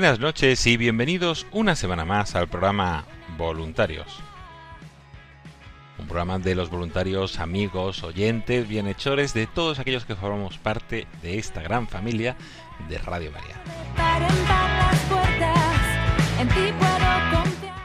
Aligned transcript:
Buenas 0.00 0.18
noches 0.18 0.66
y 0.66 0.78
bienvenidos 0.78 1.46
una 1.52 1.76
semana 1.76 2.06
más 2.06 2.34
al 2.34 2.48
programa 2.48 3.04
Voluntarios. 3.36 4.22
Un 5.98 6.06
programa 6.06 6.38
de 6.38 6.54
los 6.54 6.70
voluntarios, 6.70 7.38
amigos, 7.38 8.02
oyentes, 8.02 8.66
bienhechores, 8.66 9.34
de 9.34 9.46
todos 9.46 9.78
aquellos 9.78 10.06
que 10.06 10.16
formamos 10.16 10.56
parte 10.56 11.06
de 11.20 11.36
esta 11.36 11.60
gran 11.60 11.86
familia 11.86 12.34
de 12.88 12.96
Radio 12.96 13.30
María. 13.30 13.56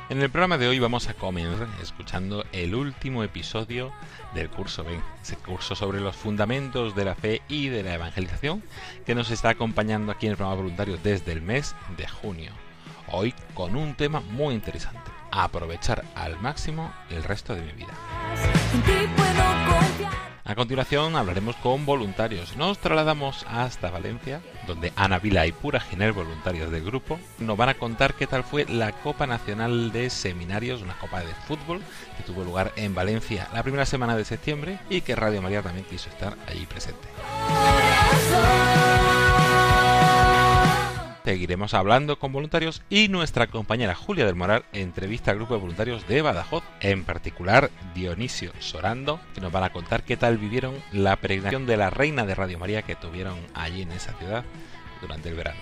En 0.10 0.22
el 0.22 0.30
programa 0.30 0.58
de 0.58 0.68
hoy 0.68 0.80
vamos 0.80 1.08
a 1.10 1.14
comenzar 1.14 1.68
escuchando 1.82 2.46
el 2.52 2.76
último 2.76 3.24
episodio 3.24 3.92
del 4.34 4.50
curso 4.50 4.84
Ben, 4.84 5.02
ese 5.22 5.36
curso 5.36 5.76
sobre 5.76 6.00
los 6.00 6.16
fundamentos 6.16 6.96
de 6.96 7.06
la 7.06 7.16
fe 7.16 7.42
y 7.48 7.70
de 7.70 7.84
la 7.84 7.96
evangelización 7.96 8.62
que 9.06 9.16
nos 9.16 9.32
está 9.32 9.50
acompañando 9.50 10.12
aquí 10.12 10.28
en 10.28 10.32
el 10.32 10.38
programa 10.38 10.62
voluntario 10.62 10.98
desde 11.04 11.32
el 11.32 11.42
mes 11.42 11.76
de 11.98 12.08
junio. 12.08 12.52
Hoy 13.12 13.34
con 13.54 13.76
un 13.76 13.96
tema 13.96 14.20
muy 14.20 14.54
interesante, 14.54 15.12
aprovechar 15.32 16.04
al 16.16 16.40
máximo 16.40 16.94
el 17.10 17.24
resto 17.24 17.56
de 17.56 17.62
mi 17.62 17.72
vida. 17.72 17.94
A 20.48 20.54
continuación 20.54 21.16
hablaremos 21.16 21.56
con 21.56 21.88
voluntarios. 21.88 22.56
Nos 22.56 22.78
trasladamos 22.78 23.44
hasta 23.50 23.90
Valencia, 23.90 24.42
donde 24.68 24.94
Ana 24.96 25.18
Vila 25.18 25.48
y 25.48 25.52
Pura 25.52 25.80
Giner, 25.80 26.14
voluntarios 26.14 26.70
del 26.70 26.84
grupo, 26.84 27.20
nos 27.40 27.58
van 27.58 27.70
a 27.70 27.74
contar 27.74 28.14
qué 28.14 28.28
tal 28.28 28.44
fue 28.44 28.66
la 28.66 28.92
Copa 28.92 29.26
Nacional 29.26 29.92
de 29.92 30.12
Seminarios, 30.12 30.84
una 30.84 31.00
copa 31.00 31.22
de 31.22 31.34
fútbol 31.34 31.82
que 32.16 32.24
tuvo 32.24 32.44
lugar 32.44 32.72
en 32.76 32.94
Valencia 32.94 33.48
la 33.56 33.64
primera 33.64 33.88
semana 33.88 34.16
de 34.16 34.24
septiembre 34.24 34.78
y 34.88 35.02
que 35.02 35.16
Radio 35.16 35.42
María 35.42 35.64
también 35.64 35.88
quiso 35.90 36.10
estar 36.10 36.38
allí 36.48 36.68
presente. 36.68 37.08
Seguiremos 41.26 41.74
hablando 41.74 42.20
con 42.20 42.32
voluntarios 42.32 42.84
y 42.88 43.08
nuestra 43.08 43.48
compañera 43.48 43.96
Julia 43.96 44.28
del 44.28 44.36
Moral 44.36 44.64
entrevista 44.74 45.32
al 45.32 45.38
grupo 45.38 45.56
de 45.56 45.60
voluntarios 45.60 46.08
de 46.08 46.22
Badajoz, 46.22 46.64
en 46.82 47.04
particular 47.04 47.72
Dionisio 47.96 48.52
Sorando, 48.60 49.20
que 49.34 49.42
nos 49.42 49.52
van 49.52 49.64
a 49.64 49.72
contar 49.72 50.04
qué 50.04 50.18
tal 50.18 50.38
vivieron 50.38 50.76
la 50.92 51.16
peregrinación 51.16 51.66
de 51.66 51.78
la 51.78 51.90
Reina 51.90 52.28
de 52.28 52.36
Radio 52.36 52.60
María 52.60 52.84
que 52.84 52.94
tuvieron 52.96 53.40
allí 53.56 53.82
en 53.82 53.92
esa 53.94 54.14
ciudad 54.20 54.44
durante 55.02 55.30
el 55.30 55.36
verano. 55.36 55.60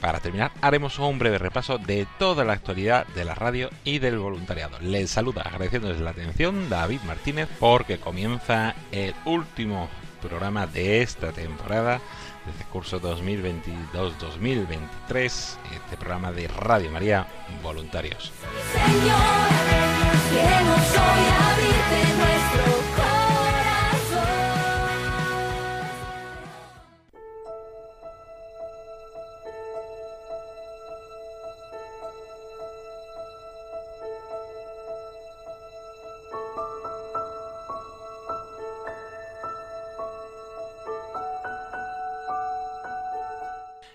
Para 0.00 0.20
terminar, 0.20 0.52
haremos 0.60 0.96
un 1.00 1.18
breve 1.18 1.38
repaso 1.38 1.78
de 1.78 2.06
toda 2.20 2.44
la 2.44 2.52
actualidad 2.52 3.04
de 3.08 3.24
la 3.24 3.34
radio 3.34 3.68
y 3.82 3.98
del 3.98 4.20
voluntariado. 4.20 4.78
Les 4.78 5.10
saluda 5.10 5.42
agradeciéndoles 5.42 6.00
la 6.00 6.10
atención 6.10 6.70
David 6.70 7.00
Martínez 7.04 7.48
porque 7.58 7.98
comienza 7.98 8.76
el 8.92 9.12
último 9.24 9.88
programa 10.20 10.66
de 10.66 11.02
esta 11.02 11.32
temporada 11.32 12.00
de 12.44 12.50
este 12.52 12.64
curso 12.64 13.00
2022-2023, 13.00 15.16
este 15.16 15.96
programa 15.98 16.32
de 16.32 16.48
Radio 16.48 16.90
María 16.90 17.26
Voluntarios. 17.62 18.32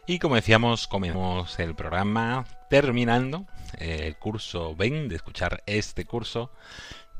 Y 0.05 0.19
como 0.19 0.35
decíamos, 0.35 0.89
comenzamos 0.89 1.57
el 1.59 1.75
programa 1.75 2.45
terminando 2.69 3.45
el 3.77 4.17
curso 4.17 4.75
Ven, 4.75 5.07
de 5.07 5.15
escuchar 5.15 5.63
este 5.65 6.03
curso 6.03 6.51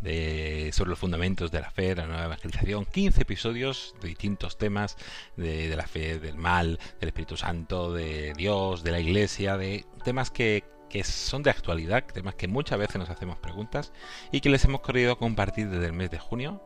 de, 0.02 0.70
sobre 0.74 0.90
los 0.90 1.00
fundamentos 1.00 1.50
de 1.50 1.62
la 1.62 1.72
fe, 1.72 1.96
la 1.96 2.08
nueva 2.08 2.26
evangelización, 2.26 2.84
15 2.84 3.22
episodios 3.22 3.96
de 4.02 4.10
distintos 4.10 4.58
temas, 4.58 4.98
de, 5.38 5.70
de 5.70 5.76
la 5.78 5.88
fe, 5.88 6.20
del 6.20 6.36
mal, 6.36 6.78
del 7.00 7.08
Espíritu 7.08 7.38
Santo, 7.38 7.94
de 7.94 8.34
Dios, 8.34 8.84
de 8.84 8.92
la 8.92 9.00
Iglesia, 9.00 9.56
de 9.56 9.86
temas 10.04 10.30
que, 10.30 10.66
que 10.90 11.06
son 11.06 11.42
de 11.42 11.52
actualidad, 11.52 12.04
temas 12.04 12.36
que 12.36 12.50
muchas 12.50 12.78
veces 12.78 12.98
nos 12.98 13.10
hacemos 13.10 13.38
preguntas 13.38 13.94
y 14.30 14.42
que 14.42 14.50
les 14.50 14.66
hemos 14.66 14.82
querido 14.82 15.18
compartir 15.18 15.70
desde 15.70 15.86
el 15.86 15.94
mes 15.94 16.12
de 16.12 16.20
junio 16.20 16.62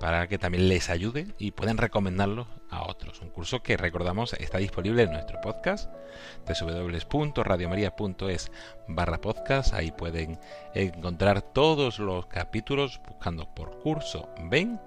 para 0.00 0.26
que 0.26 0.38
también 0.38 0.68
les 0.68 0.88
ayude 0.88 1.26
y 1.38 1.52
puedan 1.52 1.76
recomendarlo 1.76 2.48
a 2.70 2.88
otros. 2.88 3.20
Un 3.20 3.28
curso 3.28 3.62
que 3.62 3.76
recordamos 3.76 4.32
está 4.32 4.58
disponible 4.58 5.02
en 5.02 5.12
nuestro 5.12 5.40
podcast 5.42 5.90
www.radiomaria.es 6.48 8.50
barra 8.88 9.20
podcast. 9.20 9.74
Ahí 9.74 9.92
pueden 9.92 10.40
encontrar 10.74 11.42
todos 11.42 11.98
los 11.98 12.26
capítulos 12.26 13.00
buscando 13.06 13.54
por 13.54 13.78
curso 13.80 14.30
Ven 14.44 14.80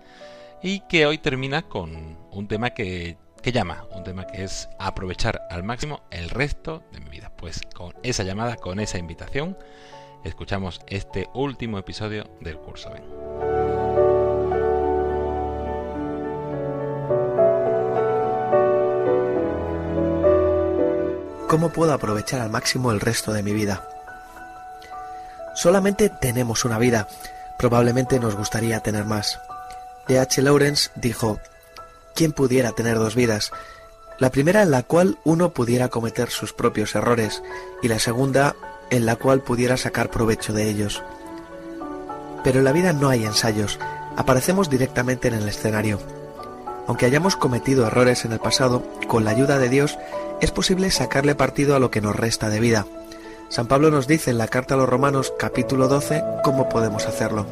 y 0.63 0.79
que 0.81 1.05
hoy 1.05 1.19
termina 1.19 1.61
con 1.61 2.17
un 2.31 2.47
tema 2.47 2.71
que, 2.71 3.17
que 3.43 3.51
llama, 3.51 3.85
un 3.91 4.03
tema 4.03 4.25
que 4.25 4.43
es 4.43 4.67
aprovechar 4.79 5.43
al 5.51 5.61
máximo 5.61 6.01
el 6.09 6.31
resto 6.31 6.81
de 6.91 7.01
mi 7.01 7.11
vida. 7.11 7.31
Pues 7.37 7.61
con 7.75 7.93
esa 8.01 8.23
llamada, 8.23 8.55
con 8.55 8.79
esa 8.79 8.97
invitación, 8.97 9.55
escuchamos 10.23 10.81
este 10.87 11.29
último 11.35 11.77
episodio 11.77 12.23
del 12.41 12.57
curso 12.57 12.89
Ven. 12.89 13.52
¿Cómo 21.53 21.69
puedo 21.69 21.93
aprovechar 21.93 22.41
al 22.41 22.49
máximo 22.49 22.91
el 22.91 22.99
resto 22.99 23.31
de 23.31 23.43
mi 23.43 23.53
vida? 23.53 23.87
Solamente 25.53 26.09
tenemos 26.09 26.65
una 26.65 26.79
vida, 26.79 27.07
probablemente 27.59 28.19
nos 28.19 28.35
gustaría 28.35 28.79
tener 28.79 29.05
más. 29.05 29.39
D.H. 30.07 30.41
Lawrence 30.41 30.89
dijo, 30.95 31.39
¿quién 32.15 32.31
pudiera 32.31 32.71
tener 32.71 32.97
dos 32.97 33.13
vidas? 33.13 33.51
La 34.17 34.31
primera 34.31 34.63
en 34.63 34.71
la 34.71 34.81
cual 34.81 35.19
uno 35.25 35.51
pudiera 35.51 35.89
cometer 35.89 36.31
sus 36.31 36.53
propios 36.53 36.95
errores 36.95 37.43
y 37.83 37.87
la 37.87 37.99
segunda 37.99 38.55
en 38.89 39.05
la 39.05 39.15
cual 39.15 39.43
pudiera 39.43 39.77
sacar 39.77 40.09
provecho 40.09 40.53
de 40.53 40.67
ellos. 40.71 41.03
Pero 42.43 42.57
en 42.57 42.65
la 42.65 42.71
vida 42.71 42.93
no 42.93 43.09
hay 43.09 43.25
ensayos, 43.25 43.77
aparecemos 44.17 44.71
directamente 44.71 45.27
en 45.27 45.35
el 45.35 45.47
escenario. 45.47 45.99
Aunque 46.87 47.05
hayamos 47.05 47.35
cometido 47.35 47.87
errores 47.87 48.25
en 48.25 48.33
el 48.33 48.39
pasado, 48.39 48.83
con 49.07 49.23
la 49.23 49.31
ayuda 49.31 49.57
de 49.59 49.69
Dios 49.69 49.97
es 50.41 50.51
posible 50.51 50.91
sacarle 50.91 51.35
partido 51.35 51.75
a 51.75 51.79
lo 51.79 51.91
que 51.91 52.01
nos 52.01 52.15
resta 52.15 52.49
de 52.49 52.59
vida. 52.59 52.85
San 53.49 53.67
Pablo 53.67 53.91
nos 53.91 54.07
dice 54.07 54.31
en 54.31 54.37
la 54.37 54.47
carta 54.47 54.73
a 54.73 54.77
los 54.77 54.89
Romanos 54.89 55.33
capítulo 55.37 55.87
12 55.87 56.23
cómo 56.43 56.69
podemos 56.69 57.05
hacerlo. 57.05 57.45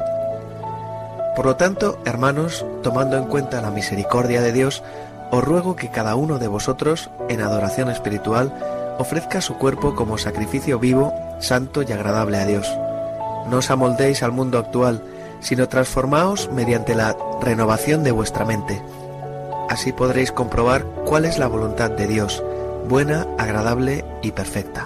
Por 1.34 1.46
lo 1.46 1.56
tanto, 1.56 1.98
hermanos, 2.04 2.66
tomando 2.82 3.16
en 3.16 3.24
cuenta 3.24 3.62
la 3.62 3.70
misericordia 3.70 4.42
de 4.42 4.52
Dios, 4.52 4.82
os 5.30 5.42
ruego 5.42 5.76
que 5.76 5.90
cada 5.90 6.14
uno 6.14 6.38
de 6.38 6.48
vosotros, 6.48 7.08
en 7.30 7.40
adoración 7.40 7.88
espiritual, 7.88 8.52
ofrezca 8.98 9.40
su 9.40 9.56
cuerpo 9.56 9.94
como 9.94 10.18
sacrificio 10.18 10.78
vivo, 10.78 11.14
santo 11.40 11.82
y 11.82 11.90
agradable 11.92 12.36
a 12.38 12.44
Dios. 12.44 12.70
no 13.48 13.58
os 13.58 13.70
amoldéis 13.70 14.22
al 14.22 14.30
mundo 14.30 14.58
actual, 14.58 15.02
sino 15.40 15.68
transformaos 15.68 16.50
mediante 16.52 16.94
la 16.94 17.16
renovación 17.40 18.04
de 18.04 18.12
vuestra 18.12 18.44
mente. 18.44 18.80
Así 19.72 19.90
podréis 19.90 20.32
comprobar 20.32 20.84
cuál 21.06 21.24
es 21.24 21.38
la 21.38 21.46
voluntad 21.46 21.90
de 21.90 22.06
Dios, 22.06 22.44
buena, 22.90 23.26
agradable 23.38 24.04
y 24.20 24.32
perfecta. 24.32 24.84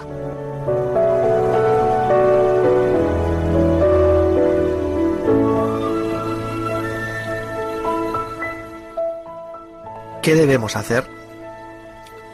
¿Qué 10.21 10.35
debemos 10.35 10.77
hacer? 10.77 11.05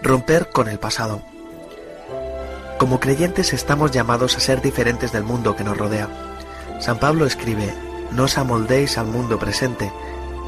Romper 0.04 0.50
con 0.50 0.68
el 0.68 0.78
pasado. 0.78 1.24
Como 2.78 3.00
creyentes 3.00 3.52
estamos 3.54 3.90
llamados 3.90 4.38
a 4.38 4.40
ser 4.40 4.62
diferentes 4.62 5.12
del 5.12 5.24
mundo 5.24 5.56
que 5.56 5.64
nos 5.64 5.76
rodea. 5.76 6.08
San 6.80 7.00
Pablo 7.00 7.26
escribe, 7.26 7.74
no 8.12 8.26
os 8.26 8.38
amoldéis 8.38 9.00
al 9.00 9.08
mundo 9.08 9.40
presente, 9.40 9.92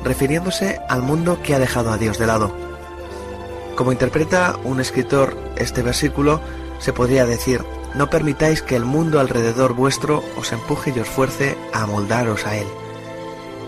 refiriéndose 0.06 0.80
al 0.88 1.02
mundo 1.02 1.42
que 1.44 1.56
ha 1.56 1.60
dejado 1.60 1.92
a 1.92 1.98
Dios 1.98 2.18
de 2.18 2.28
lado. 2.28 2.56
Como 3.75 3.92
interpreta 3.92 4.56
un 4.63 4.80
escritor 4.80 5.36
este 5.57 5.81
versículo, 5.81 6.40
se 6.80 6.94
podría 6.94 7.25
decir, 7.25 7.62
no 7.96 8.10
permitáis 8.10 8.62
que 8.62 8.75
el 8.75 8.86
mundo 8.86 9.19
alrededor 9.19 9.74
vuestro 9.74 10.24
os 10.38 10.54
empuje 10.54 10.94
y 10.96 11.00
os 11.00 11.10
fuerce 11.10 11.57
a 11.74 11.84
amoldaros 11.84 12.46
a 12.46 12.56
él. 12.56 12.68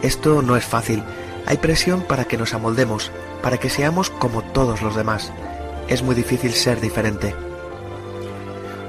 Esto 0.01 0.41
no 0.41 0.55
es 0.55 0.63
fácil, 0.63 1.03
hay 1.45 1.57
presión 1.57 2.01
para 2.01 2.25
que 2.25 2.37
nos 2.37 2.53
amoldemos, 2.53 3.11
para 3.41 3.57
que 3.57 3.69
seamos 3.69 4.09
como 4.09 4.43
todos 4.43 4.81
los 4.81 4.95
demás. 4.95 5.33
Es 5.87 6.03
muy 6.03 6.13
difícil 6.13 6.53
ser 6.53 6.79
diferente. 6.79 7.33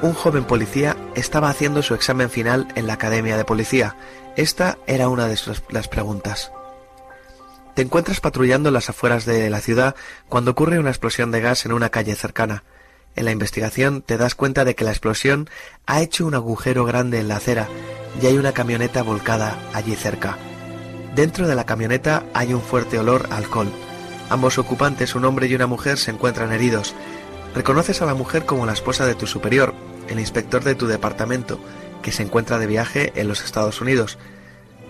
Un 0.03 0.13
joven 0.13 0.45
policía 0.45 0.97
estaba 1.15 1.49
haciendo 1.49 1.83
su 1.83 1.95
examen 1.95 2.31
final 2.31 2.69
en 2.75 2.87
la 2.87 2.95
Academia 2.95 3.37
de 3.37 3.45
Policía. 3.45 3.97
Esta 4.37 4.79
era 4.87 5.09
una 5.09 5.27
de 5.27 5.37
sus, 5.37 5.63
las 5.71 5.89
preguntas. 5.89 6.53
Te 7.79 7.83
encuentras 7.83 8.21
patrullando 8.21 8.73
las 8.73 8.91
afueras 8.91 9.25
de 9.25 9.49
la 9.51 9.61
ciudad 9.61 9.95
cuando 10.29 10.51
ocurre 10.51 10.81
una 10.81 10.91
explosión 10.91 11.31
de 11.31 11.41
gas 11.41 11.65
en 11.65 11.71
una 11.71 11.91
calle 11.91 12.17
cercana. 12.17 12.65
En 13.15 13.25
la 13.25 13.31
investigación 13.31 14.03
te 14.03 14.17
das 14.17 14.35
cuenta 14.35 14.65
de 14.65 14.75
que 14.75 14.83
la 14.83 14.91
explosión 14.91 15.49
ha 15.87 16.01
hecho 16.03 16.27
un 16.27 16.35
agujero 16.35 16.85
grande 16.85 17.21
en 17.21 17.29
la 17.29 17.37
acera 17.37 17.69
y 18.21 18.27
hay 18.27 18.37
una 18.37 18.51
camioneta 18.51 19.05
volcada 19.05 19.57
allí 19.75 19.95
cerca. 19.95 20.37
Dentro 21.15 21.47
de 21.47 21.55
la 21.55 21.67
camioneta 21.67 22.25
hay 22.35 22.53
un 22.53 22.63
fuerte 22.63 22.99
olor 22.99 23.29
a 23.31 23.37
alcohol. 23.37 23.71
Ambos 24.29 24.59
ocupantes, 24.59 25.15
un 25.15 25.25
hombre 25.25 25.47
y 25.47 25.55
una 25.55 25.69
mujer, 25.69 25.99
se 25.99 26.11
encuentran 26.11 26.51
heridos. 26.51 26.97
Reconoces 27.55 28.03
a 28.03 28.07
la 28.07 28.15
mujer 28.15 28.45
como 28.45 28.67
la 28.67 28.73
esposa 28.73 29.07
de 29.07 29.15
tu 29.15 29.29
superior, 29.29 29.73
el 30.09 30.19
inspector 30.19 30.65
de 30.65 30.75
tu 30.75 30.89
departamento, 30.89 31.61
que 32.03 32.11
se 32.11 32.25
encuentra 32.25 32.59
de 32.59 32.67
viaje 32.67 33.13
en 33.15 33.29
los 33.29 33.45
Estados 33.45 33.81
Unidos. 33.81 34.19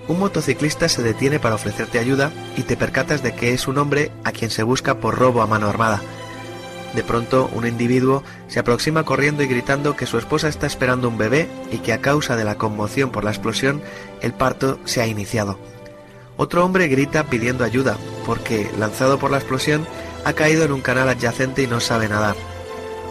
Un 0.08 0.18
motociclista 0.18 0.88
se 0.88 1.02
detiene 1.02 1.38
para 1.38 1.54
ofrecerte 1.54 1.98
ayuda 1.98 2.32
y 2.56 2.62
te 2.62 2.78
percatas 2.78 3.22
de 3.22 3.34
que 3.34 3.52
es 3.52 3.68
un 3.68 3.76
hombre 3.76 4.10
a 4.24 4.32
quien 4.32 4.50
se 4.50 4.62
busca 4.62 4.98
por 4.98 5.18
robo 5.18 5.42
a 5.42 5.46
mano 5.46 5.68
armada. 5.68 6.00
De 6.94 7.02
pronto, 7.02 7.50
un 7.54 7.66
individuo 7.66 8.22
se 8.48 8.58
aproxima 8.58 9.04
corriendo 9.04 9.42
y 9.42 9.46
gritando 9.46 9.94
que 9.94 10.06
su 10.06 10.16
esposa 10.16 10.48
está 10.48 10.66
esperando 10.66 11.08
un 11.08 11.18
bebé 11.18 11.46
y 11.70 11.78
que 11.78 11.92
a 11.92 12.00
causa 12.00 12.36
de 12.36 12.44
la 12.44 12.56
conmoción 12.56 13.10
por 13.10 13.24
la 13.24 13.30
explosión, 13.30 13.82
el 14.22 14.32
parto 14.32 14.78
se 14.86 15.02
ha 15.02 15.06
iniciado. 15.06 15.58
Otro 16.38 16.64
hombre 16.64 16.88
grita 16.88 17.24
pidiendo 17.24 17.64
ayuda 17.64 17.98
porque, 18.24 18.70
lanzado 18.78 19.18
por 19.18 19.30
la 19.30 19.38
explosión, 19.38 19.86
ha 20.24 20.32
caído 20.32 20.64
en 20.64 20.72
un 20.72 20.80
canal 20.80 21.10
adyacente 21.10 21.62
y 21.62 21.66
no 21.66 21.80
sabe 21.80 22.08
nadar. 22.08 22.36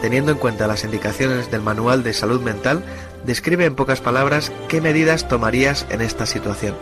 Teniendo 0.02 0.32
en 0.32 0.38
cuenta 0.38 0.68
las 0.68 0.84
indicaciones 0.84 1.52
del 1.52 1.62
Manual 1.62 2.04
de 2.04 2.14
Salud 2.14 2.42
Mental, 2.42 2.84
describe 3.26 3.66
en 3.66 3.76
pocas 3.76 4.02
palabras 4.02 4.52
qué 4.68 4.82
medidas 4.82 5.28
tomarías 5.28 5.86
en 5.90 6.02
esta 6.02 6.26
situación. 6.26 6.76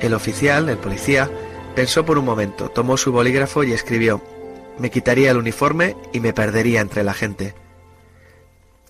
El 0.00 0.14
oficial, 0.14 0.68
el 0.68 0.78
policía, 0.78 1.30
pensó 1.74 2.04
por 2.04 2.18
un 2.18 2.24
momento, 2.24 2.68
tomó 2.68 2.96
su 2.96 3.12
bolígrafo 3.12 3.64
y 3.64 3.72
escribió, 3.72 4.20
me 4.78 4.90
quitaría 4.90 5.30
el 5.30 5.36
uniforme 5.36 5.96
y 6.12 6.20
me 6.20 6.32
perdería 6.32 6.80
entre 6.80 7.04
la 7.04 7.14
gente. 7.14 7.54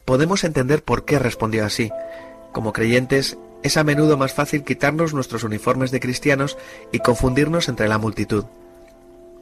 Podemos 0.04 0.44
entender 0.44 0.82
por 0.82 1.04
qué 1.04 1.18
respondió 1.18 1.64
así. 1.64 1.90
Como 2.52 2.72
creyentes, 2.72 3.38
es 3.62 3.76
a 3.76 3.84
menudo 3.84 4.16
más 4.16 4.34
fácil 4.34 4.64
quitarnos 4.64 5.14
nuestros 5.14 5.44
uniformes 5.44 5.90
de 5.90 6.00
cristianos 6.00 6.58
y 6.90 6.98
confundirnos 6.98 7.68
entre 7.68 7.88
la 7.88 7.98
multitud. 7.98 8.44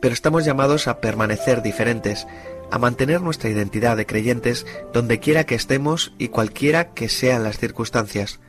Pero 0.00 0.14
estamos 0.14 0.44
llamados 0.44 0.88
a 0.88 1.00
permanecer 1.00 1.62
diferentes, 1.62 2.26
a 2.70 2.78
mantener 2.78 3.20
nuestra 3.22 3.50
identidad 3.50 3.96
de 3.96 4.06
creyentes 4.06 4.67
donde 4.93 5.20
quiera 5.20 5.44
que 5.44 5.55
estemos 5.55 6.12
y 6.19 6.28
cualquiera 6.28 6.93
que 6.93 7.08
sean 7.08 7.43
las 7.43 7.58
circunstancias. 7.58 8.40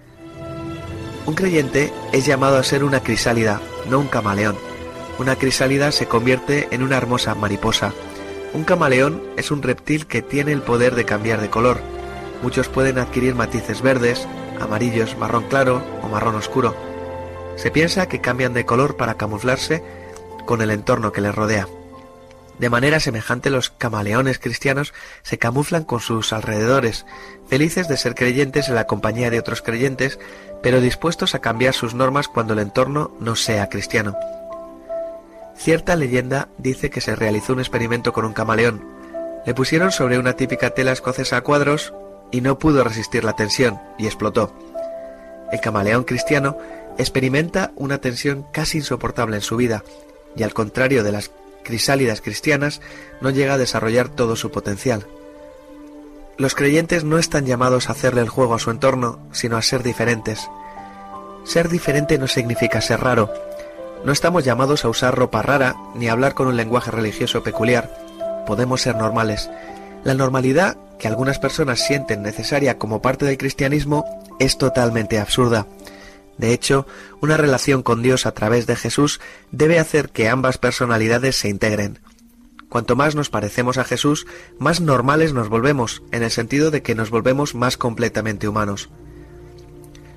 Un 1.26 1.36
creyente 1.36 1.94
es 2.14 2.26
llamado 2.26 2.58
a 2.58 2.64
ser 2.64 2.84
una 2.84 3.02
crisálida, 3.02 3.62
no 3.90 4.00
un 4.00 4.08
camaleón. 4.08 4.58
Una 5.20 5.36
crisálida 5.36 5.92
se 5.92 6.08
convierte 6.08 6.68
en 6.72 6.82
una 6.82 6.98
hermosa 6.98 7.36
mariposa. 7.36 7.94
Un 8.54 8.64
camaleón 8.64 9.22
es 9.38 9.52
un 9.52 9.62
reptil 9.62 10.08
que 10.08 10.22
tiene 10.22 10.52
el 10.52 10.62
poder 10.62 10.96
de 10.96 11.06
cambiar 11.06 11.40
de 11.40 11.50
color. 11.50 11.80
Muchos 12.42 12.70
pueden 12.70 12.98
adquirir 12.98 13.36
matices 13.36 13.82
verdes, 13.82 14.28
amarillos, 14.60 15.16
marrón 15.18 15.46
claro 15.48 15.84
o 16.02 16.08
marrón 16.08 16.36
oscuro. 16.36 16.76
Se 17.56 17.70
piensa 17.70 18.08
que 18.08 18.22
cambian 18.22 18.54
de 18.54 18.66
color 18.66 18.98
para 18.98 19.14
camuflarse 19.16 19.84
con 20.46 20.62
el 20.62 20.72
entorno 20.72 21.12
que 21.12 21.22
les 21.22 21.36
rodea. 21.36 21.68
De 22.62 22.70
manera 22.70 23.00
semejante 23.00 23.50
los 23.50 23.72
camaleones 23.72 24.38
cristianos 24.38 24.94
se 25.24 25.40
camuflan 25.40 25.84
con 25.84 26.00
sus 26.00 26.32
alrededores, 26.32 27.08
felices 27.48 27.88
de 27.88 27.98
ser 27.98 28.14
creyentes 28.14 28.70
en 28.70 28.76
la 28.76 28.86
compañía 28.86 29.32
de 29.32 29.40
otros 29.40 29.64
creyentes, 29.64 30.20
pero 30.62 30.80
dispuestos 30.80 31.34
a 31.34 31.40
cambiar 31.40 31.74
sus 31.74 31.96
normas 31.96 32.28
cuando 32.28 32.54
el 32.54 32.60
entorno 32.60 33.18
no 33.20 33.36
sea 33.36 33.68
cristiano. 33.68 34.16
Cierta 35.56 35.96
leyenda 35.96 36.50
dice 36.60 36.92
que 36.92 37.02
se 37.02 37.16
realizó 37.16 37.54
un 37.54 37.62
experimento 37.62 38.14
con 38.14 38.26
un 38.26 38.34
camaleón. 38.34 38.86
Le 39.44 39.56
pusieron 39.56 39.92
sobre 39.92 40.20
una 40.20 40.34
típica 40.34 40.70
tela 40.70 40.92
escocesa 40.92 41.38
a 41.38 41.42
cuadros 41.42 41.96
y 42.30 42.42
no 42.42 42.60
pudo 42.60 42.84
resistir 42.84 43.24
la 43.24 43.34
tensión 43.34 43.82
y 43.98 44.06
explotó. 44.06 44.56
El 45.52 45.62
camaleón 45.62 46.04
cristiano 46.04 46.60
experimenta 47.00 47.72
una 47.76 47.98
tensión 47.98 48.46
casi 48.54 48.78
insoportable 48.78 49.38
en 49.38 49.42
su 49.42 49.58
vida 49.58 49.84
y 50.36 50.44
al 50.44 50.54
contrario 50.54 51.04
de 51.04 51.12
las 51.12 51.32
crisálidas 51.72 52.20
cristianas 52.20 52.82
no 53.22 53.30
llega 53.30 53.54
a 53.54 53.58
desarrollar 53.58 54.10
todo 54.10 54.36
su 54.36 54.52
potencial. 54.52 55.08
Los 56.38 56.54
creyentes 56.54 57.06
no 57.06 57.18
están 57.18 57.46
llamados 57.46 57.88
a 57.88 57.94
hacerle 57.94 58.20
el 58.20 58.28
juego 58.28 58.56
a 58.56 58.60
su 58.60 58.72
entorno, 58.72 59.20
sino 59.32 59.56
a 59.56 59.62
ser 59.62 59.84
diferentes. 59.84 60.50
Ser 61.46 61.70
diferente 61.70 62.18
no 62.18 62.28
significa 62.28 62.82
ser 62.82 63.00
raro. 63.00 63.32
No 64.04 64.12
estamos 64.12 64.44
llamados 64.44 64.84
a 64.84 64.90
usar 64.90 65.16
ropa 65.16 65.42
rara 65.42 65.78
ni 65.96 66.10
a 66.10 66.12
hablar 66.12 66.34
con 66.34 66.48
un 66.48 66.58
lenguaje 66.58 66.92
religioso 66.92 67.42
peculiar. 67.42 67.90
Podemos 68.46 68.82
ser 68.82 68.98
normales. 68.98 69.50
La 70.04 70.14
normalidad 70.14 70.76
que 71.00 71.08
algunas 71.08 71.40
personas 71.40 71.80
sienten 71.80 72.22
necesaria 72.22 72.78
como 72.78 73.02
parte 73.02 73.24
del 73.24 73.38
cristianismo 73.38 74.04
es 74.40 74.58
totalmente 74.58 75.20
absurda. 75.20 75.68
De 76.42 76.54
hecho, 76.54 76.88
una 77.22 77.38
relación 77.38 77.84
con 77.84 78.02
Dios 78.02 78.26
a 78.26 78.32
través 78.32 78.66
de 78.66 78.76
Jesús 78.76 79.22
debe 79.52 79.78
hacer 79.78 80.10
que 80.10 80.28
ambas 80.28 80.58
personalidades 80.58 81.36
se 81.36 81.50
integren. 81.50 82.00
Cuanto 82.68 82.96
más 82.96 83.14
nos 83.14 83.30
parecemos 83.30 83.78
a 83.78 83.84
Jesús, 83.84 84.26
más 84.58 84.82
normales 84.82 85.34
nos 85.34 85.50
volvemos, 85.50 86.02
en 86.12 86.24
el 86.24 86.32
sentido 86.32 86.72
de 86.72 86.82
que 86.82 86.96
nos 86.96 87.12
volvemos 87.12 87.54
más 87.54 87.78
completamente 87.78 88.48
humanos. 88.48 88.90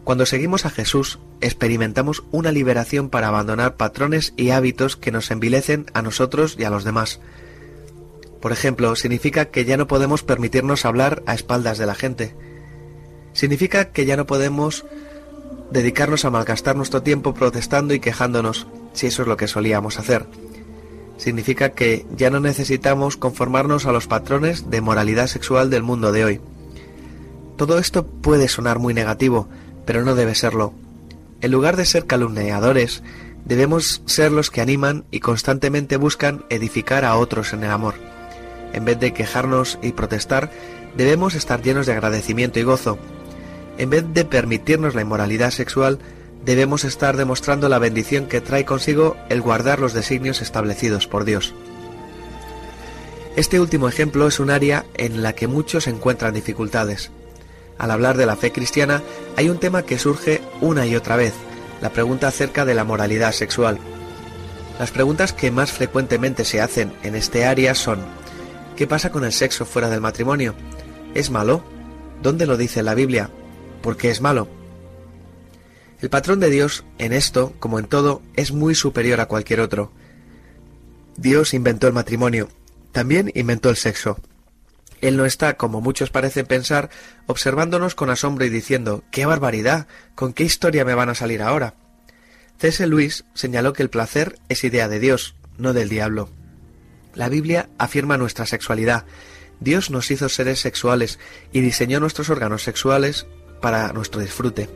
Cuando 0.03 0.25
seguimos 0.25 0.65
a 0.65 0.71
Jesús, 0.71 1.19
experimentamos 1.43 2.25
una 2.31 2.53
liberación 2.53 3.11
para 3.11 3.29
abandonar 3.29 3.77
patrones 3.77 4.33
y 4.39 4.49
hábitos 4.49 4.97
que 4.97 5.13
nos 5.13 5.31
envilecen 5.31 5.85
a 5.93 6.01
nosotros 6.01 6.57
y 6.59 6.65
a 6.65 6.71
los 6.71 6.85
demás. 6.85 7.21
Por 8.41 8.51
ejemplo, 8.51 8.97
significa 8.97 9.51
que 9.51 9.67
ya 9.67 9.77
no 9.77 9.89
podemos 9.89 10.23
permitirnos 10.23 10.87
hablar 10.87 11.23
a 11.27 11.35
espaldas 11.35 11.77
de 11.77 11.85
la 11.85 11.95
gente. 11.95 12.35
Significa 13.35 13.91
que 13.91 14.07
ya 14.07 14.17
no 14.17 14.25
podemos 14.25 14.87
dedicarnos 15.75 16.25
a 16.25 16.31
malgastar 16.31 16.77
nuestro 16.77 17.03
tiempo 17.03 17.35
protestando 17.35 17.95
y 17.95 18.01
quejándonos, 18.01 18.69
si 18.93 19.09
eso 19.09 19.23
es 19.23 19.29
lo 19.29 19.37
que 19.37 19.49
solíamos 19.49 19.99
hacer. 19.99 20.25
Significa 21.17 21.71
que 21.71 22.07
ya 22.17 22.31
no 22.31 22.39
necesitamos 22.39 23.17
conformarnos 23.17 23.85
a 23.85 23.93
los 23.93 24.07
patrones 24.07 24.71
de 24.71 24.81
moralidad 24.81 25.27
sexual 25.27 25.71
del 25.71 25.83
mundo 25.83 26.13
de 26.13 26.25
hoy. 26.25 26.41
Todo 27.57 27.79
esto 27.79 28.07
puede 28.07 28.47
sonar 28.47 28.79
muy 28.79 28.95
negativo, 28.95 29.49
pero 29.85 30.05
no 30.05 30.15
debe 30.15 30.37
serlo. 30.37 30.73
En 31.41 31.51
lugar 31.51 31.77
de 31.77 31.87
ser 31.87 32.07
calumniadores, 32.07 33.03
debemos 33.45 34.01
ser 34.07 34.31
los 34.31 34.53
que 34.53 34.61
animan 34.61 35.05
y 35.11 35.19
constantemente 35.19 35.97
buscan 35.97 36.45
edificar 36.51 37.05
a 37.05 37.17
otros 37.17 37.53
en 37.53 37.65
el 37.65 37.71
amor. 37.73 37.95
En 38.73 38.85
vez 38.85 39.01
de 39.01 39.13
quejarnos 39.13 39.81
y 39.83 39.91
protestar, 39.91 40.53
debemos 40.97 41.35
estar 41.35 41.63
llenos 41.63 41.87
de 41.87 41.95
agradecimiento 41.95 42.61
y 42.61 42.63
gozo. 42.63 42.97
En 43.79 43.91
vez 43.91 44.05
de 44.13 44.25
permitirnos 44.25 44.95
la 44.95 45.03
inmoralidad 45.03 45.51
sexual, 45.51 45.99
debemos 46.45 46.85
estar 46.85 47.17
demostrando 47.17 47.69
la 47.69 47.79
bendición 47.79 48.27
que 48.27 48.41
trae 48.41 48.65
consigo 48.65 49.17
el 49.29 49.41
guardar 49.41 49.81
los 49.81 49.93
designios 49.93 50.43
establecidos 50.43 51.07
por 51.07 51.25
Dios. 51.25 51.55
Este 53.37 53.59
último 53.59 53.89
ejemplo 53.89 54.29
es 54.29 54.39
un 54.39 54.51
área 54.51 54.85
en 54.95 55.23
la 55.23 55.33
que 55.33 55.49
muchos 55.49 55.89
encuentran 55.89 56.35
dificultades. 56.35 57.11
Al 57.79 57.91
hablar 57.91 58.17
de 58.17 58.27
la 58.27 58.37
fe 58.37 58.53
cristiana 58.53 59.03
hay 59.37 59.49
un 59.49 59.59
tema 59.59 59.83
que 59.83 59.99
surge 59.99 60.41
una 60.61 60.87
y 60.87 60.95
otra 60.95 61.17
vez, 61.17 61.35
la 61.81 61.91
pregunta 61.91 62.29
acerca 62.29 62.65
de 62.65 62.75
la 62.75 62.85
moralidad 62.85 63.33
sexual. 63.33 63.79
Las 64.79 64.93
preguntas 64.93 65.33
que 65.33 65.51
más 65.51 65.73
frecuentemente 65.73 66.45
se 66.45 66.61
hacen 66.61 66.93
en 67.03 67.17
este 67.17 67.45
área 67.45 67.75
son 67.75 68.01
¿Qué 68.77 68.87
pasa 68.89 69.11
con 69.11 69.25
el 69.25 69.33
sexo 69.33 69.65
fuera 69.65 69.89
del 69.89 70.01
matrimonio? 70.01 70.55
¿Es 71.15 71.31
malo? 71.31 71.63
¿Dónde 72.23 72.47
lo 72.47 72.57
dice 72.57 72.83
la 72.83 72.95
Biblia? 72.95 73.31
¿Por 73.85 73.99
qué 73.99 74.09
es 74.09 74.23
malo? 74.23 74.49
El 76.01 76.09
patrón 76.09 76.41
de 76.41 76.49
Dios, 76.49 76.87
en 76.97 77.13
esto, 77.13 77.53
como 77.59 77.79
en 77.79 77.85
todo, 77.85 78.23
es 78.35 78.51
muy 78.51 78.75
superior 78.75 79.21
a 79.21 79.27
cualquier 79.27 79.61
otro. 79.61 79.93
Dios 81.19 81.53
inventó 81.53 81.87
el 81.87 81.93
matrimonio, 81.93 82.49
también 82.93 83.31
inventó 83.35 83.69
el 83.69 83.77
sexo. 83.77 84.19
Él 85.03 85.19
no 85.19 85.27
está, 85.27 85.59
como 85.59 85.83
muchos 85.83 86.09
parecen 86.09 86.47
pensar, 86.47 86.89
observándonos 87.27 87.95
con 87.95 88.09
asombro 88.09 88.47
y 88.47 88.49
diciendo 88.49 89.05
¡Qué 89.11 89.27
barbaridad! 89.27 89.87
¿Con 90.15 90.33
qué 90.33 90.45
historia 90.45 90.87
me 90.87 90.95
van 90.95 91.11
a 91.11 91.15
salir 91.15 91.43
ahora? 91.43 91.75
C.S. 92.59 92.87
Luis 92.87 93.27
señaló 93.35 93.75
que 93.75 93.83
el 93.83 93.91
placer 93.91 94.39
es 94.49 94.65
idea 94.65 94.89
de 94.89 94.99
Dios, 94.99 95.35
no 95.59 95.75
del 95.75 95.91
diablo. 95.91 96.31
La 97.15 97.29
Biblia 97.29 97.69
afirma 97.77 98.17
nuestra 98.17 98.47
sexualidad. 98.47 99.05
Dios 99.61 99.91
nos 99.91 100.11
hizo 100.11 100.31
seres 100.31 100.59
sexuales 100.59 101.19
y 101.53 101.61
diseñó 101.61 102.01
nuestros 102.01 102.31
órganos 102.31 102.63
sexuales 102.63 103.27
para 103.65 103.95
nuestro 103.95 104.21
disfrute. 104.21 104.69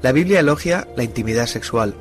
La 0.00 0.12
Biblia 0.12 0.38
elogia 0.38 0.86
la 0.96 1.02
intimidad 1.02 1.46
sexual. 1.46 1.96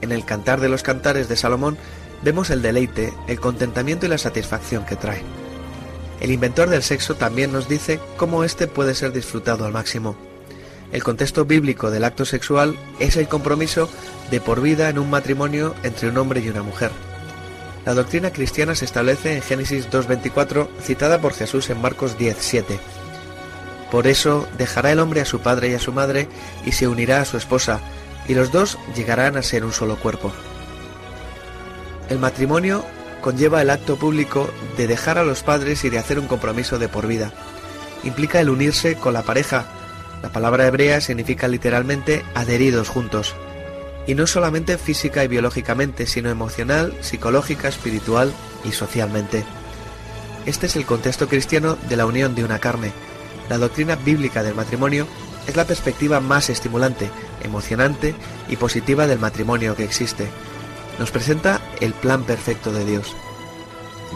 En 0.00 0.10
el 0.10 0.24
Cantar 0.24 0.60
de 0.60 0.68
los 0.68 0.82
Cantares 0.82 1.28
de 1.28 1.36
Salomón 1.36 1.78
vemos 2.24 2.50
el 2.50 2.60
deleite, 2.60 3.14
el 3.28 3.38
contentamiento 3.38 4.04
y 4.04 4.08
la 4.08 4.18
satisfacción 4.18 4.84
que 4.84 4.96
trae. 4.96 5.22
El 6.20 6.32
inventor 6.32 6.70
del 6.70 6.82
sexo 6.82 7.14
también 7.14 7.52
nos 7.52 7.68
dice 7.68 8.00
cómo 8.16 8.42
éste 8.42 8.66
puede 8.66 8.96
ser 8.96 9.12
disfrutado 9.12 9.64
al 9.64 9.72
máximo. 9.72 10.16
El 10.90 11.04
contexto 11.04 11.44
bíblico 11.44 11.92
del 11.92 12.02
acto 12.02 12.24
sexual 12.24 12.76
es 12.98 13.16
el 13.16 13.28
compromiso 13.28 13.88
de 14.32 14.40
por 14.40 14.60
vida 14.60 14.88
en 14.88 14.98
un 14.98 15.08
matrimonio 15.08 15.76
entre 15.84 16.08
un 16.08 16.16
hombre 16.16 16.40
y 16.40 16.48
una 16.48 16.64
mujer. 16.64 16.90
La 17.86 17.94
doctrina 17.94 18.32
cristiana 18.32 18.74
se 18.74 18.86
establece 18.86 19.36
en 19.36 19.42
Génesis 19.42 19.88
2.24, 19.88 20.66
citada 20.82 21.20
por 21.20 21.32
Jesús 21.32 21.70
en 21.70 21.80
Marcos 21.80 22.18
10.7. 22.18 22.76
Por 23.90 24.06
eso 24.06 24.48
dejará 24.58 24.92
el 24.92 25.00
hombre 25.00 25.20
a 25.20 25.24
su 25.24 25.40
padre 25.40 25.70
y 25.70 25.74
a 25.74 25.78
su 25.78 25.92
madre 25.92 26.28
y 26.64 26.72
se 26.72 26.88
unirá 26.88 27.20
a 27.20 27.24
su 27.24 27.36
esposa, 27.36 27.80
y 28.26 28.34
los 28.34 28.50
dos 28.52 28.78
llegarán 28.94 29.36
a 29.36 29.42
ser 29.42 29.64
un 29.64 29.72
solo 29.72 29.96
cuerpo. 29.96 30.32
El 32.08 32.18
matrimonio 32.18 32.84
conlleva 33.20 33.62
el 33.62 33.70
acto 33.70 33.96
público 33.96 34.50
de 34.76 34.86
dejar 34.86 35.18
a 35.18 35.24
los 35.24 35.42
padres 35.42 35.84
y 35.84 35.90
de 35.90 35.98
hacer 35.98 36.18
un 36.18 36.26
compromiso 36.26 36.78
de 36.78 36.88
por 36.88 37.06
vida. 37.06 37.32
Implica 38.02 38.40
el 38.40 38.50
unirse 38.50 38.96
con 38.96 39.14
la 39.14 39.22
pareja. 39.22 39.64
La 40.22 40.30
palabra 40.30 40.66
hebrea 40.66 41.00
significa 41.00 41.48
literalmente 41.48 42.22
adheridos 42.34 42.88
juntos 42.88 43.34
y 44.06 44.14
no 44.14 44.26
solamente 44.26 44.76
física 44.78 45.24
y 45.24 45.28
biológicamente, 45.28 46.06
sino 46.06 46.28
emocional, 46.28 46.94
psicológica, 47.00 47.68
espiritual 47.68 48.32
y 48.64 48.72
socialmente. 48.72 49.44
Este 50.46 50.66
es 50.66 50.76
el 50.76 50.84
contexto 50.84 51.28
cristiano 51.28 51.78
de 51.88 51.96
la 51.96 52.04
unión 52.04 52.34
de 52.34 52.44
una 52.44 52.58
carne. 52.58 52.92
La 53.48 53.58
doctrina 53.58 53.96
bíblica 53.96 54.42
del 54.42 54.54
matrimonio 54.54 55.06
es 55.46 55.56
la 55.56 55.66
perspectiva 55.66 56.20
más 56.20 56.50
estimulante, 56.50 57.10
emocionante 57.42 58.14
y 58.48 58.56
positiva 58.56 59.06
del 59.06 59.18
matrimonio 59.18 59.76
que 59.76 59.84
existe. 59.84 60.28
Nos 60.98 61.10
presenta 61.10 61.60
el 61.80 61.92
plan 61.92 62.24
perfecto 62.24 62.72
de 62.72 62.84
Dios. 62.84 63.14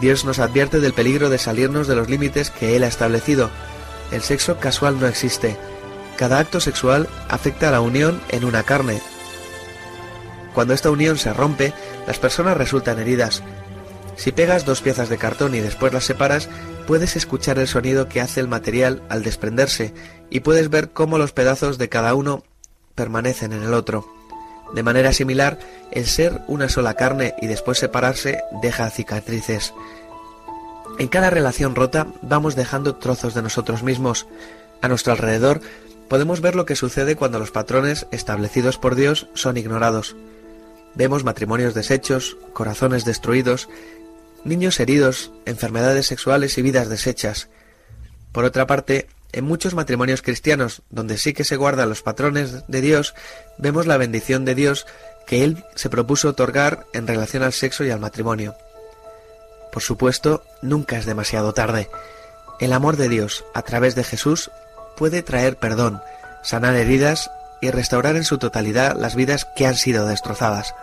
Dios 0.01 0.25
nos 0.25 0.39
advierte 0.39 0.79
del 0.79 0.93
peligro 0.93 1.29
de 1.29 1.37
salirnos 1.37 1.87
de 1.87 1.95
los 1.95 2.09
límites 2.09 2.49
que 2.51 2.75
Él 2.75 2.83
ha 2.83 2.87
establecido. 2.87 3.49
El 4.11 4.21
sexo 4.21 4.57
casual 4.57 4.99
no 4.99 5.07
existe. 5.07 5.57
Cada 6.17 6.39
acto 6.39 6.59
sexual 6.59 7.07
afecta 7.27 7.67
a 7.67 7.71
la 7.71 7.81
unión 7.81 8.21
en 8.29 8.45
una 8.45 8.63
carne, 8.63 9.01
cuando 10.53 10.73
esta 10.73 10.89
unión 10.89 11.17
se 11.17 11.33
rompe, 11.33 11.73
las 12.07 12.19
personas 12.19 12.57
resultan 12.57 12.99
heridas. 12.99 13.43
Si 14.19 14.33
pegas 14.33 14.65
dos 14.65 14.81
piezas 14.81 15.07
de 15.07 15.17
cartón 15.17 15.55
y 15.55 15.61
después 15.61 15.93
las 15.93 16.03
separas, 16.03 16.49
puedes 16.87 17.15
escuchar 17.15 17.57
el 17.57 17.69
sonido 17.69 18.09
que 18.09 18.19
hace 18.19 18.41
el 18.41 18.49
material 18.49 19.01
al 19.07 19.23
desprenderse 19.23 19.93
y 20.29 20.41
puedes 20.41 20.69
ver 20.69 20.89
cómo 20.89 21.17
los 21.17 21.31
pedazos 21.31 21.77
de 21.77 21.87
cada 21.87 22.13
uno 22.15 22.43
permanecen 22.95 23.53
en 23.53 23.63
el 23.63 23.73
otro. 23.73 24.05
De 24.73 24.83
manera 24.83 25.13
similar, 25.13 25.57
el 25.91 26.05
ser 26.05 26.41
una 26.47 26.67
sola 26.67 26.95
carne 26.95 27.33
y 27.41 27.47
después 27.47 27.77
separarse 27.77 28.39
deja 28.61 28.89
cicatrices. 28.89 29.73
En 30.97 31.07
cada 31.07 31.29
relación 31.29 31.73
rota 31.73 32.07
vamos 32.21 32.57
dejando 32.57 32.97
trozos 32.97 33.33
de 33.33 33.41
nosotros 33.41 33.83
mismos. 33.83 34.27
A 34.81 34.89
nuestro 34.89 35.13
alrededor 35.13 35.61
podemos 36.09 36.41
ver 36.41 36.55
lo 36.55 36.65
que 36.65 36.75
sucede 36.75 37.15
cuando 37.15 37.39
los 37.39 37.51
patrones 37.51 38.05
establecidos 38.11 38.77
por 38.79 38.95
Dios 38.95 39.27
son 39.33 39.55
ignorados. 39.55 40.17
Vemos 40.93 41.23
matrimonios 41.23 41.73
deshechos, 41.73 42.35
corazones 42.51 43.05
destruidos, 43.05 43.69
niños 44.43 44.79
heridos, 44.79 45.31
enfermedades 45.45 46.07
sexuales 46.07 46.57
y 46.57 46.61
vidas 46.61 46.89
deshechas. 46.89 47.49
Por 48.31 48.45
otra 48.45 48.67
parte, 48.67 49.07
en 49.31 49.45
muchos 49.45 49.73
matrimonios 49.73 50.21
cristianos, 50.21 50.81
donde 50.89 51.17
sí 51.17 51.33
que 51.33 51.43
se 51.43 51.55
guardan 51.55 51.89
los 51.89 52.01
patrones 52.01 52.67
de 52.67 52.81
Dios, 52.81 53.13
vemos 53.57 53.85
la 53.85 53.97
bendición 53.97 54.45
de 54.45 54.55
Dios 54.55 54.87
que 55.27 55.43
Él 55.43 55.63
se 55.75 55.89
propuso 55.89 56.29
otorgar 56.29 56.87
en 56.93 57.05
relación 57.05 57.43
al 57.43 57.53
sexo 57.53 57.83
y 57.83 57.91
al 57.91 57.99
matrimonio. 57.99 58.55
Por 59.71 59.83
supuesto, 59.83 60.43
nunca 60.61 60.97
es 60.97 61.05
demasiado 61.05 61.53
tarde. 61.53 61.89
El 62.59 62.73
amor 62.73 62.97
de 62.97 63.09
Dios, 63.09 63.45
a 63.53 63.61
través 63.61 63.93
de 63.93 64.03
Jesús, 64.03 64.49
puede 64.97 65.21
traer 65.21 65.57
perdón, 65.57 66.01
sanar 66.43 66.75
heridas 66.75 67.29
y 67.61 67.69
restaurar 67.69 68.15
en 68.15 68.23
su 68.23 68.37
totalidad 68.37 68.97
las 68.97 69.15
vidas 69.15 69.45
que 69.55 69.67
han 69.67 69.75
sido 69.75 70.07
destrozadas. 70.07 70.73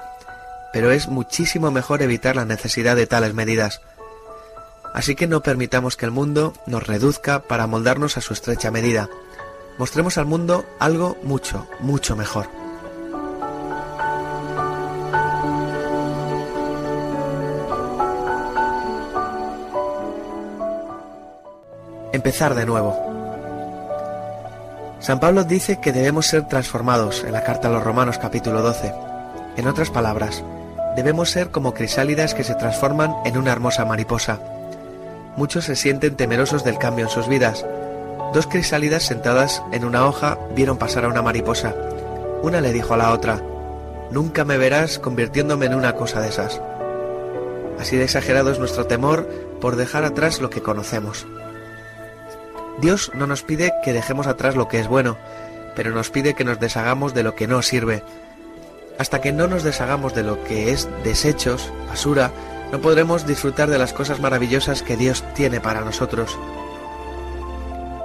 Pero 0.76 0.90
es 0.90 1.09
muchísimo 1.09 1.71
mejor 1.71 2.02
evitar 2.02 2.37
la 2.37 2.45
necesidad 2.45 2.97
de 2.97 3.06
tales 3.06 3.33
medidas. 3.33 3.80
Así 4.92 5.14
que 5.14 5.26
no 5.26 5.42
permitamos 5.42 5.97
que 5.97 6.04
el 6.04 6.11
mundo 6.11 6.52
nos 6.66 6.87
reduzca 6.87 7.40
para 7.40 7.66
moldarnos 7.66 8.18
a 8.18 8.21
su 8.21 8.35
estrecha 8.35 8.71
medida. 8.71 9.09
Mostremos 9.78 10.18
al 10.18 10.26
mundo 10.26 10.66
algo 10.78 11.16
mucho, 11.23 11.66
mucho 11.80 12.14
mejor. 12.14 12.50
Empezar 22.12 22.54
de 22.54 22.66
nuevo. 22.66 22.95
San 25.00 25.21
Pablo 25.21 25.45
dice 25.45 25.80
que 25.80 25.95
debemos 25.95 26.26
ser 26.26 26.47
transformados 26.49 27.25
en 27.25 27.33
la 27.33 27.45
carta 27.45 27.68
a 27.68 27.71
los 27.71 27.83
Romanos 27.83 28.18
capítulo 28.18 28.61
12. 28.61 28.92
En 29.56 29.68
otras 29.68 29.88
palabras, 29.88 30.45
debemos 30.96 31.30
ser 31.30 31.50
como 31.50 31.74
crisálidas 31.74 32.34
que 32.34 32.42
se 32.42 32.54
transforman 32.54 33.14
en 33.26 33.36
una 33.36 33.52
hermosa 33.52 33.84
mariposa. 33.84 34.40
Muchos 35.36 35.66
se 35.66 35.76
sienten 35.76 36.16
temerosos 36.16 36.64
del 36.64 36.78
cambio 36.78 37.04
en 37.04 37.10
sus 37.10 37.28
vidas. 37.28 37.66
Dos 38.32 38.46
crisálidas 38.46 39.02
sentadas 39.02 39.62
en 39.72 39.84
una 39.84 40.06
hoja 40.06 40.38
vieron 40.56 40.78
pasar 40.78 41.04
a 41.04 41.08
una 41.08 41.20
mariposa. 41.20 41.74
Una 42.42 42.62
le 42.62 42.72
dijo 42.72 42.94
a 42.94 42.96
la 42.96 43.12
otra, 43.12 43.42
Nunca 44.10 44.44
me 44.44 44.56
verás 44.56 44.98
convirtiéndome 44.98 45.66
en 45.66 45.74
una 45.74 45.94
cosa 45.94 46.20
de 46.20 46.28
esas. 46.28 46.60
Así 47.78 47.96
de 47.96 48.04
exagerado 48.04 48.50
es 48.50 48.58
nuestro 48.58 48.86
temor 48.86 49.28
por 49.60 49.76
dejar 49.76 50.04
atrás 50.04 50.40
lo 50.40 50.48
que 50.48 50.62
conocemos. 50.62 51.26
Dios 52.80 53.10
no 53.14 53.26
nos 53.26 53.42
pide 53.42 53.72
que 53.84 53.92
dejemos 53.92 54.26
atrás 54.26 54.56
lo 54.56 54.68
que 54.68 54.78
es 54.78 54.88
bueno, 54.88 55.18
pero 55.74 55.90
nos 55.90 56.10
pide 56.10 56.34
que 56.34 56.44
nos 56.44 56.58
deshagamos 56.58 57.12
de 57.14 57.22
lo 57.22 57.34
que 57.34 57.46
no 57.46 57.60
sirve. 57.60 58.02
Hasta 58.98 59.20
que 59.20 59.32
no 59.32 59.46
nos 59.46 59.62
deshagamos 59.62 60.14
de 60.14 60.22
lo 60.22 60.42
que 60.44 60.72
es 60.72 60.88
desechos, 61.04 61.70
basura, 61.88 62.32
no 62.72 62.80
podremos 62.80 63.26
disfrutar 63.26 63.68
de 63.68 63.78
las 63.78 63.92
cosas 63.92 64.20
maravillosas 64.20 64.82
que 64.82 64.96
Dios 64.96 65.22
tiene 65.34 65.60
para 65.60 65.82
nosotros. 65.82 66.38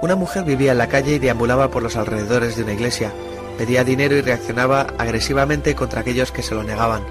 Una 0.02 0.16
mujer 0.16 0.44
vivía 0.44 0.72
en 0.72 0.78
la 0.78 0.88
calle 0.88 1.14
y 1.14 1.18
deambulaba 1.18 1.70
por 1.70 1.82
los 1.82 1.96
alrededores 1.96 2.56
de 2.56 2.64
una 2.64 2.72
iglesia. 2.72 3.12
Pedía 3.56 3.84
dinero 3.84 4.16
y 4.16 4.20
reaccionaba 4.20 4.88
agresivamente 4.98 5.74
contra 5.74 6.00
aquellos 6.00 6.32
que 6.32 6.42
se 6.42 6.54
lo 6.54 6.62
negaban. 6.62 7.02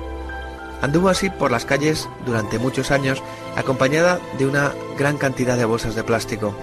Anduvo 0.81 1.09
así 1.09 1.29
por 1.29 1.51
las 1.51 1.65
calles 1.65 2.09
durante 2.25 2.59
muchos 2.59 2.91
años, 2.91 3.21
acompañada 3.55 4.19
de 4.37 4.45
una 4.45 4.73
gran 4.97 5.17
cantidad 5.17 5.57
de 5.57 5.65
bolsas 5.65 5.95
de 5.95 6.03
plástico. 6.03 6.53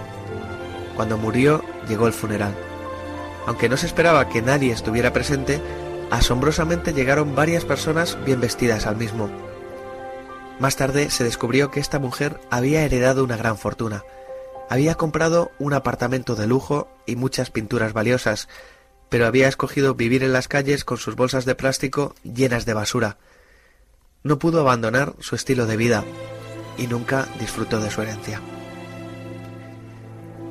Cuando 0.97 1.17
murió 1.17 1.65
llegó 1.89 2.07
el 2.07 2.13
funeral. 2.13 2.55
Aunque 3.47 3.69
no 3.69 3.77
se 3.77 3.87
esperaba 3.87 4.29
que 4.29 4.43
nadie 4.43 4.73
estuviera 4.73 5.13
presente, 5.13 5.61
asombrosamente 6.11 6.93
llegaron 6.93 7.35
varias 7.35 7.65
personas 7.65 8.19
bien 8.25 8.41
vestidas 8.41 8.87
al 8.87 8.97
mismo. 8.97 9.31
Más 10.59 10.77
tarde 10.77 11.11
se 11.11 11.25
descubrió 11.25 11.71
que 11.71 11.81
esta 11.81 11.99
mujer 11.99 12.41
había 12.51 12.83
heredado 12.83 13.23
una 13.23 13.37
gran 13.37 13.59
fortuna. 13.59 14.05
Había 14.69 14.97
comprado 14.97 15.53
un 15.59 15.73
apartamento 15.73 16.35
de 16.35 16.47
lujo 16.47 16.89
y 17.07 17.17
muchas 17.17 17.51
pinturas 17.51 17.93
valiosas, 17.93 18.49
pero 19.09 19.27
había 19.27 19.49
escogido 19.49 19.95
vivir 19.95 20.23
en 20.23 20.33
las 20.33 20.49
calles 20.49 20.85
con 20.85 20.99
sus 20.99 21.17
bolsas 21.17 21.45
de 21.45 21.55
plástico 21.55 22.15
llenas 22.23 22.67
de 22.67 22.75
basura. 22.75 23.19
No 24.23 24.39
pudo 24.39 24.61
abandonar 24.61 25.15
su 25.21 25.37
estilo 25.37 25.67
de 25.67 25.77
vida 25.77 26.05
y 26.77 26.87
nunca 26.87 27.29
disfrutó 27.39 27.81
de 27.81 27.91
su 27.91 28.03
herencia. 28.03 28.41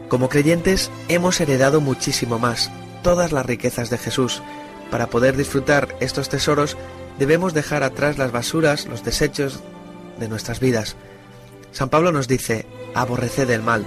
Como 0.09 0.29
creyentes 0.29 0.89
hemos 1.09 1.39
heredado 1.41 1.81
muchísimo 1.81 2.39
más, 2.39 2.71
todas 3.03 3.33
las 3.33 3.45
riquezas 3.45 3.89
de 3.89 3.97
Jesús. 3.97 4.41
Para 4.91 5.07
poder 5.07 5.35
disfrutar 5.35 5.95
estos 5.99 6.29
tesoros 6.29 6.77
debemos 7.19 7.53
dejar 7.53 7.83
atrás 7.83 8.17
las 8.17 8.31
basuras, 8.31 8.85
los 8.85 9.03
desechos 9.03 9.59
de 10.19 10.27
nuestras 10.29 10.59
vidas. 10.59 10.95
San 11.71 11.89
Pablo 11.89 12.11
nos 12.11 12.27
dice, 12.27 12.65
aborreced 12.95 13.49
el 13.49 13.61
mal. 13.61 13.85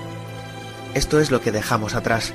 Esto 0.95 1.21
es 1.21 1.30
lo 1.30 1.40
que 1.40 1.52
dejamos 1.52 1.95
atrás. 1.95 2.33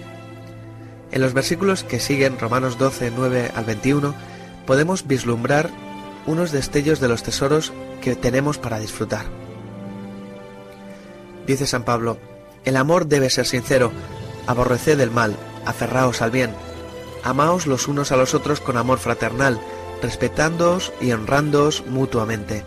En 1.12 1.22
los 1.22 1.34
versículos 1.34 1.84
que 1.84 2.00
siguen, 2.00 2.39
Romanos 2.39 2.77
12, 2.77 3.12
9 3.15 3.51
al 3.55 3.65
21, 3.65 4.15
podemos 4.65 5.07
vislumbrar 5.07 5.69
unos 6.25 6.51
destellos 6.51 7.00
de 7.00 7.07
los 7.07 7.24
tesoros 7.24 7.72
que 8.01 8.15
tenemos 8.15 8.57
para 8.57 8.79
disfrutar. 8.79 9.25
Dice 11.45 11.67
San 11.67 11.84
Pablo, 11.84 12.17
el 12.63 12.77
amor 12.77 13.05
debe 13.05 13.29
ser 13.29 13.45
sincero, 13.45 13.91
aborreced 14.48 15.00
el 15.00 15.12
mal, 15.12 15.36
aferraos 15.65 16.22
al 16.22 16.31
bien, 16.31 16.51
amaos 17.25 17.65
los 17.65 17.89
unos 17.89 18.12
a 18.12 18.17
los 18.17 18.34
otros 18.34 18.62
con 18.62 18.77
amor 18.77 19.00
fraternal, 19.00 19.60
respetándoos 20.01 20.94
y 21.01 21.12
honrándoos 21.12 21.84
mutuamente. 21.88 22.63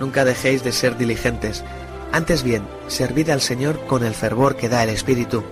Nunca 0.00 0.24
dejéis 0.24 0.62
de 0.62 0.72
ser 0.72 0.96
diligentes, 0.96 1.64
antes 2.12 2.44
bien, 2.44 2.66
servid 2.86 3.28
al 3.30 3.40
Señor 3.40 3.84
con 3.86 4.04
el 4.04 4.14
fervor 4.14 4.56
que 4.56 4.68
da 4.68 4.84
el 4.84 4.90
Espíritu. 4.90 5.42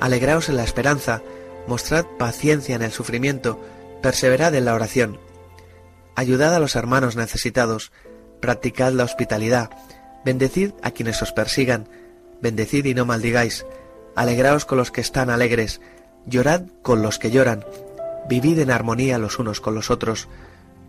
Alegraos 0.00 0.48
en 0.48 0.56
la 0.56 0.64
esperanza, 0.64 1.22
mostrad 1.66 2.06
paciencia 2.18 2.74
en 2.74 2.82
el 2.82 2.92
sufrimiento, 2.92 3.60
perseverad 4.02 4.54
en 4.54 4.64
la 4.64 4.74
oración. 4.74 5.20
Ayudad 6.16 6.54
a 6.54 6.60
los 6.60 6.76
hermanos 6.76 7.14
necesitados, 7.14 7.92
practicad 8.40 8.92
la 8.92 9.04
hospitalidad, 9.04 9.70
bendecid 10.24 10.72
a 10.82 10.92
quienes 10.92 11.20
os 11.20 11.32
persigan, 11.32 11.90
bendecid 12.40 12.86
y 12.86 12.94
no 12.94 13.04
maldigáis, 13.04 13.66
alegraos 14.16 14.64
con 14.64 14.78
los 14.78 14.90
que 14.90 15.02
están 15.02 15.28
alegres, 15.28 15.80
llorad 16.28 16.62
con 16.82 17.02
los 17.02 17.18
que 17.18 17.30
lloran, 17.30 17.64
vivid 18.28 18.58
en 18.58 18.70
armonía 18.70 19.18
los 19.18 19.38
unos 19.38 19.60
con 19.60 19.74
los 19.74 19.90
otros, 19.90 20.28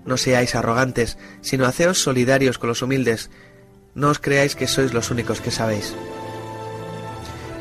no 0.05 0.17
seáis 0.17 0.55
arrogantes, 0.55 1.17
sino 1.41 1.65
haceos 1.65 2.01
solidarios 2.01 2.57
con 2.57 2.69
los 2.69 2.81
humildes, 2.81 3.29
no 3.95 4.09
os 4.09 4.19
creáis 4.19 4.55
que 4.55 4.67
sois 4.67 4.93
los 4.93 5.11
únicos 5.11 5.41
que 5.41 5.51
sabéis. 5.51 5.93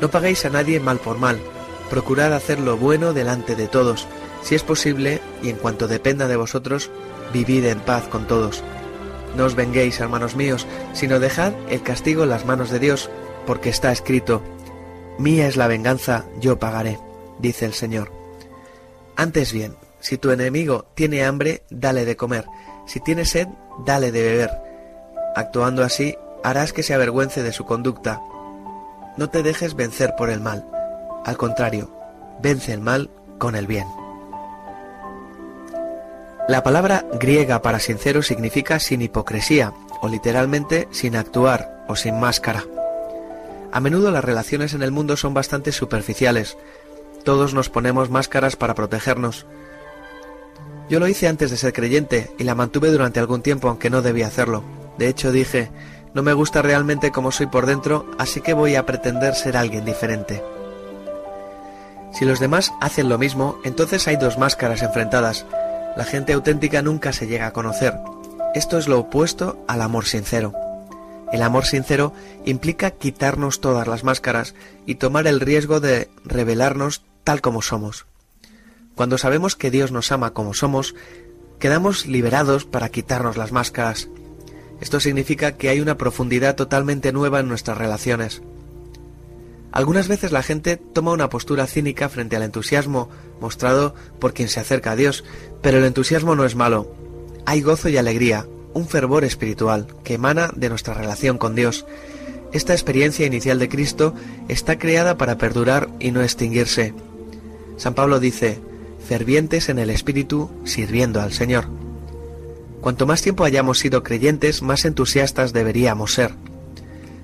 No 0.01 0.09
paguéis 0.09 0.45
a 0.45 0.49
nadie 0.49 0.79
mal 0.79 0.99
por 0.99 1.17
mal, 1.17 1.39
procurad 1.89 2.33
hacer 2.33 2.59
lo 2.59 2.77
bueno 2.77 3.13
delante 3.13 3.55
de 3.55 3.67
todos, 3.67 4.07
si 4.41 4.55
es 4.55 4.63
posible, 4.63 5.21
y 5.43 5.49
en 5.49 5.57
cuanto 5.57 5.87
dependa 5.87 6.27
de 6.27 6.37
vosotros, 6.37 6.89
vivid 7.33 7.65
en 7.65 7.79
paz 7.79 8.07
con 8.07 8.27
todos. 8.27 8.63
No 9.35 9.45
os 9.45 9.55
venguéis, 9.55 9.99
hermanos 9.99 10.35
míos, 10.35 10.65
sino 10.93 11.19
dejad 11.19 11.53
el 11.69 11.83
castigo 11.83 12.23
en 12.23 12.29
las 12.29 12.45
manos 12.45 12.69
de 12.69 12.79
Dios, 12.79 13.09
porque 13.45 13.69
está 13.69 13.91
escrito, 13.91 14.41
Mía 15.17 15.47
es 15.47 15.57
la 15.57 15.67
venganza, 15.67 16.25
yo 16.39 16.59
pagaré, 16.59 16.97
dice 17.39 17.65
el 17.65 17.73
Señor. 17.73 18.11
Antes 19.15 19.51
bien, 19.51 19.75
si 19.99 20.17
tu 20.17 20.31
enemigo 20.31 20.85
tiene 20.95 21.23
hambre, 21.23 21.63
dale 21.69 22.05
de 22.05 22.15
comer, 22.15 22.45
si 22.85 22.99
tiene 22.99 23.25
sed, 23.25 23.47
dale 23.85 24.11
de 24.11 24.23
beber. 24.23 24.51
Actuando 25.35 25.83
así, 25.83 26.15
harás 26.43 26.73
que 26.73 26.83
se 26.83 26.93
avergüence 26.93 27.43
de 27.43 27.51
su 27.51 27.65
conducta. 27.65 28.21
No 29.17 29.29
te 29.29 29.43
dejes 29.43 29.75
vencer 29.75 30.15
por 30.17 30.29
el 30.29 30.39
mal, 30.39 30.65
al 31.25 31.37
contrario, 31.37 31.91
vence 32.41 32.73
el 32.73 32.81
mal 32.81 33.09
con 33.37 33.55
el 33.55 33.67
bien. 33.67 33.87
La 36.47 36.63
palabra 36.63 37.05
griega 37.19 37.61
para 37.61 37.79
sincero 37.79 38.23
significa 38.23 38.79
sin 38.79 39.01
hipocresía, 39.01 39.73
o 40.01 40.07
literalmente 40.07 40.87
sin 40.91 41.15
actuar 41.15 41.85
o 41.87 41.95
sin 41.95 42.19
máscara. 42.19 42.63
A 43.71 43.79
menudo 43.79 44.09
las 44.11 44.23
relaciones 44.23 44.73
en 44.73 44.81
el 44.81 44.91
mundo 44.91 45.15
son 45.15 45.33
bastante 45.33 45.71
superficiales. 45.71 46.57
Todos 47.29 47.53
nos 47.53 47.69
ponemos 47.69 48.09
máscaras 48.09 48.55
para 48.55 48.73
protegernos. 48.73 49.45
Yo 50.89 50.99
lo 50.99 51.07
hice 51.07 51.27
antes 51.27 51.51
de 51.51 51.57
ser 51.57 51.73
creyente 51.73 52.31
y 52.39 52.43
la 52.43 52.55
mantuve 52.55 52.89
durante 52.89 53.19
algún 53.19 53.43
tiempo 53.43 53.69
aunque 53.69 53.91
no 53.91 54.01
debía 54.01 54.25
hacerlo. 54.25 54.63
De 54.97 55.07
hecho 55.07 55.31
dije, 55.31 55.69
no 56.15 56.23
me 56.23 56.33
gusta 56.33 56.63
realmente 56.63 57.11
como 57.11 57.31
soy 57.31 57.45
por 57.45 57.67
dentro, 57.67 58.09
así 58.17 58.41
que 58.41 58.53
voy 58.53 58.73
a 58.73 58.87
pretender 58.87 59.35
ser 59.35 59.57
alguien 59.57 59.85
diferente. 59.85 60.43
Si 62.13 62.25
los 62.25 62.39
demás 62.39 62.73
hacen 62.81 63.09
lo 63.09 63.19
mismo, 63.19 63.59
entonces 63.63 64.07
hay 64.07 64.15
dos 64.15 64.39
máscaras 64.39 64.81
enfrentadas. 64.81 65.45
La 65.95 66.05
gente 66.05 66.33
auténtica 66.33 66.81
nunca 66.81 67.13
se 67.13 67.27
llega 67.27 67.45
a 67.45 67.53
conocer. 67.53 67.93
Esto 68.55 68.79
es 68.79 68.87
lo 68.87 68.97
opuesto 68.97 69.63
al 69.67 69.83
amor 69.83 70.05
sincero. 70.05 70.55
El 71.31 71.43
amor 71.43 71.67
sincero 71.67 72.11
implica 72.43 72.89
quitarnos 72.89 73.61
todas 73.61 73.87
las 73.87 74.03
máscaras 74.03 74.55
y 74.87 74.95
tomar 74.95 75.27
el 75.27 75.39
riesgo 75.39 75.79
de 75.79 76.09
revelarnos 76.25 77.03
tal 77.23 77.41
como 77.41 77.61
somos. 77.61 78.05
Cuando 78.95 79.17
sabemos 79.17 79.55
que 79.55 79.71
Dios 79.71 79.91
nos 79.91 80.11
ama 80.11 80.33
como 80.33 80.53
somos, 80.53 80.95
quedamos 81.59 82.05
liberados 82.05 82.65
para 82.65 82.89
quitarnos 82.89 83.37
las 83.37 83.51
máscaras. 83.51 84.09
Esto 84.81 84.99
significa 84.99 85.53
que 85.53 85.69
hay 85.69 85.79
una 85.79 85.97
profundidad 85.97 86.55
totalmente 86.55 87.11
nueva 87.11 87.39
en 87.39 87.47
nuestras 87.47 87.77
relaciones. 87.77 88.41
Algunas 89.71 90.07
veces 90.07 90.31
la 90.31 90.41
gente 90.41 90.77
toma 90.77 91.11
una 91.11 91.29
postura 91.29 91.67
cínica 91.67 92.09
frente 92.09 92.35
al 92.35 92.43
entusiasmo 92.43 93.09
mostrado 93.39 93.93
por 94.19 94.33
quien 94.33 94.49
se 94.49 94.59
acerca 94.59 94.91
a 94.91 94.95
Dios, 94.95 95.23
pero 95.61 95.77
el 95.77 95.85
entusiasmo 95.85 96.35
no 96.35 96.43
es 96.43 96.55
malo. 96.55 96.93
Hay 97.45 97.61
gozo 97.61 97.89
y 97.89 97.97
alegría, 97.97 98.47
un 98.73 98.87
fervor 98.87 99.23
espiritual 99.23 99.87
que 100.03 100.15
emana 100.15 100.51
de 100.55 100.69
nuestra 100.69 100.93
relación 100.93 101.37
con 101.37 101.55
Dios. 101.55 101.85
Esta 102.51 102.73
experiencia 102.73 103.25
inicial 103.25 103.59
de 103.59 103.69
Cristo 103.69 104.15
está 104.47 104.79
creada 104.79 105.17
para 105.17 105.37
perdurar 105.37 105.89
y 105.99 106.11
no 106.11 106.21
extinguirse. 106.21 106.93
San 107.79 107.93
Pablo 107.93 108.19
dice, 108.19 108.59
fervientes 109.07 109.69
en 109.69 109.79
el 109.79 109.89
Espíritu, 109.89 110.51
sirviendo 110.65 111.21
al 111.21 111.31
Señor. 111.31 111.69
Cuanto 112.81 113.07
más 113.07 113.21
tiempo 113.21 113.45
hayamos 113.45 113.79
sido 113.79 114.03
creyentes, 114.03 114.61
más 114.61 114.83
entusiastas 114.83 115.53
deberíamos 115.53 116.13
ser. 116.13 116.33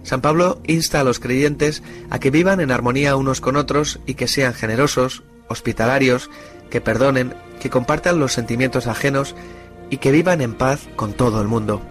San 0.03 0.21
Pablo 0.21 0.61
insta 0.65 1.01
a 1.01 1.03
los 1.03 1.19
creyentes 1.19 1.83
a 2.09 2.19
que 2.19 2.31
vivan 2.31 2.61
en 2.61 2.71
armonía 2.71 3.17
unos 3.17 3.41
con 3.41 3.57
otros 3.57 3.99
y 4.05 4.13
que 4.13 4.29
sean 4.29 4.53
generosos, 4.53 5.23
hospitalarios, 5.49 6.29
que 6.69 6.79
perdonen, 6.79 7.33
que 7.59 7.69
compartan 7.69 8.17
los 8.17 8.31
sentimientos 8.31 8.87
ajenos 8.87 9.35
y 9.89 9.97
que 9.97 10.13
vivan 10.13 10.39
en 10.39 10.53
paz 10.53 10.87
con 10.95 11.11
todo 11.11 11.41
el 11.41 11.49
mundo. 11.49 11.81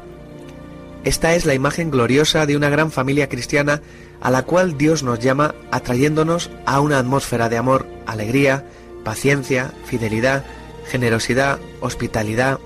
Esta 1.04 1.34
es 1.34 1.44
la 1.44 1.52
imagen 1.52 1.90
gloriosa 1.90 2.46
de 2.46 2.56
una 2.56 2.70
gran 2.70 2.90
familia 2.90 3.28
cristiana 3.28 3.82
a 4.20 4.30
la 4.30 4.42
cual 4.42 4.78
Dios 4.78 5.02
nos 5.02 5.18
llama 5.18 5.54
atrayéndonos 5.70 6.50
a 6.66 6.80
una 6.80 6.98
atmósfera 6.98 7.48
de 7.48 7.58
amor, 7.58 7.86
alegría, 8.06 8.64
paciencia, 9.04 9.72
fidelidad, 9.84 10.44
generosidad, 10.86 11.58
hospitalidad, 11.80 12.58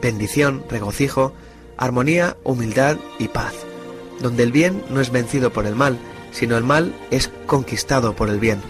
bendición, 0.00 0.64
regocijo, 0.68 1.32
armonía, 1.76 2.36
humildad 2.44 2.96
y 3.18 3.28
paz, 3.28 3.54
donde 4.20 4.42
el 4.42 4.52
bien 4.52 4.82
no 4.90 5.00
es 5.00 5.10
vencido 5.10 5.52
por 5.52 5.66
el 5.66 5.74
mal, 5.74 5.98
sino 6.32 6.56
el 6.56 6.64
mal 6.64 6.94
es 7.10 7.30
conquistado 7.46 8.14
por 8.14 8.28
el 8.28 8.38
bien. 8.38 8.60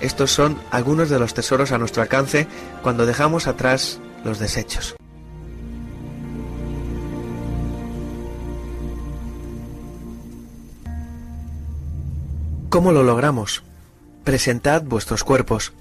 Estos 0.00 0.30
son 0.30 0.58
algunos 0.70 1.08
de 1.08 1.18
los 1.18 1.34
tesoros 1.34 1.72
a 1.72 1.78
nuestro 1.78 2.02
alcance 2.02 2.46
cuando 2.82 3.06
dejamos 3.06 3.46
atrás 3.46 4.00
los 4.24 4.38
desechos. 4.38 4.94
¿Cómo 12.74 12.90
lo 12.90 13.04
logramos? 13.04 13.62
Presentad 14.24 14.82
vuestros 14.82 15.22
cuerpos. 15.22 15.72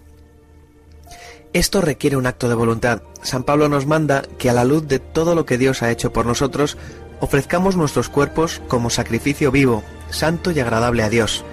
Esto 1.52 1.82
requiere 1.82 2.18
un 2.18 2.28
acto 2.28 2.50
de 2.50 2.54
voluntad. 2.54 3.02
San 3.24 3.44
Pablo 3.44 3.68
nos 3.68 3.88
manda 3.88 4.22
que 4.38 4.48
a 4.52 4.54
la 4.54 4.64
luz 4.64 4.88
de 4.88 5.00
todo 5.00 5.34
lo 5.34 5.44
que 5.44 5.58
Dios 5.58 5.82
ha 5.82 5.90
hecho 5.90 6.14
por 6.14 6.28
nosotros, 6.28 6.78
ofrezcamos 7.20 7.76
nuestros 7.76 8.10
cuerpos 8.10 8.62
como 8.68 8.92
sacrificio 8.92 9.50
vivo, 9.50 9.84
santo 10.12 10.52
y 10.52 10.60
agradable 10.60 11.02
a 11.02 11.10
Dios. 11.10 11.44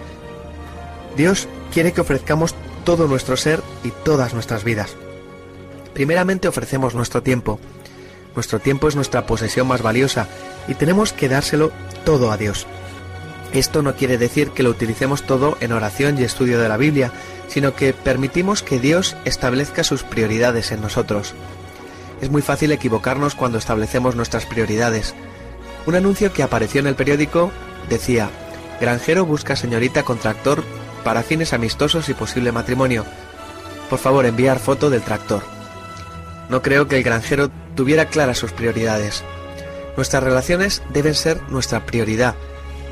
Dios 1.16 1.48
quiere 1.72 1.94
que 1.94 2.02
ofrezcamos 2.02 2.54
todo 2.84 3.08
nuestro 3.08 3.38
ser 3.38 3.62
y 3.82 3.92
todas 4.04 4.34
nuestras 4.34 4.62
vidas. 4.62 4.94
Primeramente 5.94 6.48
ofrecemos 6.48 6.94
nuestro 6.94 7.22
tiempo. 7.22 7.58
Nuestro 8.34 8.58
tiempo 8.58 8.88
es 8.88 8.94
nuestra 8.94 9.24
posesión 9.24 9.68
más 9.68 9.80
valiosa 9.80 10.28
y 10.68 10.74
tenemos 10.74 11.14
que 11.14 11.30
dárselo 11.30 11.72
todo 12.04 12.30
a 12.30 12.36
Dios. 12.36 12.66
Esto 13.52 13.82
no 13.82 13.96
quiere 13.96 14.16
decir 14.16 14.50
que 14.50 14.62
lo 14.62 14.70
utilicemos 14.70 15.24
todo 15.24 15.56
en 15.60 15.72
oración 15.72 16.18
y 16.18 16.22
estudio 16.22 16.60
de 16.60 16.68
la 16.68 16.76
Biblia, 16.76 17.12
sino 17.48 17.74
que 17.74 17.92
permitimos 17.92 18.62
que 18.62 18.78
Dios 18.78 19.16
establezca 19.24 19.82
sus 19.82 20.04
prioridades 20.04 20.70
en 20.70 20.80
nosotros. 20.80 21.34
Es 22.20 22.30
muy 22.30 22.42
fácil 22.42 22.70
equivocarnos 22.70 23.34
cuando 23.34 23.58
establecemos 23.58 24.14
nuestras 24.14 24.46
prioridades. 24.46 25.14
Un 25.86 25.96
anuncio 25.96 26.32
que 26.32 26.42
apareció 26.42 26.80
en 26.80 26.86
el 26.86 26.94
periódico 26.94 27.50
decía, 27.88 28.30
Granjero 28.80 29.26
busca 29.26 29.56
señorita 29.56 30.04
con 30.04 30.18
tractor 30.18 30.62
para 31.02 31.22
fines 31.22 31.52
amistosos 31.52 32.08
y 32.08 32.14
posible 32.14 32.52
matrimonio. 32.52 33.04
Por 33.88 33.98
favor, 33.98 34.26
enviar 34.26 34.58
foto 34.58 34.90
del 34.90 35.02
tractor. 35.02 35.42
No 36.48 36.62
creo 36.62 36.86
que 36.88 36.96
el 36.96 37.02
granjero 37.02 37.50
tuviera 37.74 38.06
claras 38.06 38.38
sus 38.38 38.52
prioridades. 38.52 39.24
Nuestras 39.96 40.22
relaciones 40.22 40.82
deben 40.92 41.14
ser 41.14 41.42
nuestra 41.50 41.84
prioridad, 41.84 42.34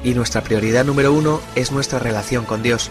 y 0.05 0.15
nuestra 0.15 0.43
prioridad 0.43 0.85
número 0.85 1.13
uno 1.13 1.41
es 1.55 1.73
nuestra 1.73 1.99
relación 1.99 2.45
con 2.45 2.63
Dios. 2.63 2.91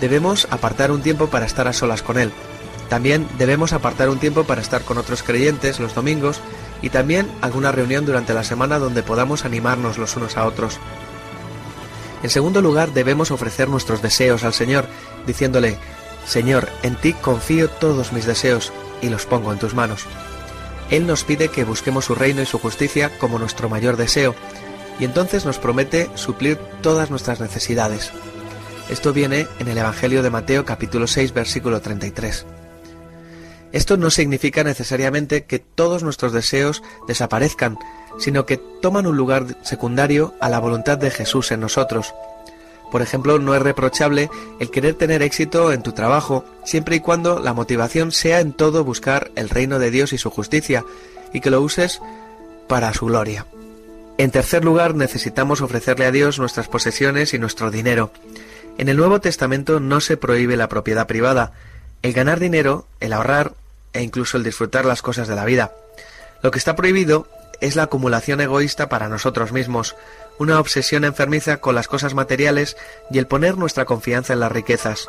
Debemos 0.00 0.46
apartar 0.50 0.90
un 0.90 1.02
tiempo 1.02 1.28
para 1.28 1.46
estar 1.46 1.68
a 1.68 1.72
solas 1.72 2.02
con 2.02 2.18
Él. 2.18 2.32
También 2.88 3.28
debemos 3.36 3.72
apartar 3.72 4.08
un 4.08 4.18
tiempo 4.18 4.44
para 4.44 4.60
estar 4.60 4.82
con 4.82 4.98
otros 4.98 5.22
creyentes 5.22 5.80
los 5.80 5.94
domingos 5.94 6.40
y 6.80 6.90
también 6.90 7.28
alguna 7.40 7.72
reunión 7.72 8.06
durante 8.06 8.34
la 8.34 8.44
semana 8.44 8.78
donde 8.78 9.02
podamos 9.02 9.44
animarnos 9.44 9.98
los 9.98 10.16
unos 10.16 10.36
a 10.36 10.46
otros. 10.46 10.78
En 12.22 12.30
segundo 12.30 12.62
lugar, 12.62 12.92
debemos 12.92 13.30
ofrecer 13.30 13.68
nuestros 13.68 14.02
deseos 14.02 14.42
al 14.42 14.54
Señor, 14.54 14.86
diciéndole, 15.26 15.78
Señor, 16.26 16.68
en 16.82 16.96
ti 16.96 17.12
confío 17.12 17.68
todos 17.68 18.12
mis 18.12 18.26
deseos 18.26 18.72
y 19.00 19.08
los 19.08 19.26
pongo 19.26 19.52
en 19.52 19.58
tus 19.58 19.74
manos. 19.74 20.04
Él 20.90 21.06
nos 21.06 21.24
pide 21.24 21.48
que 21.48 21.64
busquemos 21.64 22.06
su 22.06 22.14
reino 22.14 22.42
y 22.42 22.46
su 22.46 22.58
justicia 22.58 23.16
como 23.18 23.38
nuestro 23.38 23.68
mayor 23.68 23.96
deseo, 23.96 24.34
y 24.98 25.04
entonces 25.04 25.44
nos 25.44 25.58
promete 25.58 26.10
suplir 26.14 26.58
todas 26.82 27.10
nuestras 27.10 27.40
necesidades. 27.40 28.10
Esto 28.88 29.12
viene 29.12 29.46
en 29.58 29.68
el 29.68 29.78
Evangelio 29.78 30.22
de 30.22 30.30
Mateo 30.30 30.64
capítulo 30.64 31.06
6 31.06 31.32
versículo 31.34 31.80
33. 31.80 32.46
Esto 33.70 33.98
no 33.98 34.10
significa 34.10 34.64
necesariamente 34.64 35.44
que 35.44 35.58
todos 35.58 36.02
nuestros 36.02 36.32
deseos 36.32 36.82
desaparezcan, 37.06 37.78
sino 38.18 38.46
que 38.46 38.56
toman 38.56 39.06
un 39.06 39.16
lugar 39.16 39.44
secundario 39.62 40.34
a 40.40 40.48
la 40.48 40.58
voluntad 40.58 40.96
de 40.96 41.10
Jesús 41.10 41.52
en 41.52 41.60
nosotros. 41.60 42.14
Por 42.90 43.02
ejemplo, 43.02 43.38
no 43.38 43.54
es 43.54 43.60
reprochable 43.60 44.30
el 44.58 44.70
querer 44.70 44.94
tener 44.94 45.20
éxito 45.20 45.72
en 45.72 45.82
tu 45.82 45.92
trabajo, 45.92 46.46
siempre 46.64 46.96
y 46.96 47.00
cuando 47.00 47.38
la 47.38 47.52
motivación 47.52 48.12
sea 48.12 48.40
en 48.40 48.54
todo 48.54 48.84
buscar 48.84 49.30
el 49.34 49.50
reino 49.50 49.78
de 49.78 49.90
Dios 49.90 50.14
y 50.14 50.18
su 50.18 50.30
justicia, 50.30 50.82
y 51.34 51.40
que 51.40 51.50
lo 51.50 51.60
uses 51.60 52.00
para 52.66 52.94
su 52.94 53.04
gloria. 53.04 53.44
En 54.18 54.32
tercer 54.32 54.64
lugar, 54.64 54.96
necesitamos 54.96 55.60
ofrecerle 55.60 56.04
a 56.04 56.10
Dios 56.10 56.40
nuestras 56.40 56.66
posesiones 56.66 57.34
y 57.34 57.38
nuestro 57.38 57.70
dinero. 57.70 58.10
En 58.76 58.88
el 58.88 58.96
Nuevo 58.96 59.20
Testamento 59.20 59.78
no 59.78 60.00
se 60.00 60.16
prohíbe 60.16 60.56
la 60.56 60.68
propiedad 60.68 61.06
privada, 61.06 61.52
el 62.02 62.12
ganar 62.12 62.40
dinero, 62.40 62.84
el 62.98 63.12
ahorrar 63.12 63.52
e 63.92 64.02
incluso 64.02 64.36
el 64.36 64.42
disfrutar 64.42 64.84
las 64.84 65.02
cosas 65.02 65.28
de 65.28 65.36
la 65.36 65.44
vida. 65.44 65.72
Lo 66.42 66.50
que 66.50 66.58
está 66.58 66.74
prohibido 66.74 67.28
es 67.60 67.76
la 67.76 67.84
acumulación 67.84 68.40
egoísta 68.40 68.88
para 68.88 69.08
nosotros 69.08 69.52
mismos, 69.52 69.94
una 70.38 70.58
obsesión 70.58 71.04
enfermiza 71.04 71.58
con 71.58 71.76
las 71.76 71.86
cosas 71.86 72.14
materiales 72.14 72.76
y 73.12 73.18
el 73.18 73.28
poner 73.28 73.56
nuestra 73.56 73.84
confianza 73.84 74.32
en 74.32 74.40
las 74.40 74.50
riquezas. 74.50 75.08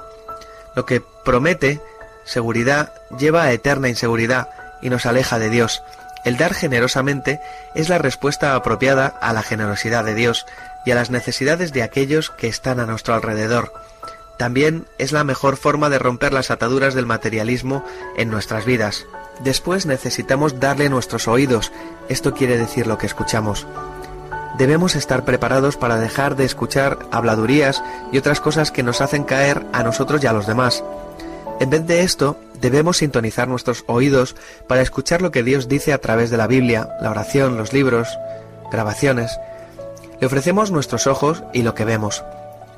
Lo 0.76 0.86
que 0.86 1.02
promete 1.26 1.82
seguridad 2.26 2.94
lleva 3.18 3.44
a 3.44 3.54
eterna 3.54 3.90
inseguridad 3.90 4.50
y 4.84 4.92
nos 4.92 5.08
aleja 5.08 5.40
de 5.40 5.50
Dios. 5.50 5.82
El 6.26 6.38
dar 6.38 6.54
generosamente 6.54 7.42
es 7.76 7.90
la 7.90 7.98
respuesta 7.98 8.56
apropiada 8.56 9.08
a 9.08 9.34
la 9.34 9.44
generosidad 9.44 10.04
de 10.04 10.16
Dios 10.16 10.46
y 10.86 10.92
a 10.92 10.96
las 10.96 11.10
necesidades 11.10 11.72
de 11.74 11.84
aquellos 11.84 12.30
que 12.30 12.48
están 12.48 12.80
a 12.80 12.86
nuestro 12.86 13.14
alrededor. 13.14 13.74
También 14.38 14.86
es 14.98 15.12
la 15.12 15.24
mejor 15.24 15.58
forma 15.58 15.90
de 15.90 16.00
romper 16.00 16.32
las 16.32 16.50
ataduras 16.50 16.94
del 16.94 17.06
materialismo 17.06 17.84
en 18.16 18.30
nuestras 18.30 18.66
vidas. 18.66 19.06
Después 19.42 19.86
necesitamos 19.86 20.60
darle 20.60 20.90
nuestros 20.90 21.28
oídos, 21.28 21.72
esto 22.08 22.34
quiere 22.34 22.58
decir 22.58 22.88
lo 22.88 22.98
que 22.98 23.06
escuchamos. 23.06 23.68
Debemos 24.58 24.96
estar 24.96 25.24
preparados 25.24 25.78
para 25.78 26.00
dejar 26.00 26.36
de 26.36 26.44
escuchar 26.46 27.00
habladurías 27.12 27.84
y 28.12 28.18
otras 28.18 28.42
cosas 28.42 28.72
que 28.72 28.84
nos 28.84 29.00
hacen 29.00 29.24
caer 29.24 29.66
a 29.72 29.84
nosotros 29.84 30.24
y 30.24 30.28
a 30.28 30.34
los 30.34 30.48
demás. 30.48 30.84
En 31.60 31.70
vez 31.70 31.86
de 31.86 32.02
esto, 32.04 32.38
debemos 32.62 32.98
sintonizar 32.98 33.50
nuestros 33.50 33.84
oídos 33.88 34.38
para 34.68 34.82
escuchar 34.82 35.22
lo 35.22 35.32
que 35.32 35.44
Dios 35.44 35.68
dice 35.68 35.92
a 35.92 35.98
través 35.98 36.30
de 36.30 36.38
la 36.38 36.48
Biblia, 36.48 36.90
la 37.02 37.12
oración, 37.12 37.58
los 37.58 37.74
libros, 37.74 38.08
grabaciones. 38.72 39.38
Le 40.22 40.28
ofrecemos 40.28 40.72
nuestros 40.72 41.06
ojos 41.06 41.44
y 41.54 41.64
lo 41.64 41.76
que 41.76 41.84
vemos. 41.84 42.24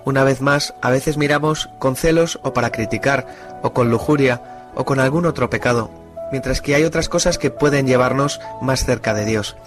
Una 0.03 0.23
vez 0.23 0.41
más, 0.41 0.73
a 0.81 0.89
veces 0.89 1.17
miramos 1.17 1.69
con 1.77 1.95
celos 1.95 2.39
o 2.41 2.53
para 2.53 2.71
criticar, 2.71 3.27
o 3.61 3.71
con 3.71 3.91
lujuria, 3.91 4.41
o 4.73 4.83
con 4.83 4.99
algún 4.99 5.27
otro 5.27 5.51
pecado, 5.51 5.91
mientras 6.31 6.59
que 6.59 6.73
hay 6.73 6.83
otras 6.83 7.07
cosas 7.07 7.37
que 7.37 7.51
pueden 7.51 7.85
llevarnos 7.85 8.39
más 8.61 8.83
cerca 8.83 9.13
de 9.13 9.25
Dios. 9.25 9.57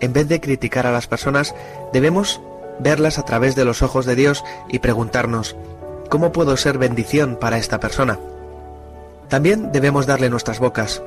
En 0.00 0.12
vez 0.12 0.26
de 0.26 0.40
criticar 0.40 0.84
a 0.88 0.92
las 0.92 1.06
personas, 1.06 1.54
debemos 1.92 2.40
verlas 2.80 3.20
a 3.20 3.24
través 3.24 3.54
de 3.54 3.64
los 3.64 3.82
ojos 3.82 4.04
de 4.04 4.16
Dios 4.16 4.42
y 4.68 4.80
preguntarnos, 4.80 5.54
¿cómo 6.08 6.32
puedo 6.32 6.56
ser 6.56 6.78
bendición 6.78 7.36
para 7.36 7.58
esta 7.58 7.78
persona? 7.78 8.18
También 9.32 9.72
debemos 9.72 10.04
darle 10.04 10.28
nuestras 10.28 10.58
bocas. 10.58 11.02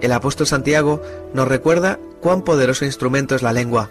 El 0.00 0.10
apóstol 0.10 0.48
Santiago 0.48 1.00
nos 1.32 1.46
recuerda 1.46 2.00
cuán 2.20 2.42
poderoso 2.42 2.84
instrumento 2.84 3.36
es 3.36 3.42
la 3.42 3.52
lengua. 3.52 3.88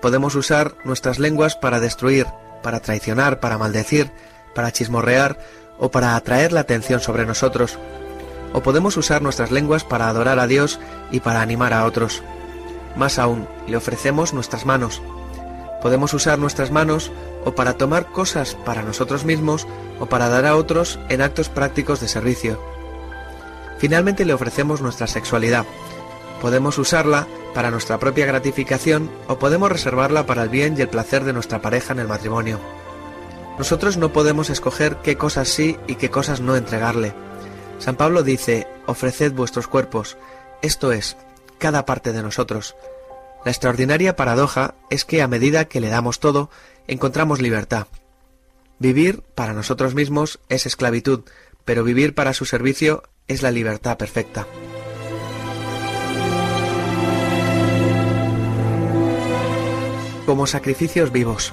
Podemos 0.00 0.36
usar 0.36 0.76
nuestras 0.84 1.18
lenguas 1.18 1.56
para 1.56 1.80
destruir, 1.80 2.28
para 2.62 2.78
traicionar, 2.78 3.40
para 3.40 3.58
maldecir, 3.58 4.12
para 4.54 4.70
chismorrear 4.70 5.36
o 5.80 5.90
para 5.90 6.14
atraer 6.14 6.52
la 6.52 6.60
atención 6.60 7.00
sobre 7.00 7.26
nosotros. 7.26 7.76
O 8.52 8.60
podemos 8.60 8.96
usar 8.96 9.20
nuestras 9.20 9.50
lenguas 9.50 9.82
para 9.82 10.08
adorar 10.08 10.38
a 10.38 10.46
Dios 10.46 10.78
y 11.10 11.18
para 11.18 11.42
animar 11.42 11.72
a 11.72 11.86
otros. 11.86 12.22
Más 12.94 13.18
aún, 13.18 13.48
le 13.66 13.76
ofrecemos 13.76 14.32
nuestras 14.32 14.64
manos. 14.64 15.02
Podemos 15.82 16.14
usar 16.14 16.38
nuestras 16.38 16.70
manos 16.70 17.10
o 17.44 17.50
para 17.56 17.72
tomar 17.72 18.12
cosas 18.12 18.56
para 18.64 18.84
nosotros 18.84 19.24
mismos 19.24 19.66
o 19.98 20.06
para 20.06 20.28
dar 20.28 20.46
a 20.46 20.54
otros 20.54 21.00
en 21.08 21.20
actos 21.20 21.48
prácticos 21.48 22.00
de 22.00 22.06
servicio. 22.06 22.71
Finalmente 23.82 24.24
le 24.24 24.32
ofrecemos 24.32 24.80
nuestra 24.80 25.08
sexualidad. 25.08 25.66
Podemos 26.40 26.78
usarla 26.78 27.26
para 27.52 27.72
nuestra 27.72 27.98
propia 27.98 28.26
gratificación 28.26 29.10
o 29.26 29.40
podemos 29.40 29.72
reservarla 29.72 30.24
para 30.24 30.44
el 30.44 30.50
bien 30.50 30.76
y 30.78 30.82
el 30.82 30.88
placer 30.88 31.24
de 31.24 31.32
nuestra 31.32 31.60
pareja 31.60 31.92
en 31.92 31.98
el 31.98 32.06
matrimonio. 32.06 32.60
Nosotros 33.58 33.96
no 33.96 34.12
podemos 34.12 34.50
escoger 34.50 34.98
qué 35.02 35.16
cosas 35.16 35.48
sí 35.48 35.78
y 35.88 35.96
qué 35.96 36.10
cosas 36.10 36.40
no 36.40 36.54
entregarle. 36.54 37.12
San 37.80 37.96
Pablo 37.96 38.22
dice, 38.22 38.68
ofreced 38.86 39.32
vuestros 39.32 39.66
cuerpos, 39.66 40.16
esto 40.62 40.92
es, 40.92 41.16
cada 41.58 41.84
parte 41.84 42.12
de 42.12 42.22
nosotros. 42.22 42.76
La 43.44 43.50
extraordinaria 43.50 44.14
paradoja 44.14 44.76
es 44.90 45.04
que 45.04 45.22
a 45.22 45.26
medida 45.26 45.64
que 45.64 45.80
le 45.80 45.88
damos 45.88 46.20
todo, 46.20 46.50
encontramos 46.86 47.40
libertad. 47.40 47.88
Vivir 48.78 49.24
para 49.34 49.54
nosotros 49.54 49.96
mismos 49.96 50.38
es 50.48 50.66
esclavitud, 50.66 51.24
pero 51.64 51.82
vivir 51.82 52.14
para 52.14 52.32
su 52.32 52.44
servicio 52.44 53.02
es 53.28 53.42
la 53.42 53.50
libertad 53.50 53.96
perfecta. 53.96 54.46
como 60.26 60.46
sacrificios 60.46 61.12
vivos. 61.12 61.52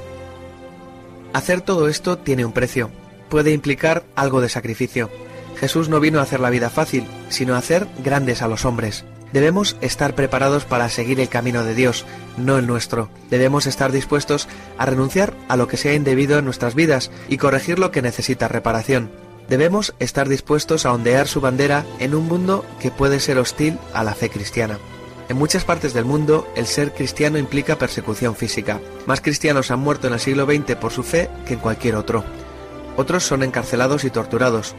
Hacer 1.34 1.62
todo 1.62 1.88
esto 1.88 2.18
tiene 2.18 2.46
un 2.46 2.54
precio, 2.54 2.90
puede 3.30 3.52
implicar 3.52 4.04
algo 4.16 4.42
de 4.42 4.50
sacrificio. 4.50 5.10
Jesús 5.58 5.90
no 5.90 6.00
vino 6.00 6.20
a 6.20 6.24
hacer 6.24 6.40
la 6.40 6.50
vida 6.50 6.70
fácil, 6.70 7.06
sino 7.30 7.56
a 7.56 7.58
hacer 7.58 7.88
grandes 8.04 8.42
a 8.42 8.48
los 8.48 8.66
hombres. 8.66 9.06
Debemos 9.34 9.76
estar 9.82 10.16
preparados 10.16 10.66
para 10.66 10.90
seguir 10.90 11.20
el 11.20 11.30
camino 11.30 11.64
de 11.64 11.76
Dios, 11.76 12.06
no 12.38 12.58
el 12.58 12.66
nuestro. 12.66 13.10
Debemos 13.30 13.68
estar 13.68 13.92
dispuestos 13.92 14.48
a 14.78 14.86
renunciar 14.86 15.34
a 15.50 15.56
lo 15.56 15.68
que 15.68 15.78
sea 15.78 15.94
indebido 15.94 16.40
en 16.40 16.46
nuestras 16.46 16.74
vidas 16.74 17.12
y 17.28 17.38
corregir 17.38 17.78
lo 17.78 17.92
que 17.92 18.02
necesita 18.02 18.48
reparación. 18.48 19.12
Debemos 19.50 19.96
estar 20.00 20.30
dispuestos 20.30 20.86
a 20.86 20.94
ondear 20.94 21.28
su 21.28 21.42
bandera 21.42 21.84
en 21.98 22.14
un 22.14 22.28
mundo 22.28 22.64
que 22.80 22.92
puede 22.92 23.20
ser 23.20 23.40
hostil 23.40 23.80
a 23.94 24.04
la 24.04 24.14
fe 24.14 24.30
cristiana. 24.30 24.78
En 25.28 25.38
muchas 25.38 25.66
partes 25.66 25.94
del 25.94 26.06
mundo, 26.06 26.48
el 26.56 26.68
ser 26.68 26.94
cristiano 26.94 27.38
implica 27.40 27.78
persecución 27.78 28.36
física. 28.36 28.80
Más 29.08 29.22
cristianos 29.22 29.72
han 29.72 29.80
muerto 29.80 30.08
en 30.08 30.14
el 30.14 30.20
siglo 30.20 30.46
XX 30.46 30.76
por 30.76 30.92
su 30.92 31.04
fe 31.04 31.30
que 31.48 31.54
en 31.56 31.60
cualquier 31.60 31.96
otro. 31.96 32.24
Otros 32.96 33.24
son 33.24 33.42
encarcelados 33.42 34.04
y 34.04 34.12
torturados. 34.12 34.76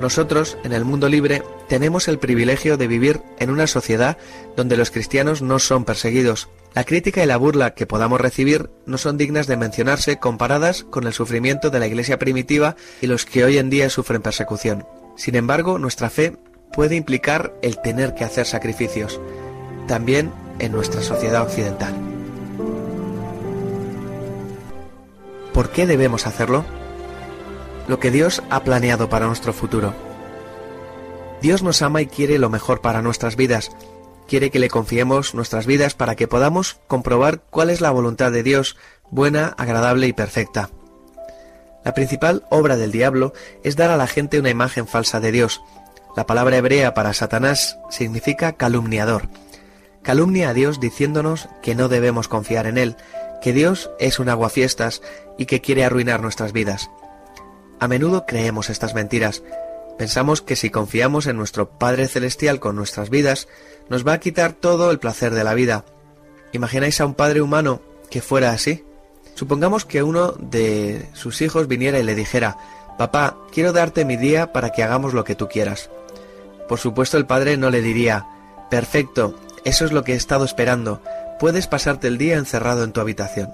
Nosotros, 0.00 0.58
en 0.64 0.72
el 0.72 0.84
mundo 0.84 1.08
libre, 1.08 1.42
tenemos 1.68 2.08
el 2.08 2.18
privilegio 2.18 2.76
de 2.76 2.88
vivir 2.88 3.20
en 3.38 3.50
una 3.50 3.66
sociedad 3.66 4.16
donde 4.56 4.76
los 4.76 4.90
cristianos 4.90 5.40
no 5.42 5.58
son 5.58 5.84
perseguidos. 5.84 6.48
La 6.74 6.84
crítica 6.84 7.22
y 7.22 7.26
la 7.26 7.36
burla 7.36 7.74
que 7.74 7.86
podamos 7.86 8.20
recibir 8.20 8.70
no 8.86 8.96
son 8.96 9.16
dignas 9.16 9.48
de 9.48 9.56
mencionarse 9.56 10.18
comparadas 10.18 10.84
con 10.84 11.06
el 11.06 11.12
sufrimiento 11.12 11.70
de 11.70 11.80
la 11.80 11.88
Iglesia 11.88 12.18
primitiva 12.18 12.76
y 13.00 13.08
los 13.08 13.24
que 13.24 13.44
hoy 13.44 13.58
en 13.58 13.70
día 13.70 13.90
sufren 13.90 14.22
persecución. 14.22 14.86
Sin 15.16 15.34
embargo, 15.34 15.78
nuestra 15.78 16.10
fe 16.10 16.36
puede 16.72 16.94
implicar 16.94 17.52
el 17.62 17.80
tener 17.80 18.14
que 18.14 18.24
hacer 18.24 18.46
sacrificios 18.46 19.20
también 19.88 20.32
en 20.60 20.70
nuestra 20.70 21.02
sociedad 21.02 21.42
occidental. 21.42 21.92
¿Por 25.52 25.70
qué 25.70 25.86
debemos 25.86 26.28
hacerlo? 26.28 26.64
Lo 27.88 27.98
que 27.98 28.12
Dios 28.12 28.44
ha 28.50 28.62
planeado 28.62 29.08
para 29.08 29.26
nuestro 29.26 29.52
futuro. 29.52 29.92
Dios 31.42 31.64
nos 31.64 31.82
ama 31.82 32.02
y 32.02 32.06
quiere 32.06 32.38
lo 32.38 32.50
mejor 32.50 32.80
para 32.80 33.02
nuestras 33.02 33.34
vidas. 33.34 33.72
Quiere 34.30 34.50
que 34.50 34.60
le 34.60 34.70
confiemos 34.70 35.34
nuestras 35.34 35.66
vidas 35.66 35.94
para 35.94 36.14
que 36.14 36.28
podamos 36.28 36.80
comprobar 36.86 37.42
cuál 37.50 37.68
es 37.68 37.80
la 37.80 37.90
voluntad 37.90 38.30
de 38.30 38.44
Dios, 38.44 38.76
buena, 39.10 39.48
agradable 39.58 40.06
y 40.06 40.12
perfecta. 40.12 40.70
La 41.84 41.94
principal 41.94 42.44
obra 42.48 42.76
del 42.76 42.92
diablo 42.92 43.32
es 43.64 43.74
dar 43.74 43.90
a 43.90 43.96
la 43.96 44.06
gente 44.06 44.38
una 44.38 44.50
imagen 44.50 44.86
falsa 44.86 45.18
de 45.18 45.32
Dios. 45.32 45.60
La 46.16 46.26
palabra 46.26 46.56
hebrea 46.56 46.94
para 46.94 47.12
Satanás 47.12 47.76
significa 47.90 48.52
calumniador 48.52 49.28
calumnia 50.02 50.50
a 50.50 50.54
Dios 50.54 50.78
diciéndonos 50.80 51.48
que 51.60 51.74
no 51.74 51.88
debemos 51.88 52.28
confiar 52.28 52.66
en 52.66 52.78
Él, 52.78 52.96
que 53.42 53.52
Dios 53.52 53.90
es 53.98 54.18
un 54.18 54.28
aguafiestas 54.28 55.02
y 55.38 55.46
que 55.46 55.60
quiere 55.60 55.84
arruinar 55.84 56.22
nuestras 56.22 56.52
vidas. 56.52 56.88
A 57.80 57.88
menudo 57.88 58.26
creemos 58.26 58.70
estas 58.70 58.94
mentiras. 58.94 59.42
Pensamos 60.00 60.40
que 60.40 60.56
si 60.56 60.70
confiamos 60.70 61.26
en 61.26 61.36
nuestro 61.36 61.68
Padre 61.68 62.08
Celestial 62.08 62.58
con 62.58 62.74
nuestras 62.74 63.10
vidas, 63.10 63.48
nos 63.90 64.06
va 64.06 64.14
a 64.14 64.18
quitar 64.18 64.54
todo 64.54 64.90
el 64.90 64.98
placer 64.98 65.34
de 65.34 65.44
la 65.44 65.52
vida. 65.52 65.84
¿Imagináis 66.52 67.02
a 67.02 67.04
un 67.04 67.12
padre 67.12 67.42
humano 67.42 67.82
que 68.08 68.22
fuera 68.22 68.52
así? 68.52 68.82
Supongamos 69.34 69.84
que 69.84 70.02
uno 70.02 70.32
de 70.38 71.06
sus 71.12 71.42
hijos 71.42 71.68
viniera 71.68 71.98
y 71.98 72.02
le 72.02 72.14
dijera, 72.14 72.56
Papá, 72.96 73.36
quiero 73.52 73.74
darte 73.74 74.06
mi 74.06 74.16
día 74.16 74.54
para 74.54 74.70
que 74.70 74.82
hagamos 74.82 75.12
lo 75.12 75.22
que 75.22 75.34
tú 75.34 75.50
quieras. 75.50 75.90
Por 76.66 76.78
supuesto 76.78 77.18
el 77.18 77.26
padre 77.26 77.58
no 77.58 77.68
le 77.68 77.82
diría, 77.82 78.26
Perfecto, 78.70 79.38
eso 79.66 79.84
es 79.84 79.92
lo 79.92 80.02
que 80.02 80.14
he 80.14 80.16
estado 80.16 80.46
esperando, 80.46 81.02
puedes 81.38 81.66
pasarte 81.66 82.08
el 82.08 82.16
día 82.16 82.38
encerrado 82.38 82.84
en 82.84 82.92
tu 82.92 83.02
habitación. 83.02 83.52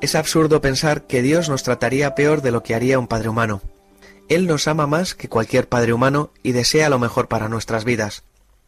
Es 0.00 0.14
absurdo 0.14 0.62
pensar 0.62 1.02
que 1.02 1.20
Dios 1.20 1.50
nos 1.50 1.64
trataría 1.64 2.14
peor 2.14 2.40
de 2.40 2.50
lo 2.50 2.62
que 2.62 2.74
haría 2.74 2.98
un 2.98 3.08
padre 3.08 3.28
humano. 3.28 3.60
Él 4.28 4.46
nos 4.46 4.68
ama 4.68 4.86
más 4.86 5.14
que 5.14 5.28
cualquier 5.28 5.68
padre 5.68 5.92
humano 5.92 6.30
y 6.42 6.52
desea 6.52 6.90
lo 6.90 6.98
mejor 6.98 7.28
para 7.28 7.48
nuestras 7.48 7.84
vidas. 7.84 8.24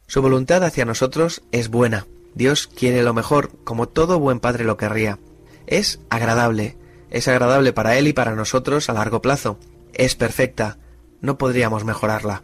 Su 0.06 0.22
voluntad 0.22 0.64
hacia 0.64 0.84
nosotros 0.84 1.42
es 1.52 1.68
buena. 1.68 2.06
Dios 2.34 2.66
quiere 2.66 3.02
lo 3.02 3.12
mejor, 3.14 3.50
como 3.64 3.88
todo 3.88 4.18
buen 4.18 4.40
padre 4.40 4.64
lo 4.64 4.76
querría. 4.76 5.18
Es 5.66 6.00
agradable. 6.08 6.76
Es 7.10 7.28
agradable 7.28 7.72
para 7.72 7.96
Él 7.98 8.08
y 8.08 8.12
para 8.12 8.34
nosotros 8.34 8.88
a 8.88 8.92
largo 8.92 9.20
plazo. 9.20 9.58
Es 9.92 10.14
perfecta. 10.14 10.78
No 11.20 11.38
podríamos 11.38 11.84
mejorarla. 11.84 12.42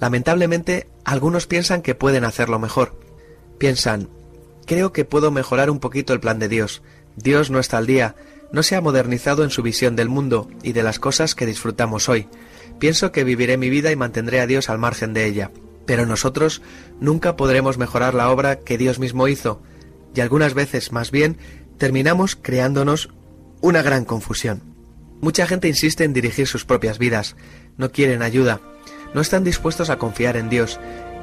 Lamentablemente, 0.00 0.88
algunos 1.04 1.46
piensan 1.46 1.82
que 1.82 1.94
pueden 1.94 2.24
hacerlo 2.24 2.58
mejor. 2.58 2.98
Piensan, 3.58 4.08
creo 4.66 4.92
que 4.92 5.04
puedo 5.04 5.30
mejorar 5.30 5.70
un 5.70 5.80
poquito 5.80 6.12
el 6.12 6.20
plan 6.20 6.38
de 6.38 6.48
Dios. 6.48 6.82
Dios 7.16 7.50
no 7.50 7.58
está 7.58 7.78
al 7.78 7.86
día, 7.86 8.14
no 8.54 8.62
se 8.62 8.76
ha 8.76 8.80
modernizado 8.80 9.42
en 9.42 9.50
su 9.50 9.62
visión 9.62 9.96
del 9.96 10.08
mundo 10.08 10.48
y 10.62 10.74
de 10.74 10.84
las 10.84 11.00
cosas 11.00 11.34
que 11.34 11.44
disfrutamos 11.44 12.08
hoy. 12.08 12.28
Pienso 12.78 13.10
que 13.10 13.24
viviré 13.24 13.56
mi 13.56 13.68
vida 13.68 13.90
y 13.90 13.96
mantendré 13.96 14.40
a 14.40 14.46
Dios 14.46 14.70
al 14.70 14.78
margen 14.78 15.12
de 15.12 15.26
ella. 15.26 15.50
Pero 15.86 16.06
nosotros 16.06 16.62
nunca 17.00 17.34
podremos 17.34 17.78
mejorar 17.78 18.14
la 18.14 18.30
obra 18.30 18.60
que 18.60 18.78
Dios 18.78 19.00
mismo 19.00 19.26
hizo, 19.26 19.60
y 20.14 20.20
algunas 20.20 20.54
veces, 20.54 20.92
más 20.92 21.10
bien, 21.10 21.36
terminamos 21.78 22.36
creándonos 22.40 23.10
una 23.60 23.82
gran 23.82 24.04
confusión. 24.04 24.62
Mucha 25.20 25.48
gente 25.48 25.66
insiste 25.66 26.04
en 26.04 26.12
dirigir 26.12 26.46
sus 26.46 26.64
propias 26.64 26.98
vidas, 26.98 27.34
no 27.76 27.90
quieren 27.90 28.22
ayuda, 28.22 28.60
no 29.14 29.20
están 29.20 29.42
dispuestos 29.42 29.90
a 29.90 29.98
confiar 29.98 30.36
en 30.36 30.48
Dios, 30.48 30.78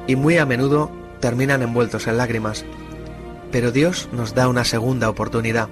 y 0.05 0.17
muy 0.17 0.37
a 0.37 0.45
menudo 0.45 0.91
terminan 1.21 1.61
envueltos 1.61 2.07
en 2.07 2.17
lágrimas. 2.17 2.65
Pero 3.53 3.71
Dios 3.71 4.09
nos 4.11 4.35
da 4.35 4.49
una 4.49 4.65
segunda 4.65 5.09
oportunidad. 5.09 5.69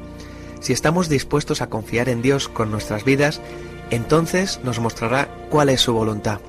Si 0.59 0.73
estamos 0.73 1.09
dispuestos 1.09 1.61
a 1.61 1.69
confiar 1.69 2.09
en 2.09 2.21
Dios 2.21 2.49
con 2.49 2.71
nuestras 2.71 3.03
vidas, 3.05 3.41
entonces 3.89 4.59
nos 4.63 4.79
mostrará 4.79 5.29
cuál 5.49 5.69
es 5.69 5.81
su 5.81 5.93
voluntad. 5.93 6.39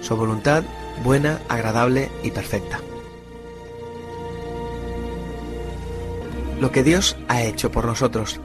Su 0.00 0.16
voluntad 0.16 0.64
buena, 1.04 1.40
agradable 1.48 2.10
y 2.22 2.30
perfecta. 2.30 2.80
Lo 6.60 6.70
que 6.70 6.82
Dios 6.82 7.16
ha 7.28 7.42
hecho 7.42 7.70
por 7.70 7.86
nosotros. 7.86 8.40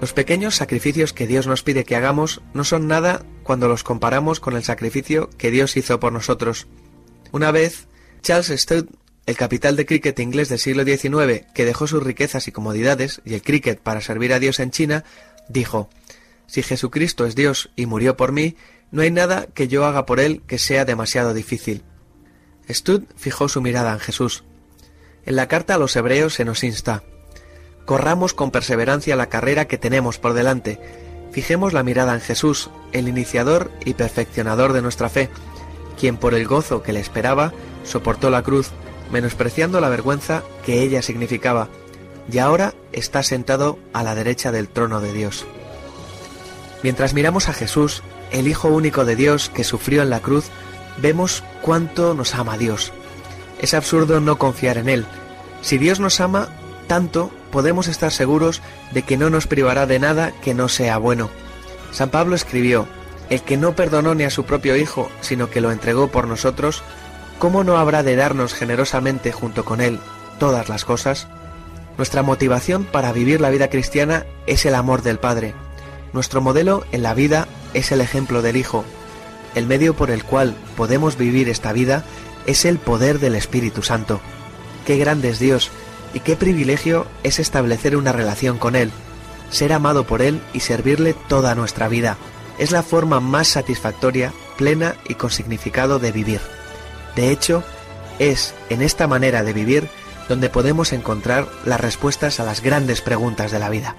Los 0.00 0.12
pequeños 0.14 0.54
sacrificios 0.54 1.12
que 1.12 1.26
Dios 1.26 1.46
nos 1.46 1.62
pide 1.62 1.84
que 1.84 1.96
hagamos 1.96 2.40
no 2.54 2.64
son 2.64 2.86
nada 2.86 3.22
cuando 3.42 3.68
los 3.68 3.84
comparamos 3.84 4.40
con 4.40 4.56
el 4.56 4.64
sacrificio 4.64 5.28
que 5.36 5.50
Dios 5.50 5.76
hizo 5.76 6.00
por 6.00 6.12
nosotros. 6.12 6.66
Una 7.32 7.50
vez, 7.50 7.86
Charles 8.22 8.48
Stout, 8.60 8.88
el 9.30 9.36
capital 9.36 9.76
de 9.76 9.86
cricket 9.86 10.18
inglés 10.18 10.48
del 10.48 10.58
siglo 10.58 10.84
XIX, 10.84 11.46
que 11.54 11.64
dejó 11.64 11.86
sus 11.86 12.02
riquezas 12.02 12.48
y 12.48 12.52
comodidades 12.52 13.22
y 13.24 13.34
el 13.34 13.42
cricket 13.42 13.80
para 13.80 14.00
servir 14.00 14.32
a 14.32 14.40
Dios 14.40 14.58
en 14.58 14.72
China, 14.72 15.04
dijo, 15.48 15.88
Si 16.46 16.62
Jesucristo 16.62 17.24
es 17.24 17.36
Dios 17.36 17.70
y 17.76 17.86
murió 17.86 18.16
por 18.16 18.32
mí, 18.32 18.56
no 18.90 19.02
hay 19.02 19.12
nada 19.12 19.46
que 19.54 19.68
yo 19.68 19.84
haga 19.84 20.04
por 20.04 20.18
él 20.18 20.42
que 20.48 20.58
sea 20.58 20.84
demasiado 20.84 21.32
difícil. 21.32 21.84
Stud 22.68 23.04
fijó 23.16 23.48
su 23.48 23.62
mirada 23.62 23.92
en 23.92 24.00
Jesús. 24.00 24.42
En 25.24 25.36
la 25.36 25.46
carta 25.46 25.76
a 25.76 25.78
los 25.78 25.94
hebreos 25.94 26.34
se 26.34 26.44
nos 26.44 26.64
insta, 26.64 27.04
corramos 27.86 28.34
con 28.34 28.50
perseverancia 28.50 29.14
la 29.14 29.28
carrera 29.28 29.68
que 29.68 29.78
tenemos 29.78 30.18
por 30.18 30.34
delante, 30.34 30.80
fijemos 31.30 31.72
la 31.72 31.84
mirada 31.84 32.14
en 32.14 32.20
Jesús, 32.20 32.68
el 32.92 33.06
iniciador 33.06 33.70
y 33.84 33.94
perfeccionador 33.94 34.72
de 34.72 34.82
nuestra 34.82 35.08
fe, 35.08 35.28
quien 35.98 36.16
por 36.16 36.34
el 36.34 36.48
gozo 36.48 36.82
que 36.82 36.92
le 36.92 37.00
esperaba 37.00 37.52
soportó 37.84 38.30
la 38.30 38.42
cruz, 38.42 38.72
menospreciando 39.10 39.80
la 39.80 39.88
vergüenza 39.88 40.42
que 40.64 40.82
ella 40.82 41.02
significaba, 41.02 41.68
y 42.30 42.38
ahora 42.38 42.74
está 42.92 43.22
sentado 43.22 43.78
a 43.92 44.02
la 44.02 44.14
derecha 44.14 44.52
del 44.52 44.68
trono 44.68 45.00
de 45.00 45.12
Dios. 45.12 45.46
Mientras 46.82 47.14
miramos 47.14 47.48
a 47.48 47.52
Jesús, 47.52 48.02
el 48.30 48.48
Hijo 48.48 48.68
único 48.68 49.04
de 49.04 49.16
Dios 49.16 49.50
que 49.50 49.64
sufrió 49.64 50.02
en 50.02 50.10
la 50.10 50.20
cruz, 50.20 50.46
vemos 50.98 51.42
cuánto 51.62 52.14
nos 52.14 52.34
ama 52.34 52.56
Dios. 52.56 52.92
Es 53.60 53.74
absurdo 53.74 54.20
no 54.20 54.38
confiar 54.38 54.78
en 54.78 54.88
Él. 54.88 55.04
Si 55.60 55.76
Dios 55.76 56.00
nos 56.00 56.20
ama 56.20 56.48
tanto, 56.86 57.30
podemos 57.50 57.88
estar 57.88 58.12
seguros 58.12 58.62
de 58.92 59.02
que 59.02 59.16
no 59.16 59.30
nos 59.30 59.46
privará 59.46 59.86
de 59.86 59.98
nada 59.98 60.32
que 60.42 60.54
no 60.54 60.68
sea 60.68 60.98
bueno. 60.98 61.30
San 61.92 62.10
Pablo 62.10 62.34
escribió, 62.34 62.86
El 63.28 63.42
que 63.42 63.56
no 63.56 63.74
perdonó 63.74 64.14
ni 64.14 64.24
a 64.24 64.30
su 64.30 64.44
propio 64.44 64.76
Hijo, 64.76 65.10
sino 65.20 65.50
que 65.50 65.60
lo 65.60 65.70
entregó 65.70 66.08
por 66.08 66.26
nosotros, 66.26 66.82
¿cómo 67.40 67.64
no 67.64 67.78
habrá 67.78 68.02
de 68.02 68.16
darnos 68.16 68.52
generosamente 68.52 69.32
junto 69.32 69.64
con 69.64 69.80
Él 69.80 69.98
todas 70.38 70.68
las 70.68 70.84
cosas? 70.84 71.26
Nuestra 71.96 72.22
motivación 72.22 72.84
para 72.84 73.12
vivir 73.12 73.40
la 73.40 73.48
vida 73.48 73.68
cristiana 73.68 74.26
es 74.46 74.66
el 74.66 74.74
amor 74.74 75.00
del 75.02 75.18
Padre. 75.18 75.54
Nuestro 76.12 76.42
modelo 76.42 76.84
en 76.92 77.02
la 77.02 77.14
vida 77.14 77.48
es 77.72 77.92
el 77.92 78.02
ejemplo 78.02 78.42
del 78.42 78.56
Hijo. 78.56 78.84
El 79.54 79.66
medio 79.66 79.96
por 79.96 80.10
el 80.10 80.22
cual 80.22 80.54
podemos 80.76 81.16
vivir 81.16 81.48
esta 81.48 81.72
vida 81.72 82.04
es 82.44 82.66
el 82.66 82.78
poder 82.78 83.18
del 83.18 83.34
Espíritu 83.34 83.82
Santo. 83.82 84.20
Qué 84.86 84.98
grande 84.98 85.30
es 85.30 85.38
Dios 85.38 85.70
y 86.12 86.20
qué 86.20 86.36
privilegio 86.36 87.06
es 87.22 87.38
establecer 87.38 87.96
una 87.96 88.12
relación 88.12 88.58
con 88.58 88.76
Él, 88.76 88.92
ser 89.48 89.72
amado 89.72 90.04
por 90.04 90.20
Él 90.20 90.42
y 90.52 90.60
servirle 90.60 91.14
toda 91.26 91.54
nuestra 91.54 91.88
vida. 91.88 92.18
Es 92.58 92.70
la 92.70 92.82
forma 92.82 93.18
más 93.18 93.48
satisfactoria, 93.48 94.30
plena 94.58 94.96
y 95.08 95.14
con 95.14 95.30
significado 95.30 95.98
de 95.98 96.12
vivir. 96.12 96.59
De 97.16 97.30
hecho, 97.30 97.62
es 98.18 98.54
en 98.68 98.82
esta 98.82 99.06
manera 99.06 99.42
de 99.42 99.52
vivir 99.52 99.88
donde 100.28 100.48
podemos 100.48 100.92
encontrar 100.92 101.48
las 101.64 101.80
respuestas 101.80 102.38
a 102.38 102.44
las 102.44 102.62
grandes 102.62 103.00
preguntas 103.00 103.50
de 103.50 103.58
la 103.58 103.68
vida. 103.68 103.96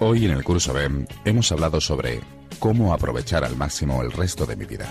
Hoy 0.00 0.26
en 0.26 0.32
el 0.32 0.44
curso 0.44 0.74
B 0.74 1.06
hemos 1.24 1.50
hablado 1.50 1.80
sobre 1.80 2.20
cómo 2.58 2.92
aprovechar 2.92 3.42
al 3.42 3.56
máximo 3.56 4.02
el 4.02 4.12
resto 4.12 4.44
de 4.44 4.56
mi 4.56 4.64
vida. 4.64 4.86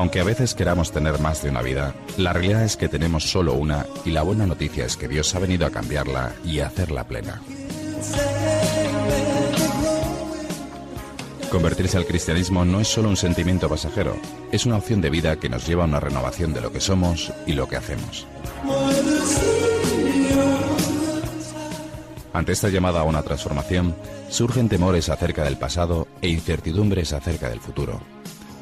Aunque 0.00 0.18
a 0.18 0.24
veces 0.24 0.54
queramos 0.54 0.92
tener 0.92 1.18
más 1.18 1.42
de 1.42 1.50
una 1.50 1.60
vida, 1.60 1.94
la 2.16 2.32
realidad 2.32 2.64
es 2.64 2.78
que 2.78 2.88
tenemos 2.88 3.30
solo 3.30 3.52
una 3.52 3.84
y 4.02 4.12
la 4.12 4.22
buena 4.22 4.46
noticia 4.46 4.86
es 4.86 4.96
que 4.96 5.08
Dios 5.08 5.34
ha 5.34 5.40
venido 5.40 5.66
a 5.66 5.70
cambiarla 5.70 6.32
y 6.42 6.60
a 6.60 6.68
hacerla 6.68 7.06
plena. 7.06 7.42
Convertirse 11.50 11.98
al 11.98 12.06
cristianismo 12.06 12.64
no 12.64 12.80
es 12.80 12.88
solo 12.88 13.10
un 13.10 13.18
sentimiento 13.18 13.68
pasajero, 13.68 14.16
es 14.50 14.64
una 14.64 14.78
opción 14.78 15.02
de 15.02 15.10
vida 15.10 15.36
que 15.36 15.50
nos 15.50 15.66
lleva 15.66 15.84
a 15.84 15.88
una 15.88 16.00
renovación 16.00 16.54
de 16.54 16.62
lo 16.62 16.72
que 16.72 16.80
somos 16.80 17.30
y 17.46 17.52
lo 17.52 17.68
que 17.68 17.76
hacemos. 17.76 18.26
Ante 22.32 22.52
esta 22.52 22.70
llamada 22.70 23.00
a 23.00 23.04
una 23.04 23.22
transformación, 23.22 23.94
surgen 24.30 24.70
temores 24.70 25.10
acerca 25.10 25.44
del 25.44 25.58
pasado 25.58 26.08
e 26.22 26.28
incertidumbres 26.28 27.12
acerca 27.12 27.50
del 27.50 27.60
futuro. 27.60 28.00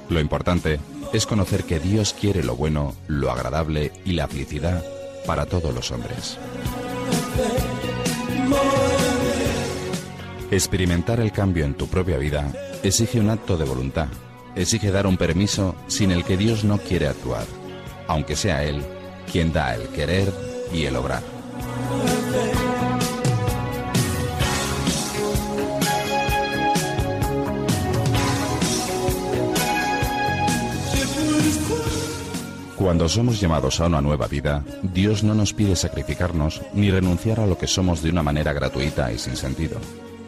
Lo 0.08 0.18
importante 0.18 0.80
es 1.12 1.26
conocer 1.26 1.64
que 1.64 1.80
Dios 1.80 2.14
quiere 2.18 2.42
lo 2.42 2.56
bueno, 2.56 2.94
lo 3.06 3.30
agradable 3.30 3.92
y 4.04 4.12
la 4.12 4.28
felicidad 4.28 4.84
para 5.26 5.46
todos 5.46 5.74
los 5.74 5.90
hombres. 5.90 6.38
Experimentar 10.50 11.20
el 11.20 11.32
cambio 11.32 11.64
en 11.64 11.74
tu 11.74 11.88
propia 11.88 12.16
vida 12.16 12.52
exige 12.82 13.20
un 13.20 13.30
acto 13.30 13.56
de 13.56 13.64
voluntad, 13.64 14.08
exige 14.56 14.90
dar 14.90 15.06
un 15.06 15.16
permiso 15.16 15.74
sin 15.86 16.10
el 16.10 16.24
que 16.24 16.36
Dios 16.36 16.64
no 16.64 16.78
quiere 16.78 17.06
actuar, 17.06 17.44
aunque 18.06 18.36
sea 18.36 18.64
Él 18.64 18.82
quien 19.30 19.52
da 19.52 19.74
el 19.74 19.88
querer 19.88 20.32
y 20.72 20.84
el 20.84 20.96
obrar. 20.96 21.37
Cuando 32.88 33.06
somos 33.06 33.38
llamados 33.38 33.80
a 33.80 33.86
una 33.86 34.00
nueva 34.00 34.28
vida, 34.28 34.64
Dios 34.82 35.22
no 35.22 35.34
nos 35.34 35.52
pide 35.52 35.76
sacrificarnos 35.76 36.62
ni 36.72 36.90
renunciar 36.90 37.38
a 37.38 37.46
lo 37.46 37.58
que 37.58 37.66
somos 37.66 38.02
de 38.02 38.08
una 38.08 38.22
manera 38.22 38.54
gratuita 38.54 39.12
y 39.12 39.18
sin 39.18 39.36
sentido. 39.36 39.78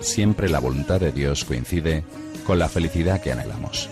siempre 0.01 0.51
la 0.51 0.59
voluntad 0.59 1.01
de 1.01 1.11
Dios 1.11 1.47
coincide 1.47 2.05
con 2.45 2.59
la 2.59 2.69
felicidad 2.69 3.23
que 3.23 3.33
anhelamos. 3.33 3.89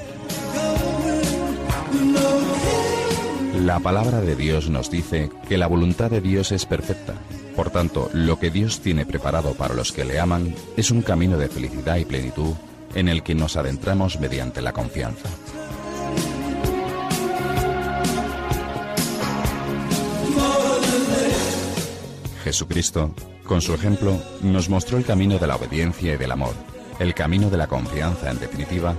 La 3.65 3.81
palabra 3.81 4.21
de 4.21 4.37
Dios 4.37 4.69
nos 4.69 4.91
dice 4.91 5.31
que 5.49 5.57
la 5.57 5.67
voluntad 5.67 6.11
de 6.11 6.21
Dios 6.21 6.53
es 6.53 6.67
perfecta. 6.67 7.15
Por 7.57 7.71
tanto, 7.71 8.11
lo 8.13 8.39
que 8.39 8.51
Dios 8.51 8.81
tiene 8.81 9.07
preparado 9.07 9.55
para 9.55 9.73
los 9.73 9.93
que 9.93 10.05
le 10.05 10.21
aman 10.21 10.55
es 10.77 10.91
un 10.91 11.01
camino 11.01 11.39
de 11.39 11.49
felicidad 11.49 11.97
y 11.97 12.05
plenitud 12.05 12.53
en 12.95 13.09
el 13.09 13.23
que 13.23 13.35
nos 13.35 13.57
adentramos 13.57 14.21
mediante 14.21 14.61
la 14.61 14.75
confianza. 14.75 15.31
Jesucristo, 22.49 23.15
con 23.45 23.61
su 23.61 23.75
ejemplo, 23.75 24.19
nos 24.41 24.71
mostró 24.71 24.97
el 24.97 25.05
camino 25.05 25.39
de 25.39 25.47
la 25.47 25.57
obediencia 25.57 26.15
y 26.15 26.17
del 26.17 26.33
amor, 26.33 26.55
el 26.99 27.13
camino 27.13 27.51
de 27.51 27.59
la 27.59 27.67
confianza, 27.67 28.31
en 28.31 28.39
definitiva, 28.39 28.95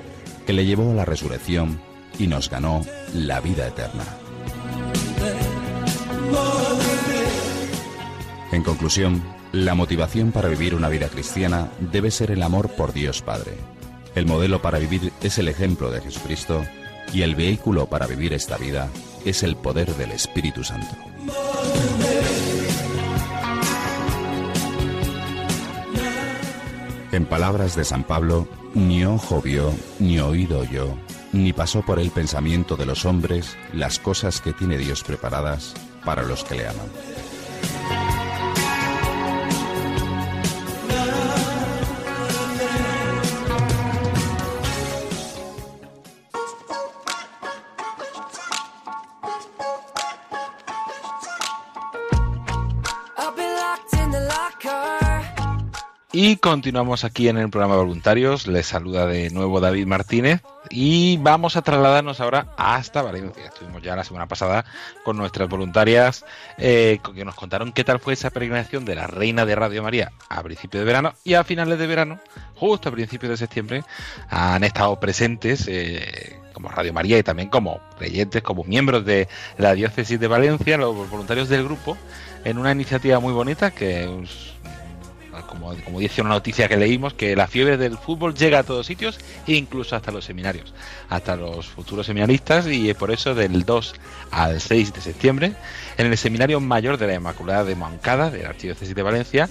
que 0.45 0.53
le 0.53 0.67
llevó 0.67 0.91
a 0.91 0.93
la 0.93 1.03
resurrección 1.03 1.81
y 2.19 2.27
nos 2.27 2.47
ganó 2.47 2.85
la 3.11 3.39
vida 3.41 3.67
eterna. 3.67 4.03
En 8.51 8.61
conclusión, 8.61 9.23
la 9.51 9.73
motivación 9.73 10.31
para 10.31 10.47
vivir 10.47 10.75
una 10.75 10.89
vida 10.89 11.07
cristiana 11.07 11.71
debe 11.79 12.11
ser 12.11 12.29
el 12.29 12.43
amor 12.43 12.69
por 12.69 12.93
Dios 12.93 13.23
Padre. 13.23 13.57
El 14.13 14.27
modelo 14.27 14.61
para 14.61 14.77
vivir 14.77 15.11
es 15.23 15.39
el 15.39 15.47
ejemplo 15.47 15.89
de 15.89 16.01
Jesucristo 16.01 16.63
y 17.11 17.23
el 17.23 17.33
vehículo 17.33 17.87
para 17.87 18.05
vivir 18.05 18.31
esta 18.31 18.57
vida 18.57 18.89
es 19.25 19.41
el 19.41 19.55
poder 19.55 19.95
del 19.95 20.11
Espíritu 20.11 20.63
Santo. 20.63 20.95
En 27.11 27.25
palabras 27.25 27.75
de 27.75 27.85
San 27.85 28.03
Pablo, 28.03 28.47
ni 28.75 29.03
ojo 29.03 29.41
vio, 29.41 29.73
ni 29.97 30.19
oído 30.19 30.59
oyó, 30.59 30.95
ni 31.33 31.53
pasó 31.53 31.81
por 31.81 31.99
el 31.99 32.11
pensamiento 32.11 32.77
de 32.77 32.85
los 32.85 33.05
hombres 33.05 33.57
las 33.73 33.97
cosas 33.97 34.41
que 34.41 34.53
tiene 34.53 34.77
Dios 34.77 35.03
preparadas 35.03 35.73
para 36.05 36.21
los 36.21 36.43
que 36.43 36.55
le 36.55 36.67
aman. 36.67 36.87
Y 56.21 56.35
continuamos 56.35 57.05
aquí 57.05 57.29
en 57.29 57.37
el 57.37 57.49
programa 57.49 57.75
de 57.75 57.83
voluntarios. 57.83 58.45
Les 58.45 58.67
saluda 58.67 59.05
de 59.05 59.29
nuevo 59.29 59.61
David 59.61 59.87
Martínez 59.87 60.41
y 60.69 61.15
vamos 61.15 61.55
a 61.55 61.61
trasladarnos 61.61 62.19
ahora 62.19 62.47
hasta 62.57 63.01
Valencia. 63.01 63.45
Estuvimos 63.45 63.81
ya 63.81 63.95
la 63.95 64.03
semana 64.03 64.27
pasada 64.27 64.65
con 65.05 65.15
nuestras 65.15 65.47
voluntarias 65.47 66.25
eh, 66.57 66.99
que 67.15 67.23
nos 67.23 67.35
contaron 67.35 67.71
qué 67.71 67.85
tal 67.85 67.99
fue 67.99 68.11
esa 68.11 68.31
peregrinación 68.31 68.83
de 68.83 68.95
la 68.95 69.07
Reina 69.07 69.45
de 69.45 69.55
Radio 69.55 69.81
María 69.81 70.11
a 70.27 70.43
principios 70.43 70.81
de 70.81 70.85
verano 70.85 71.13
y 71.23 71.35
a 71.35 71.45
finales 71.45 71.79
de 71.79 71.87
verano, 71.87 72.19
justo 72.55 72.89
a 72.89 72.91
principios 72.91 73.29
de 73.29 73.37
septiembre, 73.37 73.83
han 74.29 74.65
estado 74.65 74.99
presentes. 74.99 75.69
Eh, 75.69 76.35
como 76.51 76.67
Radio 76.67 76.91
María 76.91 77.17
y 77.17 77.23
también 77.23 77.47
como 77.47 77.79
creyentes, 77.97 78.41
como 78.41 78.65
miembros 78.65 79.05
de 79.05 79.29
la 79.57 79.75
diócesis 79.75 80.19
de 80.19 80.27
Valencia, 80.27 80.77
los 80.77 81.09
voluntarios 81.09 81.47
del 81.47 81.63
grupo, 81.63 81.95
en 82.43 82.57
una 82.57 82.73
iniciativa 82.73 83.21
muy 83.21 83.31
bonita 83.31 83.71
que 83.71 84.25
como, 85.49 85.75
como, 85.83 85.99
dice 85.99 86.21
una 86.21 86.31
noticia 86.31 86.67
que 86.67 86.77
leímos, 86.77 87.13
que 87.13 87.35
la 87.35 87.47
fiebre 87.47 87.77
del 87.77 87.97
fútbol 87.97 88.33
llega 88.33 88.59
a 88.59 88.63
todos 88.63 88.85
sitios, 88.85 89.19
incluso 89.47 89.95
hasta 89.95 90.11
los 90.11 90.25
seminarios, 90.25 90.73
hasta 91.09 91.35
los 91.35 91.67
futuros 91.67 92.05
seminaristas, 92.05 92.67
y 92.67 92.93
por 92.93 93.11
eso 93.11 93.35
del 93.35 93.65
2 93.65 93.95
al 94.31 94.61
6 94.61 94.93
de 94.93 95.01
septiembre, 95.01 95.53
en 95.97 96.07
el 96.07 96.17
Seminario 96.17 96.59
Mayor 96.59 96.97
de 96.97 97.07
la 97.07 97.15
Inmaculada 97.15 97.63
de 97.63 97.75
Moncada, 97.75 98.29
de 98.29 98.43
la 98.43 98.49
Archidiócesis 98.49 98.95
de 98.95 99.01
Valencia, 99.01 99.49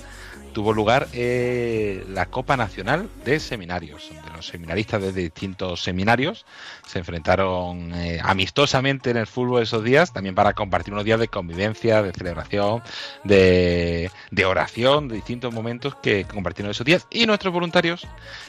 tuvo 0.53 0.73
lugar 0.73 1.09
eh, 1.13 2.05
la 2.09 2.27
Copa 2.27 2.57
Nacional 2.57 3.09
de 3.25 3.41
Seminarios, 3.41 4.11
donde 4.13 4.31
los 4.37 4.47
seminaristas 4.47 5.01
de 5.03 5.13
distintos 5.13 5.83
seminarios 5.83 6.47
se 6.87 6.99
enfrentaron 6.99 7.93
eh, 7.95 8.21
amistosamente 8.23 9.11
en 9.11 9.17
el 9.17 9.27
fútbol 9.27 9.63
esos 9.63 9.85
días, 9.85 10.13
también 10.13 10.35
para 10.35 10.55
compartir 10.55 10.93
unos 10.93 11.05
días 11.05 11.21
de 11.21 11.29
convivencia, 11.29 12.03
de 12.03 12.13
celebración, 12.13 12.83
de, 13.25 14.11
de 14.31 14.45
oración, 14.45 15.09
de 15.09 15.17
distintos 15.17 15.53
momentos 15.53 15.95
que 15.97 16.25
compartieron 16.25 16.71
esos 16.71 16.85
días. 16.85 17.07
Y 17.11 17.27
nuestros 17.27 17.53
voluntarios 17.53 18.07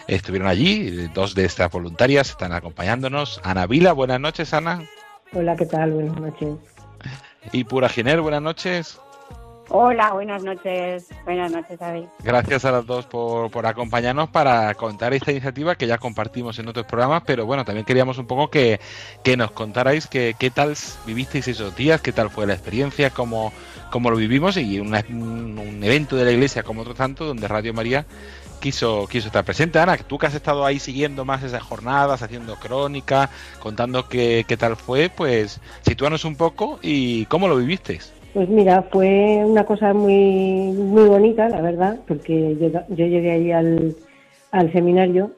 estuvieron 0.07 0.47
allí, 0.47 1.07
dos 1.13 1.35
de 1.35 1.45
estas 1.45 1.71
voluntarias 1.71 2.29
están 2.29 2.53
acompañándonos. 2.53 3.41
Ana 3.43 3.67
Vila, 3.67 3.93
buenas 3.93 4.19
noches, 4.19 4.53
Ana. 4.53 4.83
Hola, 5.33 5.55
¿qué 5.55 5.65
tal? 5.65 5.91
Buenas 5.91 6.19
noches. 6.19 6.49
Y 7.51 7.63
Pura 7.63 7.89
Giner, 7.89 8.21
buenas 8.21 8.41
noches. 8.41 8.99
Hola, 9.71 10.13
buenas 10.13 10.43
noches. 10.43 11.10
Buenas 11.25 11.51
noches, 11.51 11.77
David. 11.77 12.05
Gracias 12.23 12.65
a 12.65 12.71
las 12.71 12.88
dos 12.88 13.05
por, 13.05 13.51
por, 13.51 13.67
acompañarnos 13.67 14.27
para 14.29 14.73
contar 14.73 15.13
esta 15.13 15.32
iniciativa 15.32 15.75
que 15.75 15.86
ya 15.86 15.99
compartimos 15.99 16.58
en 16.58 16.67
otros 16.67 16.88
programas, 16.88 17.21
pero 17.23 17.45
bueno, 17.45 17.63
también 17.63 17.86
queríamos 17.86 18.17
un 18.17 18.25
poco 18.25 18.49
que, 18.49 18.79
que 19.23 19.38
nos 19.38 19.51
contarais 19.51 20.08
que, 20.08 20.36
qué 20.39 20.49
tal 20.49 20.73
vivisteis 21.05 21.47
esos 21.47 21.75
días, 21.75 22.01
qué 22.01 22.12
tal 22.12 22.32
fue 22.32 22.47
la 22.47 22.53
experiencia, 22.53 23.12
cómo, 23.12 23.53
cómo 23.91 24.10
lo 24.10 24.17
vivimos 24.17 24.58
y 24.58 24.79
un, 24.79 24.95
evento 25.84 26.15
de 26.15 26.25
la 26.25 26.32
iglesia 26.32 26.63
como 26.63 26.82
otro 26.82 26.95
tanto 26.95 27.25
donde 27.25 27.47
Radio 27.47 27.71
María 27.71 28.08
quiso, 28.60 29.05
quiso 29.08 29.27
estar 29.27 29.45
presente. 29.45 29.77
Ana, 29.77 29.97
tú 29.97 30.17
que 30.17 30.25
has 30.25 30.34
estado 30.34 30.65
ahí 30.65 30.79
siguiendo 30.79 31.25
más 31.25 31.43
esas 31.43 31.62
jornadas, 31.62 32.23
haciendo 32.23 32.55
crónica, 32.55 33.29
contando 33.60 34.10
qué, 34.10 34.45
qué 34.47 34.58
tal 34.58 34.75
fue, 34.75 35.10
pues 35.10 35.62
sitúanos 35.86 36.25
un 36.25 36.36
poco 36.36 36.79
y 36.82 37.27
cómo 37.27 37.47
lo 37.47 37.58
vivisteis. 37.58 38.13
Pues 38.33 38.47
mira, 38.47 38.83
fue 38.91 39.43
una 39.43 39.65
cosa 39.65 39.93
muy 39.93 40.71
muy 40.73 41.07
bonita, 41.07 41.49
la 41.49 41.61
verdad, 41.61 41.99
porque 42.07 42.55
yo, 42.59 42.69
yo 42.89 43.05
llegué 43.07 43.31
ahí 43.31 43.51
al, 43.51 43.95
al 44.51 44.71
seminario 44.71 45.31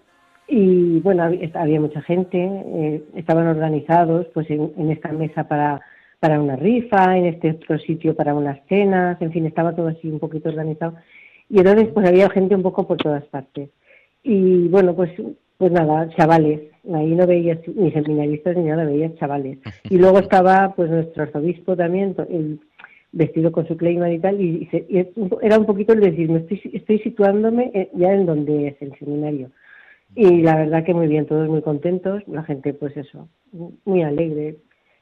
y 0.47 0.99
bueno, 0.99 1.23
había, 1.23 1.79
mucha 1.79 2.01
gente, 2.01 2.37
eh, 2.37 3.03
estaban 3.15 3.47
organizados 3.47 4.27
pues 4.33 4.49
en, 4.49 4.73
en, 4.77 4.91
esta 4.91 5.13
mesa 5.13 5.45
para, 5.47 5.79
para 6.19 6.41
una 6.41 6.57
rifa, 6.57 7.17
en 7.17 7.27
este 7.27 7.51
otro 7.51 7.79
sitio 7.79 8.13
para 8.13 8.33
unas 8.33 8.59
cenas, 8.67 9.21
en 9.21 9.31
fin, 9.31 9.45
estaba 9.45 9.73
todo 9.73 9.87
así 9.87 10.09
un 10.09 10.19
poquito 10.19 10.49
organizado 10.49 10.95
y 11.49 11.59
entonces 11.59 11.89
pues 11.93 12.05
había 12.07 12.29
gente 12.29 12.55
un 12.55 12.63
poco 12.63 12.85
por 12.87 12.97
todas 12.97 13.23
partes. 13.25 13.69
Y 14.23 14.67
bueno, 14.67 14.93
pues 14.93 15.11
pues 15.57 15.71
nada, 15.71 16.09
chavales, 16.17 16.59
ahí 16.91 17.13
no 17.13 17.27
veías 17.27 17.59
ni 17.67 17.91
seminaristas 17.91 18.57
ni 18.57 18.63
nada, 18.63 18.83
veías 18.83 19.13
chavales. 19.17 19.59
Y 19.91 19.97
luego 19.99 20.17
estaba 20.17 20.73
pues 20.75 20.89
nuestro 20.89 21.21
arzobispo 21.21 21.75
también, 21.75 22.15
el, 22.29 22.59
vestido 23.11 23.51
con 23.51 23.67
su 23.67 23.77
clayman 23.77 24.13
y 24.13 24.19
tal, 24.19 24.39
y, 24.39 24.65
se, 24.67 24.85
y, 24.89 25.05
era 25.41 25.59
un 25.59 25.65
poquito 25.65 25.93
el 25.93 25.99
decir, 25.99 26.29
me 26.29 26.39
estoy, 26.39 26.61
estoy 26.73 26.99
situándome 26.99 27.89
ya 27.93 28.13
en 28.13 28.25
donde 28.25 28.67
es 28.67 28.81
el 28.81 28.97
seminario. 28.97 29.51
Y 30.15 30.41
la 30.41 30.55
verdad 30.55 30.83
que 30.83 30.93
muy 30.93 31.07
bien, 31.07 31.25
todos 31.25 31.47
muy 31.47 31.61
contentos, 31.61 32.21
la 32.27 32.43
gente 32.43 32.73
pues 32.73 32.95
eso, 32.97 33.29
muy 33.85 34.03
alegre, 34.03 34.57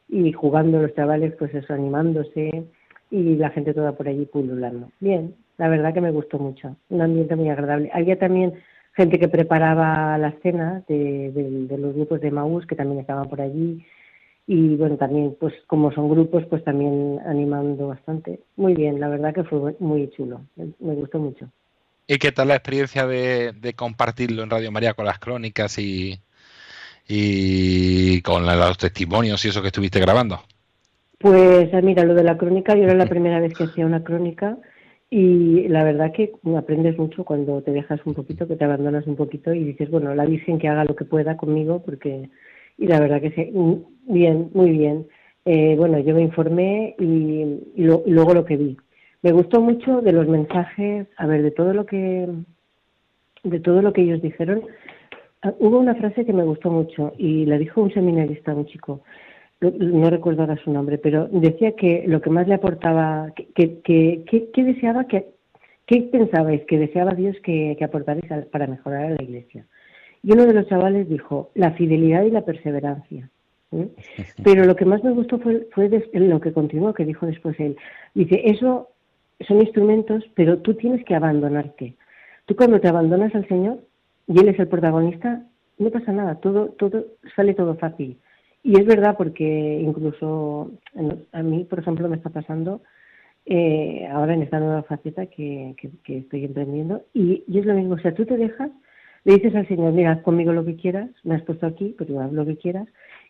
y 0.07 0.31
jugando 0.31 0.81
los 0.81 0.93
chavales 0.95 1.33
pues 1.37 1.53
eso, 1.53 1.73
animándose, 1.73 2.65
y 3.11 3.35
la 3.35 3.49
gente 3.49 3.73
toda 3.73 3.93
por 3.93 4.07
allí 4.07 4.25
pululando. 4.25 4.91
Bien, 4.99 5.35
la 5.57 5.67
verdad 5.67 5.93
que 5.93 6.01
me 6.01 6.11
gustó 6.11 6.37
mucho, 6.39 6.75
un 6.89 7.01
ambiente 7.01 7.35
muy 7.35 7.49
agradable. 7.49 7.89
Había 7.93 8.17
también 8.17 8.53
gente 8.93 9.19
que 9.19 9.27
preparaba 9.27 10.17
las 10.17 10.35
cenas 10.41 10.85
de, 10.87 11.31
de, 11.31 11.67
de 11.67 11.77
los 11.77 11.95
grupos 11.95 12.21
de 12.21 12.31
Maús 12.31 12.65
que 12.65 12.75
también 12.75 12.99
estaban 12.99 13.29
por 13.29 13.41
allí, 13.41 13.83
y 14.51 14.75
bueno, 14.77 14.97
también 14.97 15.37
pues 15.39 15.53
como 15.67 15.91
son 15.91 16.09
grupos, 16.09 16.43
pues 16.49 16.63
también 16.63 17.19
animando 17.23 17.89
bastante. 17.89 18.39
Muy 18.55 18.73
bien, 18.73 18.99
la 18.99 19.07
verdad 19.07 19.31
que 19.31 19.43
fue 19.43 19.75
muy 19.77 20.09
chulo, 20.09 20.41
me 20.55 20.95
gustó 20.95 21.19
mucho. 21.19 21.47
¿Y 22.07 22.17
qué 22.17 22.31
tal 22.31 22.47
la 22.47 22.55
experiencia 22.55 23.05
de, 23.05 23.51
de 23.53 23.73
compartirlo 23.75 24.41
en 24.41 24.49
Radio 24.49 24.71
María 24.71 24.95
con 24.95 25.05
las 25.05 25.19
crónicas 25.19 25.77
y, 25.77 26.19
y 27.07 28.23
con 28.23 28.43
la, 28.47 28.55
los 28.55 28.79
testimonios 28.79 29.45
y 29.45 29.49
eso 29.49 29.61
que 29.61 29.67
estuviste 29.67 29.99
grabando? 29.99 30.39
Pues 31.19 31.71
mira, 31.83 32.03
lo 32.03 32.15
de 32.15 32.23
la 32.23 32.35
crónica, 32.35 32.73
yo 32.73 32.85
era 32.85 32.95
la 32.95 33.05
primera 33.05 33.39
vez 33.39 33.53
que 33.53 33.65
hacía 33.65 33.85
una 33.85 34.03
crónica 34.03 34.57
y 35.11 35.67
la 35.67 35.83
verdad 35.83 36.11
que 36.11 36.31
aprendes 36.57 36.97
mucho 36.97 37.23
cuando 37.23 37.61
te 37.61 37.69
dejas 37.69 37.99
un 38.03 38.15
poquito, 38.15 38.47
que 38.47 38.55
te 38.55 38.65
abandonas 38.65 39.05
un 39.05 39.15
poquito 39.15 39.53
y 39.53 39.63
dices, 39.63 39.91
bueno, 39.91 40.15
la 40.15 40.25
Virgen 40.25 40.57
que 40.57 40.69
haga 40.69 40.85
lo 40.85 40.95
que 40.95 41.05
pueda 41.05 41.37
conmigo 41.37 41.83
porque 41.85 42.31
y 42.79 42.87
la 42.87 42.99
verdad 42.99 43.21
que 43.21 43.31
sí, 43.31 43.51
bien, 44.07 44.49
muy 44.53 44.71
bien. 44.71 45.05
Eh, 45.45 45.75
bueno, 45.77 45.99
yo 45.99 46.15
me 46.15 46.21
informé 46.21 46.95
y, 46.97 47.83
lo, 47.83 48.03
luego 48.05 48.33
lo 48.33 48.45
que 48.45 48.57
vi. 48.57 48.77
Me 49.21 49.31
gustó 49.31 49.59
mucho 49.61 50.01
de 50.01 50.13
los 50.13 50.27
mensajes, 50.27 51.07
a 51.17 51.27
ver, 51.27 51.43
de 51.43 51.51
todo 51.51 51.73
lo 51.73 51.85
que 51.85 52.27
de 53.43 53.59
todo 53.59 53.81
lo 53.81 53.93
que 53.93 54.01
ellos 54.01 54.21
dijeron. 54.21 54.63
Uh, 55.43 55.51
hubo 55.59 55.79
una 55.79 55.95
frase 55.95 56.25
que 56.25 56.33
me 56.33 56.43
gustó 56.43 56.71
mucho 56.71 57.13
y 57.17 57.45
la 57.45 57.57
dijo 57.57 57.81
un 57.81 57.93
seminarista, 57.93 58.53
un 58.53 58.65
chico, 58.65 59.01
no 59.61 60.09
recuerdo 60.09 60.41
ahora 60.41 60.57
su 60.63 60.71
nombre, 60.71 60.97
pero 60.97 61.27
decía 61.31 61.73
que 61.75 62.03
lo 62.07 62.21
que 62.21 62.29
más 62.29 62.47
le 62.47 62.55
aportaba, 62.55 63.31
que, 63.35 63.81
que, 63.81 64.23
que, 64.25 64.51
que 64.51 64.63
deseaba 64.63 65.05
que, 65.05 65.31
¿qué 65.85 66.01
pensabais 66.03 66.65
que 66.65 66.77
deseaba 66.77 67.11
Dios 67.11 67.35
que, 67.43 67.75
que 67.77 67.83
aportarais 67.83 68.25
para 68.51 68.67
mejorar 68.67 69.05
a 69.05 69.09
la 69.09 69.23
iglesia? 69.23 69.65
Y 70.23 70.33
uno 70.33 70.45
de 70.45 70.53
los 70.53 70.67
chavales 70.67 71.07
dijo, 71.07 71.49
la 71.55 71.71
fidelidad 71.71 72.23
y 72.23 72.31
la 72.31 72.45
perseverancia. 72.45 73.29
¿eh? 73.71 73.87
Pero 74.43 74.65
lo 74.65 74.75
que 74.75 74.85
más 74.85 75.03
me 75.03 75.11
gustó 75.11 75.39
fue, 75.39 75.67
fue 75.71 75.89
lo 76.13 76.39
que 76.41 76.53
continuó, 76.53 76.93
que 76.93 77.05
dijo 77.05 77.25
después 77.25 77.59
él. 77.59 77.77
Dice, 78.13 78.41
eso 78.45 78.89
son 79.47 79.61
instrumentos, 79.61 80.23
pero 80.35 80.59
tú 80.59 80.73
tienes 80.73 81.05
que 81.05 81.15
abandonarte. 81.15 81.95
Tú 82.45 82.55
cuando 82.55 82.79
te 82.79 82.87
abandonas 82.87 83.33
al 83.35 83.47
Señor 83.47 83.79
y 84.27 84.39
Él 84.39 84.49
es 84.49 84.59
el 84.59 84.67
protagonista, 84.67 85.43
no 85.77 85.91
pasa 85.91 86.11
nada, 86.11 86.35
todo, 86.35 86.69
todo 86.69 87.05
sale 87.35 87.53
todo 87.53 87.75
fácil. 87.75 88.17
Y 88.63 88.79
es 88.79 88.85
verdad 88.85 89.15
porque 89.17 89.79
incluso 89.81 90.71
a 91.31 91.43
mí, 91.43 91.63
por 91.63 91.79
ejemplo, 91.79 92.09
me 92.09 92.17
está 92.17 92.29
pasando 92.29 92.81
eh, 93.45 94.07
ahora 94.11 94.33
en 94.33 94.41
esta 94.41 94.59
nueva 94.59 94.83
faceta 94.83 95.27
que, 95.27 95.75
que, 96.03 96.17
estoy 96.17 96.43
emprendiendo 96.43 97.03
y, 97.13 97.43
y, 97.47 97.59
es 97.59 97.65
lo 97.65 97.73
mismo, 97.73 97.95
o 97.95 97.99
sea, 97.99 98.13
tú 98.13 98.25
te 98.25 98.35
dejas, 98.35 98.69
le 99.25 99.35
dices 99.35 99.55
al 99.55 99.67
Señor, 99.67 99.93
mira, 99.93 100.11
haz 100.11 100.21
conmigo 100.21 100.53
lo 100.53 100.65
que 100.65 100.75
quieras, 100.75 101.09
me 101.23 101.35
has 101.35 101.43
puesto 101.43 101.67
aquí, 101.67 101.95
pero 101.97 102.19
haz 102.21 102.31
lo 102.31 102.45
que 102.45 102.57
quieras. 102.57 102.87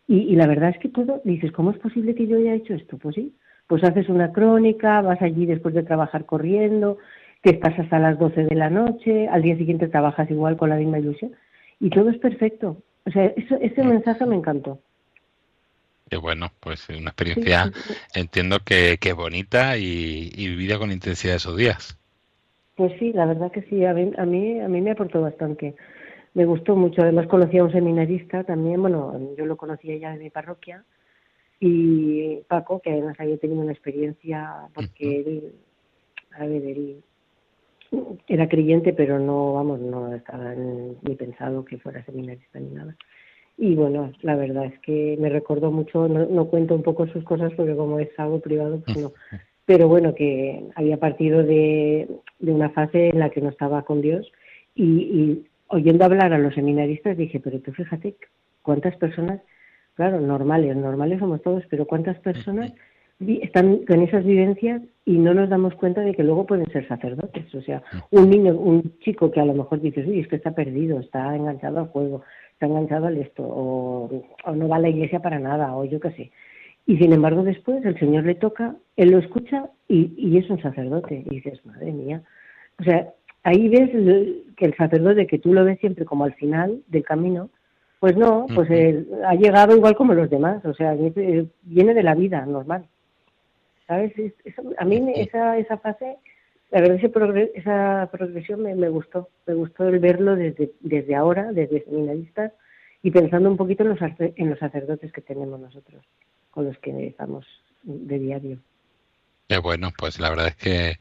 Y, 0.08 0.18
y 0.22 0.36
la 0.36 0.48
verdad 0.48 0.70
es 0.70 0.78
que 0.80 0.90
todo, 0.90 1.22
dices, 1.24 1.52
¿cómo 1.52 1.72
es 1.72 1.78
posible 1.78 2.16
que 2.16 2.28
yo 2.28 2.38
haya 2.38 2.56
hecho 2.56 2.74
esto? 2.74 2.98
Pues 2.98 3.16
sí, 3.16 3.36
pues 3.68 3.84
haces 3.84 4.10
una 4.10 4.32
crónica, 4.32 5.02
vas 5.02 5.22
allí 5.22 5.46
después 5.46 5.76
de 5.76 5.84
trabajar 5.84 6.26
corriendo, 6.26 6.98
que 7.44 7.52
estás 7.52 7.78
hasta 7.78 8.00
las 8.00 8.18
12 8.18 8.46
de 8.46 8.56
la 8.56 8.70
noche, 8.70 9.28
al 9.28 9.42
día 9.42 9.58
siguiente 9.58 9.88
trabajas 9.88 10.30
igual 10.32 10.58
con 10.58 10.70
la 10.70 10.76
misma 10.76 11.00
ilusión 11.00 11.32
y 11.80 11.90
todo 11.90 12.10
es 12.10 12.18
perfecto. 12.18 12.82
O 13.06 13.12
sea, 13.12 13.26
ese 13.26 13.84
mensaje 13.84 14.26
me 14.26 14.36
encantó. 14.36 14.80
Qué 16.10 16.18
bueno, 16.18 16.52
pues 16.60 16.90
una 16.90 17.12
experiencia 17.12 17.72
entiendo 18.16 18.60
que, 18.60 18.98
que 19.00 19.14
bonita 19.14 19.78
y, 19.78 20.32
vivida 20.36 20.80
con 20.80 20.92
intensidad 20.92 21.36
esos 21.36 21.56
días. 21.56 21.99
Pues 22.80 22.94
sí, 22.98 23.12
la 23.12 23.26
verdad 23.26 23.52
que 23.52 23.64
sí, 23.64 23.84
a 23.84 23.94
mí, 23.94 24.10
a 24.18 24.26
mí, 24.26 24.62
a 24.62 24.70
mí 24.70 24.80
me 24.80 24.92
aportó 24.92 25.20
bastante. 25.20 25.76
Me 26.34 26.46
gustó 26.46 26.78
mucho, 26.78 27.02
además 27.02 27.28
conocí 27.28 27.58
a 27.58 27.66
un 27.66 27.74
seminarista 27.74 28.46
también, 28.46 28.82
bueno, 28.82 29.36
yo 29.38 29.46
lo 29.46 29.58
conocía 29.58 29.98
ya 29.98 30.14
de 30.14 30.20
mi 30.20 30.30
parroquia, 30.30 30.86
y 31.60 32.38
Paco, 32.48 32.80
que 32.80 32.92
además 32.92 33.20
había 33.20 33.38
tenido 33.38 33.60
una 33.60 33.74
experiencia, 33.74 34.70
porque 34.74 35.20
él, 35.20 35.56
a 36.32 36.46
ver, 36.46 36.64
él 36.64 37.04
era 38.30 38.48
creyente, 38.48 38.94
pero 38.94 39.20
no, 39.20 39.56
vamos, 39.56 39.82
no 39.82 40.16
estaba 40.16 40.56
ni 40.56 41.16
pensado 41.16 41.66
que 41.66 41.80
fuera 41.80 42.06
seminarista 42.06 42.62
ni 42.62 42.70
nada. 42.70 42.96
Y 43.58 43.76
bueno, 43.76 44.14
la 44.22 44.38
verdad 44.38 44.68
es 44.68 44.80
que 44.80 45.18
me 45.20 45.28
recordó 45.28 45.70
mucho, 45.70 46.08
no, 46.08 46.48
cuento 46.48 46.76
un 46.76 46.84
poco 46.84 47.08
sus 47.08 47.26
cosas 47.26 47.52
porque 47.58 47.76
como 47.76 48.00
es 48.00 48.18
algo 48.18 48.40
privado, 48.40 48.80
pues 48.86 48.96
no. 48.96 49.12
Pero 49.70 49.88
bueno, 49.88 50.16
que 50.16 50.64
había 50.74 50.98
partido 50.98 51.44
de, 51.44 52.08
de 52.40 52.52
una 52.52 52.72
fase 52.72 53.10
en 53.10 53.20
la 53.20 53.30
que 53.30 53.40
no 53.40 53.50
estaba 53.50 53.84
con 53.84 54.02
Dios 54.02 54.32
y, 54.74 54.84
y 54.84 55.46
oyendo 55.68 56.06
hablar 56.06 56.34
a 56.34 56.40
los 56.40 56.56
seminaristas 56.56 57.16
dije, 57.16 57.40
pero 57.40 57.60
tú 57.60 57.72
fíjate 57.74 58.16
cuántas 58.64 58.96
personas 58.96 59.42
claro, 59.94 60.20
normales, 60.22 60.76
normales 60.76 61.20
somos 61.20 61.44
todos, 61.44 61.62
pero 61.70 61.86
¿cuántas 61.86 62.18
personas 62.20 62.74
están 63.20 63.86
con 63.86 64.02
esas 64.02 64.26
vivencias 64.26 64.82
y 65.06 65.20
no 65.20 65.36
nos 65.36 65.50
damos 65.50 65.76
cuenta 65.76 66.02
de 66.02 66.16
que 66.16 66.24
luego 66.24 66.48
pueden 66.48 66.72
ser 66.72 66.88
sacerdotes? 66.88 67.54
O 67.54 67.62
sea, 67.62 67.84
un 68.10 68.28
niño, 68.28 68.56
un 68.56 68.98
chico 69.02 69.30
que 69.30 69.40
a 69.40 69.46
lo 69.46 69.54
mejor 69.54 69.82
dices, 69.82 70.08
uy, 70.08 70.22
es 70.22 70.28
que 70.28 70.38
está 70.38 70.52
perdido, 70.52 71.00
está 71.00 71.36
enganchado 71.36 71.78
al 71.78 71.90
juego, 71.90 72.24
está 72.54 72.66
enganchado 72.66 73.06
al 73.06 73.18
esto, 73.18 73.44
o, 73.46 74.10
no 74.56 74.68
va 74.68 74.78
a 74.78 74.80
la 74.80 74.90
iglesia 74.90 75.20
para 75.20 75.38
nada, 75.38 75.76
o 75.76 75.86
yo 75.86 76.00
qué 76.00 76.10
sé. 76.12 76.32
Y 76.86 76.98
sin 76.98 77.14
embargo 77.14 77.44
después 77.44 77.86
el 77.86 78.00
Señor 78.00 78.26
le 78.26 78.36
toca, 78.36 78.76
él 78.96 79.12
lo 79.12 79.20
escucha 79.20 79.70
y, 79.88 80.14
y 80.18 80.38
es 80.38 80.50
un 80.50 80.62
sacerdote. 80.62 81.24
Y 81.26 81.36
dices, 81.36 81.66
madre 81.66 81.92
mía. 81.92 82.22
O 82.80 82.84
sea, 82.84 83.14
ahí 83.44 83.70
ves 83.70 83.92
que 84.58 84.66
el 84.66 84.76
sacerdote, 84.76 85.28
que 85.28 85.40
tú 85.40 85.54
lo 85.54 85.64
ves 85.66 85.80
siempre 85.80 86.06
como 86.06 86.24
al 86.24 86.34
final 86.36 86.82
del 86.88 87.04
camino, 87.04 87.50
pues 88.00 88.16
no, 88.16 88.48
pues 88.56 88.70
ha 89.26 89.36
llegado 89.36 89.76
igual 89.76 89.96
como 89.96 90.14
los 90.14 90.30
demás, 90.30 90.64
o 90.66 90.74
sea, 90.74 90.94
viene 90.94 91.94
de 91.94 92.04
la 92.04 92.16
vida 92.16 92.46
normal. 92.46 92.86
¿Sabes? 93.88 94.14
a 94.78 94.86
mí 94.86 95.12
esa, 95.16 95.58
esa 95.58 95.78
fase, 95.80 96.18
la 96.72 96.80
verdad, 96.80 96.98
ese 96.98 97.50
esa 97.56 98.08
progresión 98.12 98.62
me, 98.62 98.90
gustó. 98.90 99.30
Me 99.48 99.56
gustó 99.56 99.88
el 99.88 100.00
verlo 100.00 100.36
desde, 100.36 100.72
desde 100.80 101.16
ahora, 101.16 101.52
desde 101.52 101.84
seminaristas, 101.84 102.54
y 103.02 103.12
pensando 103.12 103.50
un 103.50 103.58
poquito 103.58 103.84
en 103.84 103.90
los, 103.90 104.00
en 104.20 104.50
los 104.50 104.60
sacerdotes 104.60 105.12
que 105.12 105.22
tenemos 105.22 105.60
nosotros, 105.60 106.04
con 106.52 106.66
los 106.66 106.78
que 106.80 107.08
estamos 107.08 107.46
de 107.84 108.20
diario. 108.20 108.58
Qué 109.48 109.58
bueno, 109.58 109.92
pues 109.98 110.20
la 110.20 110.30
verdad 110.30 110.48
es 110.48 110.56
que 110.56 111.00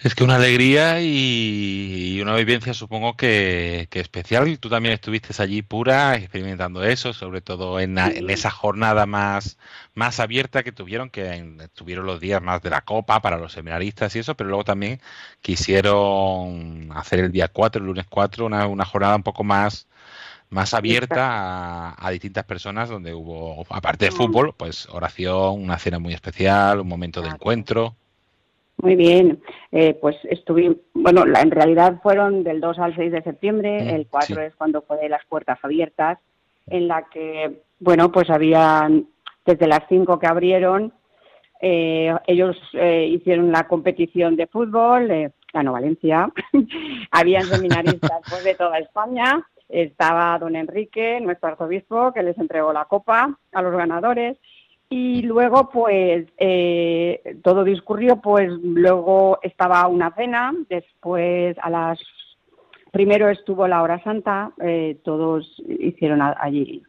es 0.00 0.14
que 0.14 0.22
una 0.22 0.36
alegría 0.36 1.00
y 1.02 2.20
una 2.22 2.36
vivencia 2.36 2.72
supongo 2.72 3.16
que, 3.16 3.88
especial. 3.90 4.58
Tú 4.60 4.68
también 4.68 4.94
estuviste 4.94 5.34
allí 5.42 5.62
pura 5.62 6.14
experimentando 6.14 6.84
eso, 6.84 7.12
sobre 7.12 7.40
todo 7.40 7.80
en, 7.80 7.98
esa 7.98 8.50
jornada 8.50 9.06
más, 9.06 9.58
más 9.94 10.20
abierta 10.20 10.62
que 10.62 10.70
tuvieron, 10.70 11.10
que 11.10 11.68
tuvieron 11.74 12.06
los 12.06 12.20
días 12.20 12.40
más 12.40 12.62
de 12.62 12.70
la 12.70 12.82
copa 12.82 13.20
para 13.20 13.38
los 13.38 13.52
seminaristas 13.52 14.14
y 14.14 14.20
eso, 14.20 14.36
pero 14.36 14.50
luego 14.50 14.62
también 14.62 15.00
quisieron 15.40 16.90
hacer 16.94 17.18
el 17.18 17.32
día 17.32 17.48
4, 17.48 17.80
el 17.80 17.86
lunes 17.86 18.06
4, 18.08 18.46
una, 18.46 18.68
una 18.68 18.84
jornada 18.84 19.16
un 19.16 19.24
poco 19.24 19.42
más, 19.42 19.87
más 20.50 20.72
abierta 20.74 21.94
a, 21.98 22.10
distintas 22.10 22.44
personas 22.44 22.88
donde 22.88 23.12
hubo, 23.12 23.64
aparte 23.68 24.06
de 24.06 24.10
fútbol, 24.10 24.54
pues 24.56 24.88
oración, 24.90 25.62
una 25.62 25.78
cena 25.78 25.98
muy 25.98 26.14
especial, 26.14 26.80
un 26.80 26.88
momento 26.88 27.20
de 27.20 27.28
encuentro. 27.28 27.94
Muy 28.80 28.94
bien, 28.94 29.40
eh, 29.72 29.98
pues 30.00 30.16
estuve, 30.24 30.76
bueno, 30.94 31.24
en 31.26 31.50
realidad 31.50 32.00
fueron 32.02 32.44
del 32.44 32.60
2 32.60 32.78
al 32.78 32.94
6 32.94 33.12
de 33.12 33.22
septiembre, 33.22 33.82
mm, 33.82 33.88
el 33.88 34.06
4 34.06 34.40
es 34.42 34.54
cuando 34.54 34.82
fue 34.82 34.98
de 34.98 35.08
las 35.08 35.24
puertas 35.26 35.58
abiertas, 35.62 36.18
en 36.68 36.86
la 36.86 37.02
que, 37.08 37.60
bueno, 37.80 38.12
pues 38.12 38.30
habían, 38.30 39.06
desde 39.44 39.66
las 39.66 39.82
5 39.88 40.18
que 40.18 40.26
abrieron, 40.26 40.92
eh, 41.60 42.14
ellos 42.28 42.56
eh, 42.74 43.08
hicieron 43.12 43.50
la 43.50 43.66
competición 43.66 44.36
de 44.36 44.46
fútbol, 44.46 45.32
ganó 45.52 45.72
Valencia, 45.72 46.32
habían 47.10 47.42
seminaristas 47.46 48.20
pues, 48.30 48.44
de 48.44 48.54
toda 48.54 48.78
España, 48.78 49.44
estaba 49.68 50.38
don 50.38 50.56
Enrique, 50.56 51.20
nuestro 51.20 51.50
arzobispo, 51.50 52.12
que 52.12 52.22
les 52.22 52.38
entregó 52.38 52.72
la 52.72 52.86
copa 52.86 53.38
a 53.52 53.62
los 53.62 53.72
ganadores, 53.72 54.38
y 54.90 55.22
luego, 55.22 55.68
pues, 55.68 56.26
eh, 56.38 57.36
todo 57.42 57.62
discurrió, 57.62 58.16
pues, 58.22 58.50
luego 58.62 59.38
estaba 59.42 59.86
una 59.86 60.14
cena, 60.14 60.54
después 60.68 61.56
a 61.60 61.68
las... 61.68 62.00
Primero 62.90 63.28
estuvo 63.28 63.68
la 63.68 63.82
hora 63.82 64.02
santa, 64.02 64.52
eh, 64.62 64.98
todos 65.04 65.62
hicieron 65.68 66.22
allí, 66.22 66.82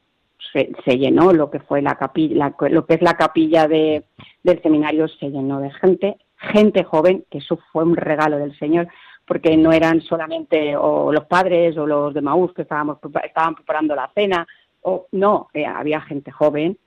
se, 0.53 0.97
llenó 0.97 1.33
lo 1.33 1.51
que 1.51 1.59
fue 1.59 1.81
la 1.81 1.95
capilla, 1.95 2.53
lo 2.69 2.85
que 2.85 2.93
es 2.93 3.01
la 3.01 3.15
capilla 3.15 3.67
de, 3.67 4.05
del 4.43 4.61
seminario, 4.61 5.07
se 5.07 5.29
llenó 5.29 5.59
de 5.59 5.71
gente, 5.71 6.17
gente 6.37 6.83
joven, 6.85 7.25
que 7.29 7.39
eso 7.39 7.59
fue 7.71 7.83
un 7.83 7.97
regalo 7.97 8.37
del 8.37 8.57
Señor, 8.57 8.87
porque 9.29 9.55
no 9.55 9.71
eran 9.71 10.01
solamente 10.01 10.75
o 10.75 11.13
los 11.13 11.25
padres 11.25 11.77
o 11.77 11.85
los 11.85 12.15
de 12.15 12.21
Maús 12.21 12.51
que 12.51 12.63
estábamos, 12.63 12.97
estaban 13.23 13.53
preparando 13.53 13.95
la 13.95 14.09
cena, 14.15 14.47
o 14.81 15.05
no, 15.11 15.49
eh, 15.53 15.67
había 15.67 16.01
gente 16.01 16.31
joven, 16.31 16.79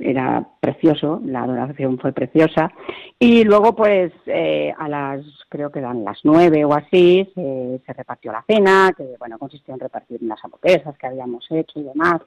era 0.00 0.42
precioso, 0.58 1.20
la 1.22 1.42
adoración 1.42 1.98
fue 1.98 2.14
preciosa. 2.14 2.72
Y 3.18 3.44
luego, 3.44 3.76
pues, 3.76 4.10
eh, 4.24 4.72
a 4.78 4.88
las, 4.88 5.20
creo 5.50 5.70
que 5.70 5.80
eran 5.80 6.02
las 6.02 6.18
nueve 6.24 6.64
o 6.64 6.72
así, 6.72 7.30
se, 7.34 7.92
repartió 7.92 8.32
la 8.32 8.42
cena, 8.48 8.94
que, 8.96 9.14
bueno, 9.18 9.38
consistía 9.38 9.74
en 9.74 9.80
repartir 9.80 10.22
las 10.22 10.42
hamburguesas 10.42 10.96
que 10.96 11.08
habíamos 11.08 11.46
hecho 11.50 11.78
y 11.78 11.82
demás. 11.82 12.22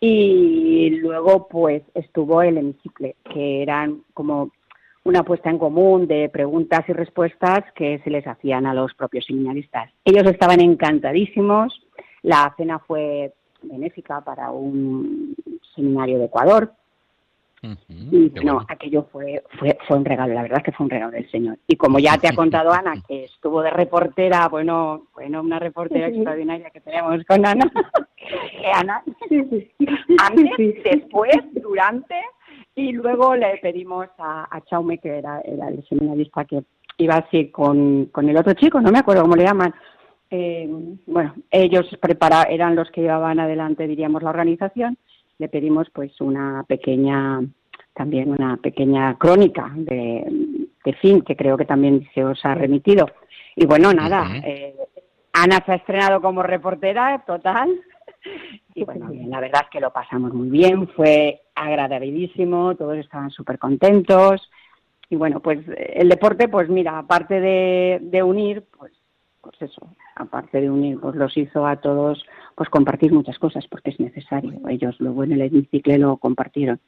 Y 0.00 0.96
luego, 1.02 1.46
pues, 1.46 1.82
estuvo 1.92 2.40
el 2.40 2.56
hemicicle, 2.56 3.16
que 3.22 3.62
eran 3.62 4.02
como 4.14 4.50
una 5.04 5.22
puesta 5.24 5.50
en 5.50 5.58
común 5.58 6.06
de 6.06 6.28
preguntas 6.28 6.84
y 6.88 6.92
respuestas 6.92 7.64
que 7.74 8.00
se 8.04 8.10
les 8.10 8.26
hacían 8.26 8.66
a 8.66 8.74
los 8.74 8.94
propios 8.94 9.24
seminaristas. 9.24 9.90
Ellos 10.04 10.24
estaban 10.26 10.60
encantadísimos, 10.60 11.82
la 12.22 12.54
cena 12.56 12.78
fue 12.78 13.32
benéfica 13.62 14.20
para 14.20 14.50
un 14.50 15.34
seminario 15.74 16.18
de 16.18 16.26
Ecuador. 16.26 16.72
y 17.88 18.28
bueno, 18.30 18.64
aquello 18.68 19.06
fue, 19.12 19.42
fue, 19.58 19.78
fue 19.86 19.96
un 19.96 20.04
regalo, 20.04 20.34
la 20.34 20.42
verdad 20.42 20.58
es 20.58 20.64
que 20.64 20.72
fue 20.72 20.84
un 20.84 20.90
regalo 20.90 21.12
del 21.12 21.30
Señor. 21.30 21.58
Y 21.66 21.76
como 21.76 21.98
ya 21.98 22.16
te 22.18 22.28
ha 22.28 22.34
contado 22.34 22.72
Ana, 22.72 22.94
que 23.06 23.24
estuvo 23.24 23.62
de 23.62 23.70
reportera, 23.70 24.48
bueno, 24.48 25.06
bueno, 25.14 25.40
una 25.40 25.58
reportera 25.58 26.08
extraordinaria 26.08 26.70
que 26.70 26.80
tenemos 26.80 27.24
con 27.24 27.44
Ana. 27.46 27.70
Ana, 28.74 29.02
antes, 30.18 30.82
después, 30.84 31.36
durante, 31.54 32.16
y 32.74 32.92
luego 32.92 33.34
le 33.36 33.58
pedimos 33.58 34.08
a, 34.18 34.48
a 34.50 34.60
Chaume, 34.62 34.98
que 34.98 35.18
era, 35.18 35.40
era 35.40 35.68
el 35.68 35.84
seminarista 35.88 36.44
que 36.44 36.64
iba 36.98 37.16
así 37.16 37.50
con, 37.50 38.06
con 38.06 38.28
el 38.28 38.36
otro 38.36 38.54
chico, 38.54 38.80
no 38.80 38.90
me 38.90 38.98
acuerdo 38.98 39.22
cómo 39.22 39.36
le 39.36 39.44
llaman, 39.44 39.74
eh, 40.30 40.68
bueno, 41.06 41.34
ellos 41.50 41.86
prepara, 42.00 42.44
eran 42.44 42.74
los 42.76 42.90
que 42.90 43.02
llevaban 43.02 43.40
adelante, 43.40 43.86
diríamos, 43.86 44.22
la 44.22 44.30
organización. 44.30 44.96
Le 45.38 45.48
pedimos 45.48 45.88
pues 45.90 46.20
una 46.20 46.64
pequeña, 46.68 47.40
también 47.94 48.30
una 48.30 48.56
pequeña 48.58 49.18
crónica 49.18 49.72
de 49.74 50.62
de 50.84 50.92
fin, 50.94 51.22
que 51.22 51.36
creo 51.36 51.56
que 51.56 51.64
también 51.64 52.08
se 52.14 52.24
os 52.24 52.44
ha 52.44 52.54
remitido. 52.54 53.06
Y 53.56 53.66
bueno, 53.66 53.92
nada, 53.92 54.26
eh, 54.44 54.74
Ana 55.32 55.62
se 55.64 55.72
ha 55.72 55.76
estrenado 55.76 56.20
como 56.20 56.42
reportera 56.42 57.22
total. 57.26 57.70
Y 58.74 58.84
bueno, 58.84 59.10
la 59.26 59.40
verdad 59.40 59.62
es 59.64 59.70
que 59.70 59.80
lo 59.80 59.92
pasamos 59.92 60.32
muy 60.32 60.48
bien, 60.48 60.88
fue 60.88 61.40
agradabilísimo, 61.54 62.74
todos 62.76 62.96
estaban 62.96 63.30
súper 63.30 63.58
contentos. 63.58 64.50
Y 65.10 65.16
bueno, 65.16 65.40
pues 65.40 65.60
el 65.76 66.08
deporte, 66.08 66.48
pues 66.48 66.68
mira, 66.68 66.98
aparte 66.98 67.40
de, 67.40 67.98
de 68.00 68.22
unir, 68.22 68.64
pues, 68.78 68.92
pues 69.40 69.60
eso, 69.60 69.94
aparte 70.16 70.60
de 70.60 70.70
unir, 70.70 70.98
pues 71.00 71.16
los 71.16 71.36
hizo 71.36 71.66
a 71.66 71.76
todos 71.76 72.24
pues 72.54 72.68
compartir 72.68 73.12
muchas 73.12 73.38
cosas 73.38 73.66
porque 73.68 73.90
es 73.90 74.00
necesario. 74.00 74.60
Ellos 74.68 74.96
luego 75.00 75.24
en 75.24 75.32
el 75.32 75.42
hemicicle 75.42 75.98
lo 75.98 76.16
compartieron. 76.16 76.80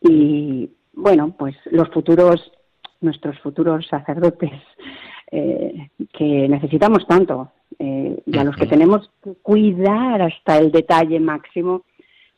Y 0.00 0.70
bueno, 0.92 1.34
pues 1.38 1.56
los 1.70 1.88
futuros, 1.90 2.52
nuestros 3.00 3.38
futuros 3.40 3.86
sacerdotes 3.88 4.52
eh, 5.36 5.90
que 6.16 6.48
necesitamos 6.48 7.04
tanto 7.08 7.50
eh, 7.80 8.22
y 8.24 8.38
a 8.38 8.44
los 8.44 8.54
que 8.54 8.66
tenemos 8.66 9.10
que 9.20 9.34
cuidar 9.42 10.22
hasta 10.22 10.58
el 10.58 10.70
detalle 10.70 11.18
máximo, 11.18 11.82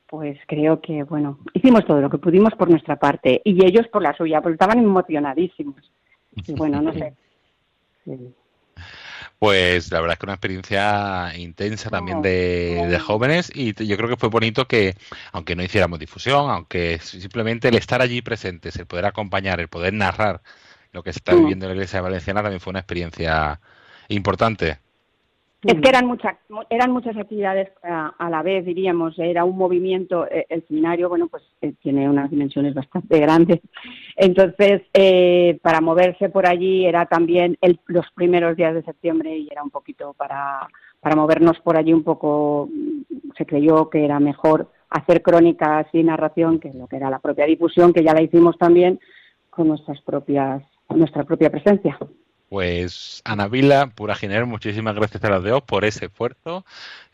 pues 0.07 0.39
creo 0.47 0.81
que, 0.81 1.03
bueno, 1.03 1.41
hicimos 1.53 1.85
todo 1.85 2.01
lo 2.01 2.09
que 2.09 2.17
pudimos 2.17 2.55
por 2.55 2.71
nuestra 2.71 2.97
parte 2.97 3.43
y 3.45 3.63
ellos 3.67 3.87
por 3.89 4.03
la 4.03 4.17
suya, 4.17 4.41
porque 4.41 4.55
estaban 4.55 4.79
emocionadísimos. 4.79 5.93
Y 6.47 6.55
bueno, 6.55 6.81
no 6.81 6.95
sé. 6.95 7.13
Pues 9.39 9.93
la 9.93 10.01
verdad 10.01 10.15
es 10.15 10.19
que 10.19 10.27
una 10.27 10.33
experiencia 10.33 11.33
intensa 11.37 11.91
también 11.91 12.23
de, 12.23 12.99
jóvenes 12.99 13.53
y 13.55 13.75
yo 13.87 13.99
creo 13.99 14.09
que 14.09 14.17
fue 14.17 14.31
bonito 14.31 14.67
que, 14.67 14.95
aunque 15.33 15.55
no 15.55 15.63
hiciéramos 15.63 15.99
difusión, 15.99 16.49
aunque 16.49 16.99
simplemente 17.01 17.69
el 17.69 17.77
estar 17.77 18.01
allí 18.01 18.23
presentes, 18.23 18.77
el 18.77 18.87
poder 18.87 19.05
acompañar, 19.05 19.61
el 19.61 19.69
poder 19.69 19.93
narrar 19.93 20.41
lo 20.97 21.03
que 21.03 21.13
se 21.13 21.19
está 21.19 21.35
viviendo 21.35 21.67
en 21.67 21.71
la 21.71 21.75
Iglesia 21.75 22.01
Valenciana 22.01 22.41
también 22.43 22.59
fue 22.59 22.71
una 22.71 22.81
experiencia 22.81 23.61
importante. 24.09 24.79
Es 25.63 25.75
que 25.75 25.89
eran 25.89 26.07
muchas, 26.07 26.37
eran 26.71 26.91
muchas 26.91 27.17
actividades 27.17 27.71
a, 27.83 28.31
la 28.31 28.43
vez, 28.43 28.65
diríamos. 28.65 29.19
Era 29.19 29.45
un 29.45 29.59
movimiento. 29.59 30.27
Eh, 30.27 30.47
el 30.49 30.67
seminario, 30.67 31.11
bueno, 31.11 31.29
pues 31.29 31.43
eh, 31.61 31.75
tiene 31.83 32.09
unas 32.09 32.31
dimensiones 32.31 32.73
bastante 32.73 33.19
grandes. 33.21 33.61
Entonces, 34.17 34.83
eh, 34.95 35.59
para 35.61 35.83
moverse 35.83 36.31
por 36.31 36.47
allí 36.47 36.87
era 36.87 37.05
también 37.05 37.59
los 37.89 38.07
primeros 38.15 38.57
días 38.57 38.73
de 38.73 38.83
septiembre 38.83 39.37
y 39.37 39.49
era 39.51 39.63
un 39.63 39.71
poquito 39.71 40.15
para, 40.15 40.67
para 41.01 41.17
movernos 41.17 41.59
por 41.61 41.77
allí 41.77 41.93
un 41.93 42.05
poco. 42.05 42.71
Se 43.37 43.45
creyó 43.45 43.91
que 43.91 44.03
era 44.05 44.19
mejor 44.19 44.71
hacer 44.89 45.21
crónicas 45.21 45.89
y 45.93 46.03
narración 46.03 46.59
que 46.59 46.73
lo 46.73 46.87
que 46.87 46.97
era 46.97 47.11
la 47.11 47.19
propia 47.19 47.45
difusión, 47.45 47.93
que 47.93 48.05
ya 48.05 48.15
la 48.15 48.23
hicimos 48.23 48.57
también 48.57 48.99
con 49.57 49.69
nuestras 49.69 50.01
propias, 50.03 50.63
nuestra 50.95 51.25
propia 51.25 51.51
presencia. 51.51 51.99
Pues 52.49 53.23
Ana 53.25 53.49
Vila, 53.49 53.91
pura 53.95 54.15
Giner, 54.15 54.47
muchísimas 54.47 54.95
gracias 54.95 55.25
a 55.25 55.31
las 55.31 55.43
dos 55.43 55.63
por 55.63 55.85
ese 55.85 56.07
esfuerzo. 56.07 56.65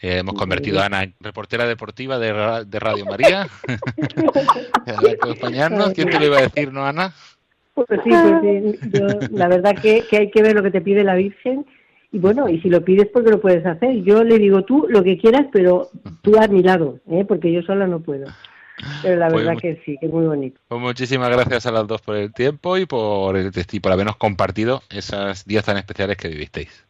Eh, 0.00 0.18
hemos 0.18 0.34
convertido 0.34 0.80
a 0.80 0.86
Ana 0.86 1.04
en 1.04 1.14
reportera 1.20 1.66
deportiva 1.66 2.18
de, 2.18 2.64
Radio 2.78 3.06
María. 3.06 3.48
acompañarnos. 5.22 5.92
¿Quién 5.94 6.10
te 6.10 6.18
lo 6.18 6.26
iba 6.26 6.38
a 6.38 6.42
decir, 6.42 6.72
no, 6.72 6.84
Ana? 6.84 7.14
Pues 7.74 7.86
sí, 8.04 8.10
pues 8.10 8.78
sí. 8.82 9.28
la 9.30 9.48
verdad 9.48 9.74
que, 9.80 10.04
que 10.10 10.18
hay 10.18 10.30
que 10.30 10.42
ver 10.42 10.54
lo 10.54 10.62
que 10.62 10.70
te 10.70 10.82
pide 10.82 11.02
la 11.02 11.14
Virgen 11.14 11.64
y 12.12 12.18
bueno, 12.18 12.46
y 12.48 12.60
si 12.60 12.68
lo 12.68 12.84
pides 12.84 13.08
porque 13.10 13.30
lo 13.30 13.40
puedes 13.40 13.64
hacer. 13.64 14.02
Yo 14.02 14.22
le 14.22 14.38
digo 14.38 14.64
tú 14.64 14.86
lo 14.88 15.02
que 15.02 15.16
quieras, 15.16 15.46
pero 15.50 15.88
tú 16.20 16.36
a 16.38 16.46
mi 16.46 16.62
lado, 16.62 16.98
¿eh? 17.10 17.24
porque 17.26 17.50
yo 17.50 17.62
sola 17.62 17.86
no 17.86 18.00
puedo. 18.00 18.26
Pero 19.02 19.16
la 19.16 19.28
pues 19.28 19.44
verdad 19.44 19.60
que 19.60 19.80
sí, 19.84 19.96
que 20.00 20.06
es 20.06 20.12
muy 20.12 20.26
bonito. 20.26 20.60
Pues 20.68 20.80
muchísimas 20.80 21.30
gracias 21.30 21.66
a 21.66 21.72
las 21.72 21.86
dos 21.86 22.00
por 22.00 22.16
el 22.16 22.32
tiempo 22.32 22.76
y 22.78 22.86
por, 22.86 23.36
el, 23.36 23.50
y 23.70 23.80
por 23.80 23.92
habernos 23.92 24.16
compartido 24.16 24.82
esas 24.90 25.44
días 25.44 25.64
tan 25.64 25.76
especiales 25.76 26.16
que 26.16 26.28
vivisteis. 26.28 26.86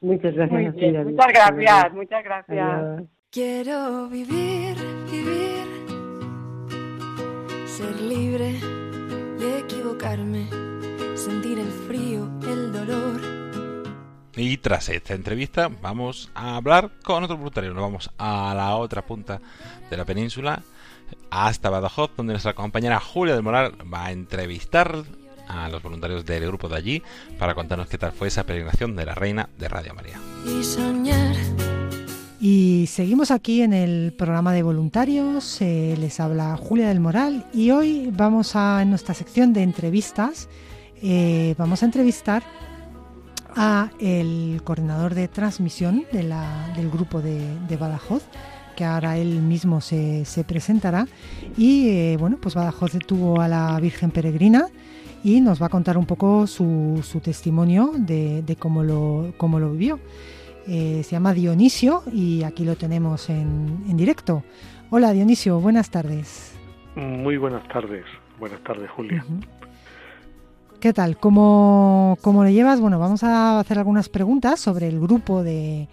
Muchas 0.00 0.34
gracias. 0.34 0.74
muchas 0.74 1.28
gracias, 1.28 1.92
muchas 1.92 2.24
gracias. 2.24 3.02
Quiero 3.30 4.08
vivir, 4.08 4.76
vivir, 5.10 5.66
ser 7.66 8.00
libre 8.00 8.56
y 9.38 9.60
equivocarme, 9.60 10.46
sentir 11.14 11.58
el 11.58 11.70
frío, 11.86 12.28
el 12.42 12.72
dolor. 12.72 13.20
Y 14.34 14.56
tras 14.56 14.88
esta 14.88 15.14
entrevista 15.14 15.68
vamos 15.80 16.30
a 16.34 16.56
hablar 16.56 16.90
con 17.04 17.22
otro 17.22 17.36
voluntario. 17.36 17.72
Nos 17.72 17.82
vamos 17.82 18.10
a 18.18 18.54
la 18.56 18.76
otra 18.76 19.02
punta 19.02 19.40
de 19.88 19.96
la 19.96 20.04
península 20.04 20.62
hasta 21.30 21.70
Badajoz, 21.70 22.10
donde 22.16 22.32
nuestra 22.32 22.54
compañera 22.54 23.00
Julia 23.00 23.34
del 23.34 23.42
Moral 23.42 23.74
va 23.92 24.06
a 24.06 24.12
entrevistar 24.12 25.04
a 25.48 25.68
los 25.68 25.82
voluntarios 25.82 26.24
del 26.24 26.46
grupo 26.46 26.68
de 26.68 26.76
allí 26.76 27.02
para 27.38 27.54
contarnos 27.54 27.88
qué 27.88 27.98
tal 27.98 28.12
fue 28.12 28.28
esa 28.28 28.44
peregrinación 28.44 28.96
de 28.96 29.06
la 29.06 29.14
Reina 29.14 29.48
de 29.58 29.68
Radio 29.68 29.94
María. 29.94 30.18
Y 32.40 32.86
seguimos 32.88 33.30
aquí 33.30 33.62
en 33.62 33.72
el 33.72 34.12
programa 34.18 34.52
de 34.52 34.64
voluntarios, 34.64 35.60
eh, 35.60 35.94
les 35.96 36.18
habla 36.18 36.56
Julia 36.56 36.88
del 36.88 36.98
Moral 36.98 37.46
y 37.52 37.70
hoy 37.70 38.10
vamos 38.12 38.56
a, 38.56 38.82
en 38.82 38.90
nuestra 38.90 39.14
sección 39.14 39.52
de 39.52 39.62
entrevistas, 39.62 40.48
eh, 41.00 41.54
vamos 41.56 41.82
a 41.82 41.86
entrevistar 41.86 42.42
a 43.54 43.90
el 44.00 44.60
coordinador 44.64 45.14
de 45.14 45.28
transmisión 45.28 46.04
de 46.12 46.24
la, 46.24 46.72
del 46.76 46.90
grupo 46.90 47.20
de, 47.20 47.56
de 47.68 47.76
Badajoz, 47.76 48.24
que 48.74 48.84
ahora 48.84 49.16
él 49.16 49.42
mismo 49.42 49.80
se, 49.80 50.24
se 50.24 50.44
presentará. 50.44 51.06
Y 51.56 51.88
eh, 51.88 52.16
bueno, 52.18 52.38
pues 52.40 52.54
Badajoz 52.54 52.92
tuvo 53.06 53.40
a 53.40 53.48
la 53.48 53.78
Virgen 53.80 54.10
Peregrina 54.10 54.66
y 55.24 55.40
nos 55.40 55.62
va 55.62 55.66
a 55.66 55.68
contar 55.68 55.96
un 55.96 56.06
poco 56.06 56.46
su, 56.46 57.00
su 57.02 57.20
testimonio 57.20 57.92
de, 57.96 58.42
de, 58.42 58.56
cómo, 58.56 58.82
lo, 58.82 59.34
cómo 59.36 59.58
lo 59.58 59.72
vivió. 59.72 60.00
Eh, 60.66 61.02
se 61.04 61.12
llama 61.12 61.34
Dionisio 61.34 62.02
y 62.12 62.42
aquí 62.44 62.64
lo 62.64 62.76
tenemos 62.76 63.28
en, 63.30 63.84
en 63.88 63.96
directo. 63.96 64.44
Hola 64.90 65.12
Dionisio, 65.12 65.58
buenas 65.60 65.90
tardes. 65.90 66.52
Muy 66.94 67.36
buenas 67.36 67.66
tardes. 67.68 68.04
Buenas 68.38 68.60
tardes, 68.62 68.90
Julia. 68.90 69.24
¿Qué 70.82 70.92
tal? 70.92 71.16
¿Cómo, 71.16 72.18
¿Cómo 72.22 72.42
lo 72.42 72.50
llevas? 72.50 72.80
Bueno, 72.80 72.98
vamos 72.98 73.22
a 73.22 73.60
hacer 73.60 73.78
algunas 73.78 74.08
preguntas 74.08 74.58
sobre 74.58 74.88
el 74.88 74.98
grupo 74.98 75.44
de, 75.44 75.86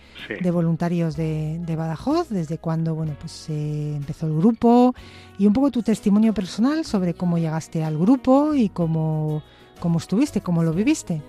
voluntarios 0.51 1.15
de, 1.15 1.75
Badajoz, 1.77 2.29
desde 2.29 2.57
cuándo 2.57 2.95
bueno, 2.95 3.13
pues, 3.19 3.51
empezó 3.51 4.25
el 4.25 4.33
grupo 4.33 4.95
y 5.37 5.45
un 5.45 5.53
poco 5.53 5.69
tu 5.69 5.83
testimonio 5.83 6.33
personal 6.33 6.85
sobre 6.85 7.13
cómo 7.13 7.37
llegaste 7.37 7.83
al 7.83 7.99
grupo 7.99 8.55
y 8.55 8.69
cómo, 8.69 9.43
cómo 9.79 9.99
estuviste, 9.99 10.41
cómo 10.41 10.63
lo 10.63 10.73
viviste. 10.73 11.21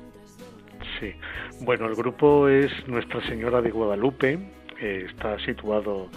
Sí, 0.99 1.13
bueno, 1.61 1.85
el 1.85 1.97
grupo 1.97 2.49
es 2.49 2.73
Nuestra 2.89 3.21
Señora 3.29 3.61
de 3.61 3.73
Guadalupe, 3.73 4.39
está 4.81 5.39
situado 5.45 6.09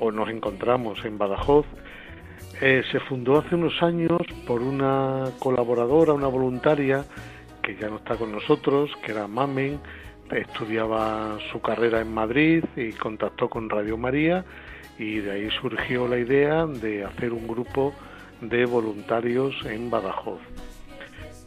o 0.00 0.10
nos 0.10 0.28
encontramos 0.30 1.04
en 1.04 1.16
Badajoz 1.16 1.64
eh, 2.60 2.82
se 2.90 3.00
fundó 3.00 3.38
hace 3.38 3.54
unos 3.54 3.82
años 3.82 4.20
por 4.46 4.62
una 4.62 5.26
colaboradora, 5.38 6.12
una 6.12 6.26
voluntaria, 6.26 7.04
que 7.62 7.76
ya 7.76 7.88
no 7.88 7.96
está 7.96 8.16
con 8.16 8.32
nosotros, 8.32 8.90
que 9.04 9.12
era 9.12 9.28
Mamen, 9.28 9.78
estudiaba 10.30 11.38
su 11.52 11.60
carrera 11.60 12.00
en 12.00 12.12
Madrid 12.12 12.64
y 12.76 12.92
contactó 12.92 13.48
con 13.48 13.70
Radio 13.70 13.96
María 13.96 14.44
y 14.98 15.18
de 15.18 15.30
ahí 15.30 15.48
surgió 15.60 16.08
la 16.08 16.18
idea 16.18 16.66
de 16.66 17.04
hacer 17.04 17.32
un 17.32 17.46
grupo 17.46 17.94
de 18.40 18.66
voluntarios 18.66 19.54
en 19.64 19.90
Badajoz. 19.90 20.40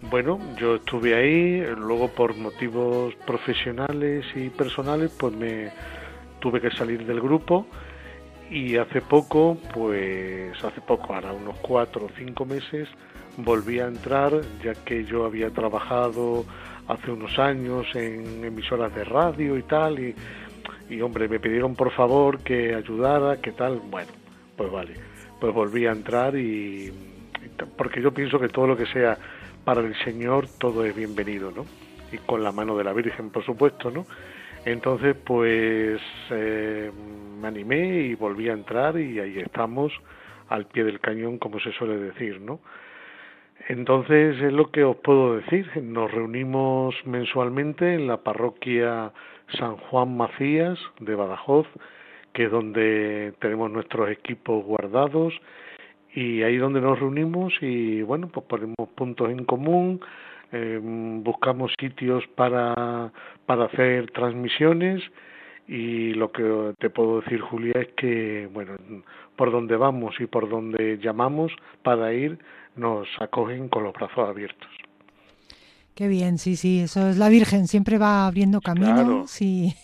Bueno, 0.09 0.39
yo 0.57 0.75
estuve 0.75 1.13
ahí, 1.13 1.63
luego 1.77 2.07
por 2.07 2.35
motivos 2.35 3.13
profesionales 3.27 4.25
y 4.35 4.49
personales, 4.49 5.15
pues 5.19 5.33
me 5.35 5.71
tuve 6.39 6.59
que 6.59 6.71
salir 6.71 7.05
del 7.05 7.21
grupo 7.21 7.67
y 8.51 8.75
hace 8.75 9.01
poco, 9.01 9.57
pues 9.73 10.61
hace 10.61 10.81
poco, 10.81 11.15
ahora 11.15 11.31
unos 11.31 11.57
cuatro 11.59 12.05
o 12.05 12.09
cinco 12.17 12.45
meses, 12.45 12.89
volví 13.37 13.79
a 13.79 13.87
entrar 13.87 14.41
ya 14.61 14.73
que 14.73 15.05
yo 15.05 15.25
había 15.25 15.49
trabajado 15.51 16.43
hace 16.89 17.11
unos 17.11 17.39
años 17.39 17.87
en 17.95 18.43
emisoras 18.43 18.93
de 18.93 19.05
radio 19.05 19.57
y 19.57 19.63
tal 19.63 19.99
y, 19.99 20.13
y 20.89 20.99
hombre, 21.01 21.29
me 21.29 21.39
pidieron 21.39 21.75
por 21.75 21.91
favor 21.91 22.39
que 22.39 22.75
ayudara, 22.75 23.37
que 23.39 23.53
tal, 23.53 23.79
bueno, 23.89 24.11
pues 24.57 24.69
vale, 24.69 24.95
pues 25.39 25.53
volví 25.53 25.85
a 25.85 25.93
entrar 25.93 26.35
y 26.35 26.91
porque 27.77 28.01
yo 28.01 28.11
pienso 28.13 28.37
que 28.37 28.49
todo 28.49 28.67
lo 28.67 28.75
que 28.75 28.85
sea 28.87 29.17
para 29.63 29.79
el 29.79 29.95
Señor, 30.03 30.47
todo 30.59 30.83
es 30.83 30.93
bienvenido, 30.93 31.51
¿no? 31.51 31.65
Y 32.11 32.17
con 32.17 32.43
la 32.43 32.51
mano 32.51 32.75
de 32.75 32.83
la 32.83 32.91
Virgen, 32.91 33.29
por 33.29 33.45
supuesto, 33.45 33.89
¿no? 33.89 34.05
Entonces, 34.65 35.15
pues 35.23 36.01
eh, 36.29 36.91
me 37.41 37.47
animé 37.47 38.01
y 38.01 38.15
volví 38.15 38.49
a 38.49 38.53
entrar 38.53 38.97
y 38.97 39.19
ahí 39.19 39.39
estamos 39.39 39.91
al 40.49 40.67
pie 40.67 40.83
del 40.83 40.99
cañón, 40.99 41.37
como 41.37 41.59
se 41.59 41.71
suele 41.73 41.97
decir, 41.97 42.39
¿no? 42.41 42.59
Entonces 43.67 44.41
es 44.41 44.53
lo 44.53 44.71
que 44.71 44.83
os 44.83 44.97
puedo 44.97 45.35
decir. 45.37 45.67
Nos 45.83 46.11
reunimos 46.11 46.95
mensualmente 47.05 47.93
en 47.93 48.07
la 48.07 48.17
parroquia 48.17 49.11
San 49.57 49.77
Juan 49.77 50.17
Macías 50.17 50.79
de 50.99 51.15
Badajoz, 51.15 51.67
que 52.33 52.45
es 52.45 52.51
donde 52.51 53.33
tenemos 53.39 53.71
nuestros 53.71 54.09
equipos 54.09 54.63
guardados 54.65 55.33
y 56.13 56.43
ahí 56.43 56.57
donde 56.57 56.81
nos 56.81 56.99
reunimos 56.99 57.53
y 57.61 58.01
bueno, 58.01 58.27
pues 58.27 58.45
ponemos 58.45 58.89
puntos 58.95 59.29
en 59.29 59.45
común, 59.45 60.01
Em, 60.51 61.23
buscamos 61.23 61.71
sitios 61.79 62.27
para, 62.35 63.11
para 63.45 63.65
hacer 63.65 64.11
transmisiones 64.11 65.01
y 65.67 66.13
lo 66.13 66.31
que 66.31 66.73
te 66.79 66.89
puedo 66.89 67.21
decir, 67.21 67.41
Julia, 67.41 67.73
es 67.79 67.89
que, 67.95 68.49
bueno, 68.51 68.75
por 69.35 69.51
donde 69.51 69.75
vamos 69.75 70.15
y 70.19 70.25
por 70.25 70.49
donde 70.49 70.97
llamamos 70.97 71.51
para 71.83 72.13
ir, 72.13 72.39
nos 72.75 73.07
acogen 73.19 73.69
con 73.69 73.83
los 73.83 73.93
brazos 73.93 74.29
abiertos. 74.29 74.69
Qué 75.93 76.07
bien, 76.07 76.37
sí, 76.37 76.55
sí, 76.55 76.79
eso 76.79 77.09
es 77.09 77.17
la 77.17 77.29
Virgen, 77.29 77.67
siempre 77.67 77.97
va 77.97 78.25
abriendo 78.25 78.61
caminos 78.61 79.41
y, 79.41 79.75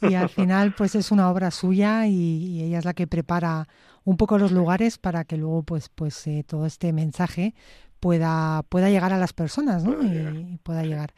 y, 0.00 0.14
al 0.14 0.28
final 0.30 0.74
pues 0.76 0.94
es 0.94 1.10
una 1.10 1.30
obra 1.30 1.50
suya 1.50 2.06
y, 2.06 2.62
ella 2.62 2.78
es 2.78 2.84
la 2.84 2.94
que 2.94 3.06
prepara 3.06 3.68
un 4.04 4.16
poco 4.16 4.38
los 4.38 4.50
lugares 4.50 4.98
para 4.98 5.24
que 5.24 5.36
luego 5.36 5.62
pues 5.62 5.90
pues 5.90 6.26
eh, 6.26 6.42
todo 6.46 6.64
este 6.64 6.92
mensaje 6.92 7.54
pueda, 8.00 8.62
pueda 8.68 8.88
llegar 8.88 9.12
a 9.12 9.18
las 9.18 9.32
personas, 9.32 9.84
¿no? 9.84 10.02
y, 10.02 10.58
pueda 10.62 10.84
llegar. 10.84 11.12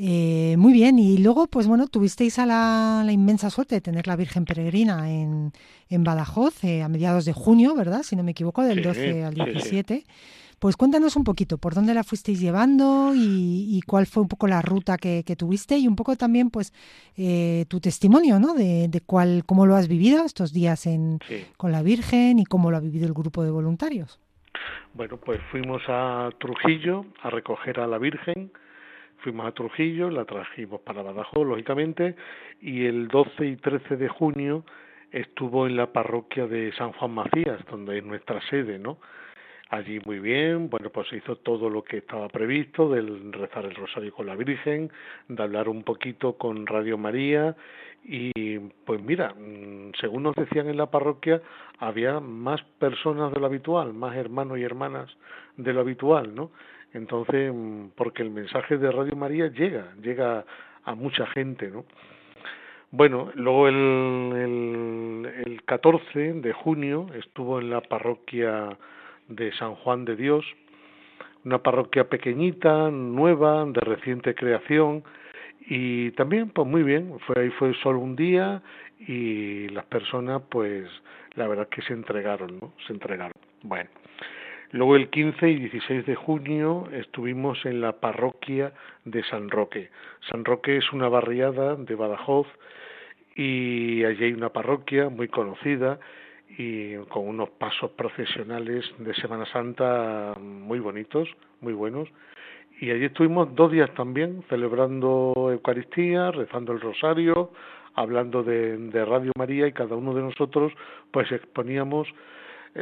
Eh, 0.00 0.54
muy 0.58 0.72
bien, 0.72 0.98
y 1.00 1.18
luego, 1.18 1.48
pues 1.48 1.66
bueno, 1.66 1.88
tuvisteis 1.88 2.38
a 2.38 2.46
la, 2.46 3.04
inmensa 3.10 3.50
suerte 3.50 3.74
de 3.74 3.80
tener 3.80 4.06
la 4.06 4.14
Virgen 4.14 4.44
Peregrina 4.44 5.10
en, 5.10 5.52
en 5.88 6.04
Badajoz 6.04 6.62
eh, 6.62 6.82
a 6.82 6.88
mediados 6.88 7.24
de 7.24 7.32
junio, 7.32 7.74
¿verdad? 7.74 8.04
Si 8.04 8.14
no 8.14 8.22
me 8.22 8.30
equivoco, 8.30 8.62
del 8.62 8.82
12 8.82 9.24
al 9.24 9.34
17. 9.34 10.04
Pues 10.60 10.76
cuéntanos 10.76 11.16
un 11.16 11.22
poquito 11.24 11.58
por 11.58 11.74
dónde 11.74 11.94
la 11.94 12.02
fuisteis 12.02 12.40
llevando 12.40 13.12
y, 13.14 13.80
cuál 13.86 14.06
fue 14.06 14.22
un 14.22 14.28
poco 14.28 14.48
la 14.48 14.60
ruta 14.60 14.98
que, 14.98 15.22
tuviste 15.36 15.78
y 15.78 15.86
un 15.86 15.94
poco 15.96 16.16
también, 16.16 16.50
pues, 16.50 16.72
eh, 17.16 17.64
tu 17.68 17.80
testimonio, 17.80 18.40
¿no? 18.40 18.54
De, 18.54 18.88
de, 18.88 19.00
cuál, 19.00 19.44
cómo 19.46 19.66
lo 19.66 19.76
has 19.76 19.88
vivido 19.88 20.24
estos 20.24 20.52
días 20.52 20.86
en, 20.86 21.20
con 21.56 21.70
la 21.70 21.82
Virgen 21.82 22.38
y 22.38 22.44
cómo 22.44 22.70
lo 22.70 22.76
ha 22.76 22.80
vivido 22.80 23.06
el 23.06 23.14
grupo 23.14 23.44
de 23.44 23.50
voluntarios. 23.50 24.20
Bueno, 24.94 25.16
pues 25.16 25.40
fuimos 25.50 25.82
a 25.88 26.30
Trujillo 26.40 27.04
a 27.22 27.30
recoger 27.30 27.78
a 27.78 27.86
la 27.86 27.98
Virgen, 27.98 28.50
fuimos 29.18 29.46
a 29.46 29.52
Trujillo, 29.52 30.10
la 30.10 30.24
trajimos 30.24 30.80
para 30.80 31.02
Badajoz, 31.02 31.46
lógicamente, 31.46 32.16
y 32.60 32.86
el 32.86 33.08
12 33.08 33.46
y 33.46 33.56
13 33.56 33.96
de 33.96 34.08
junio 34.08 34.64
estuvo 35.10 35.66
en 35.66 35.76
la 35.76 35.92
parroquia 35.92 36.46
de 36.46 36.72
San 36.72 36.92
Juan 36.92 37.12
Macías, 37.12 37.64
donde 37.70 37.98
es 37.98 38.04
nuestra 38.04 38.40
sede, 38.48 38.78
¿no? 38.78 38.98
Allí 39.70 40.00
muy 40.06 40.18
bien, 40.18 40.70
bueno, 40.70 40.88
pues 40.88 41.08
se 41.08 41.16
hizo 41.16 41.36
todo 41.36 41.68
lo 41.68 41.82
que 41.84 41.98
estaba 41.98 42.28
previsto, 42.28 42.88
del 42.88 43.32
rezar 43.32 43.66
el 43.66 43.74
rosario 43.74 44.14
con 44.14 44.26
la 44.26 44.34
Virgen, 44.34 44.90
de 45.28 45.42
hablar 45.42 45.68
un 45.68 45.82
poquito 45.82 46.38
con 46.38 46.66
Radio 46.66 46.96
María 46.96 47.54
y 48.02 48.58
pues 48.86 49.02
mira, 49.02 49.34
mm, 49.34 49.92
según 50.00 50.22
nos 50.22 50.34
decían 50.34 50.68
en 50.68 50.78
la 50.78 50.90
parroquia, 50.90 51.42
había 51.78 52.20
más 52.20 52.62
personas 52.78 53.30
de 53.32 53.40
lo 53.40 53.46
habitual, 53.46 53.92
más 53.92 54.16
hermanos 54.16 54.58
y 54.58 54.62
hermanas 54.62 55.10
de 55.58 55.72
lo 55.74 55.80
habitual, 55.80 56.34
¿no? 56.34 56.50
Entonces, 56.92 57.52
mm, 57.54 57.88
porque 57.96 58.22
el 58.22 58.30
mensaje 58.30 58.78
de 58.78 58.90
Radio 58.90 59.16
María 59.16 59.48
llega, 59.48 59.92
llega 60.02 60.44
a 60.84 60.94
mucha 60.94 61.26
gente, 61.26 61.68
¿no? 61.70 61.84
Bueno, 62.90 63.30
luego 63.34 63.68
el, 63.68 64.32
el, 64.34 65.32
el 65.46 65.62
14 65.64 66.34
de 66.34 66.52
junio 66.54 67.06
estuvo 67.14 67.60
en 67.60 67.68
la 67.68 67.82
parroquia 67.82 68.78
de 69.28 69.52
San 69.52 69.74
Juan 69.74 70.06
de 70.06 70.16
Dios, 70.16 70.44
una 71.44 71.62
parroquia 71.62 72.08
pequeñita, 72.08 72.90
nueva, 72.90 73.66
de 73.66 73.80
reciente 73.80 74.34
creación, 74.34 75.04
y 75.70 76.12
también, 76.12 76.48
pues 76.48 76.66
muy 76.66 76.82
bien, 76.82 77.18
fue 77.26 77.42
ahí 77.42 77.50
fue 77.50 77.74
solo 77.82 77.98
un 77.98 78.16
día 78.16 78.62
y 79.00 79.68
las 79.68 79.84
personas, 79.84 80.40
pues 80.48 80.88
la 81.34 81.46
verdad 81.46 81.68
que 81.68 81.82
se 81.82 81.92
entregaron, 81.92 82.58
¿no? 82.58 82.72
Se 82.86 82.94
entregaron. 82.94 83.32
Bueno, 83.62 83.90
luego 84.72 84.96
el 84.96 85.08
15 85.10 85.48
y 85.48 85.56
16 85.56 86.06
de 86.06 86.14
junio 86.14 86.88
estuvimos 86.92 87.64
en 87.64 87.80
la 87.80 87.92
parroquia 87.92 88.72
de 89.04 89.22
San 89.24 89.50
Roque. 89.50 89.90
San 90.28 90.44
Roque 90.44 90.76
es 90.76 90.92
una 90.92 91.08
barriada 91.08 91.76
de 91.76 91.94
Badajoz 91.94 92.46
y 93.34 94.04
allí 94.04 94.24
hay 94.24 94.32
una 94.32 94.50
parroquia 94.50 95.08
muy 95.08 95.28
conocida 95.28 95.98
y 96.56 96.96
con 97.08 97.28
unos 97.28 97.50
pasos 97.50 97.92
procesionales 97.92 98.84
de 98.98 99.14
Semana 99.14 99.46
Santa 99.46 100.34
muy 100.40 100.80
bonitos, 100.80 101.28
muy 101.60 101.72
buenos. 101.72 102.08
Y 102.80 102.90
allí 102.90 103.06
estuvimos 103.06 103.54
dos 103.54 103.72
días 103.72 103.92
también 103.94 104.44
celebrando 104.48 105.32
Eucaristía, 105.52 106.30
rezando 106.30 106.72
el 106.72 106.80
rosario, 106.80 107.50
hablando 107.94 108.42
de, 108.42 109.04
Radio 109.04 109.32
María 109.36 109.66
y 109.66 109.72
cada 109.72 109.96
uno 109.96 110.14
de 110.14 110.22
nosotros 110.22 110.72
pues 111.10 111.30
exponíamos 111.32 112.08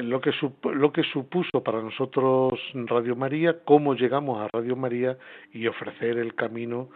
lo 0.02 0.20
que, 0.20 0.32
lo 0.74 0.92
que 0.92 1.02
supuso 1.04 1.62
para 1.62 1.80
nosotros 1.80 2.60
Radio 2.74 3.16
María, 3.16 3.58
cómo 3.64 3.94
llegamos 3.94 4.40
a 4.40 4.48
Radio 4.52 4.76
María 4.76 5.16
y 5.52 5.66
ofrecer 5.66 6.18
el 6.18 6.34
camino 6.34 6.88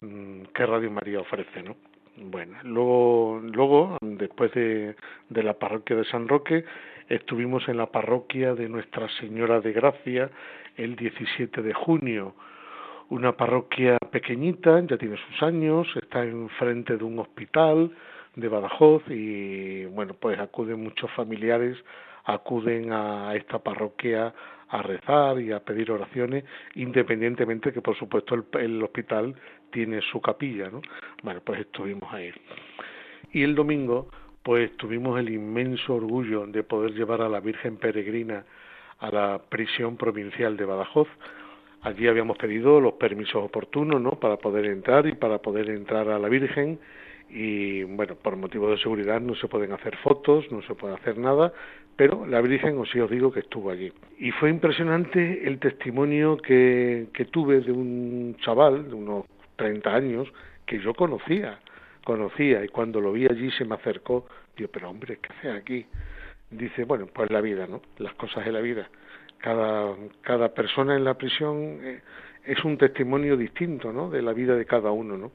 mm, 0.00 0.42
que 0.54 0.66
Radio 0.66 0.90
María 0.90 1.20
ofrece, 1.20 1.62
¿no? 1.62 1.76
Bueno, 2.16 2.56
luego, 2.62 3.40
luego 3.42 3.98
después 4.00 4.52
de, 4.52 4.94
de 5.28 5.42
la 5.42 5.54
parroquia 5.54 5.96
de 5.96 6.04
San 6.04 6.28
Roque, 6.28 6.64
estuvimos 7.08 7.68
en 7.68 7.76
la 7.76 7.86
parroquia 7.86 8.54
de 8.54 8.68
Nuestra 8.68 9.08
Señora 9.20 9.60
de 9.60 9.72
Gracia 9.72 10.30
el 10.76 10.94
17 10.94 11.62
de 11.62 11.74
junio. 11.74 12.34
Una 13.08 13.36
parroquia 13.36 13.98
pequeñita, 14.10 14.80
ya 14.86 14.96
tiene 14.96 15.16
sus 15.16 15.42
años, 15.42 15.88
está 16.00 16.24
enfrente 16.24 16.96
de 16.96 17.04
un 17.04 17.18
hospital 17.18 17.90
de 18.36 18.48
Badajoz 18.48 19.02
y 19.08 19.84
bueno, 19.86 20.14
pues 20.14 20.38
acuden 20.38 20.82
muchos 20.82 21.10
familiares, 21.12 21.76
acuden 22.24 22.92
a 22.92 23.34
esta 23.34 23.58
parroquia 23.58 24.34
a 24.68 24.82
rezar 24.82 25.40
y 25.40 25.52
a 25.52 25.60
pedir 25.60 25.90
oraciones, 25.90 26.44
independientemente 26.74 27.72
que 27.72 27.80
por 27.80 27.96
supuesto 27.96 28.34
el, 28.58 28.82
hospital 28.82 29.34
tiene 29.70 30.00
su 30.00 30.20
capilla, 30.20 30.70
¿no? 30.70 30.80
Bueno, 31.22 31.40
pues 31.44 31.60
estuvimos 31.60 32.12
ahí. 32.12 32.32
Y 33.32 33.42
el 33.42 33.54
domingo, 33.54 34.08
pues 34.42 34.76
tuvimos 34.76 35.18
el 35.20 35.30
inmenso 35.30 35.94
orgullo 35.94 36.46
de 36.46 36.62
poder 36.64 36.92
llevar 36.92 37.22
a 37.22 37.28
la 37.28 37.40
Virgen 37.40 37.76
Peregrina 37.76 38.44
a 38.98 39.10
la 39.10 39.42
prisión 39.48 39.96
provincial 39.96 40.56
de 40.56 40.64
Badajoz. 40.64 41.08
Allí 41.82 42.08
habíamos 42.08 42.38
pedido 42.38 42.80
los 42.80 42.94
permisos 42.94 43.44
oportunos, 43.44 44.00
¿no? 44.00 44.12
Para 44.12 44.38
poder 44.38 44.64
entrar 44.66 45.06
y 45.06 45.14
para 45.14 45.38
poder 45.38 45.68
entrar 45.68 46.08
a 46.08 46.18
la 46.18 46.28
Virgen 46.28 46.78
y 47.28 47.82
bueno, 47.84 48.14
por 48.16 48.36
motivos 48.36 48.70
de 48.70 48.78
seguridad 48.78 49.20
no 49.20 49.34
se 49.34 49.48
pueden 49.48 49.72
hacer 49.72 49.96
fotos, 49.98 50.50
no 50.52 50.62
se 50.62 50.74
puede 50.74 50.94
hacer 50.94 51.18
nada, 51.18 51.52
pero 51.96 52.26
la 52.26 52.40
Virgen 52.40 52.78
os 52.78 52.90
sí 52.90 52.98
os 53.00 53.10
digo 53.10 53.32
que 53.32 53.40
estuvo 53.40 53.70
allí. 53.70 53.92
Y 54.18 54.30
fue 54.32 54.50
impresionante 54.50 55.46
el 55.46 55.58
testimonio 55.58 56.36
que, 56.36 57.08
que 57.12 57.26
tuve 57.26 57.60
de 57.60 57.72
un 57.72 58.36
chaval 58.40 58.88
de 58.88 58.94
unos 58.94 59.26
30 59.56 59.94
años 59.94 60.28
que 60.66 60.80
yo 60.80 60.94
conocía, 60.94 61.60
conocía, 62.04 62.64
y 62.64 62.68
cuando 62.68 63.00
lo 63.00 63.12
vi 63.12 63.26
allí 63.26 63.50
se 63.52 63.64
me 63.64 63.74
acercó, 63.74 64.26
digo, 64.56 64.70
pero 64.72 64.90
hombre, 64.90 65.18
¿qué 65.20 65.28
hace 65.32 65.50
aquí? 65.50 65.86
Dice, 66.50 66.84
bueno, 66.84 67.06
pues 67.12 67.30
la 67.30 67.40
vida, 67.40 67.66
¿no? 67.66 67.80
Las 67.98 68.14
cosas 68.14 68.44
de 68.44 68.52
la 68.52 68.60
vida. 68.60 68.88
Cada, 69.38 69.94
cada 70.22 70.54
persona 70.54 70.96
en 70.96 71.04
la 71.04 71.14
prisión 71.14 71.78
eh, 71.82 72.00
es 72.44 72.64
un 72.64 72.78
testimonio 72.78 73.36
distinto, 73.36 73.92
¿no? 73.92 74.10
De 74.10 74.22
la 74.22 74.32
vida 74.32 74.56
de 74.56 74.64
cada 74.64 74.90
uno, 74.90 75.16
¿no? 75.16 75.32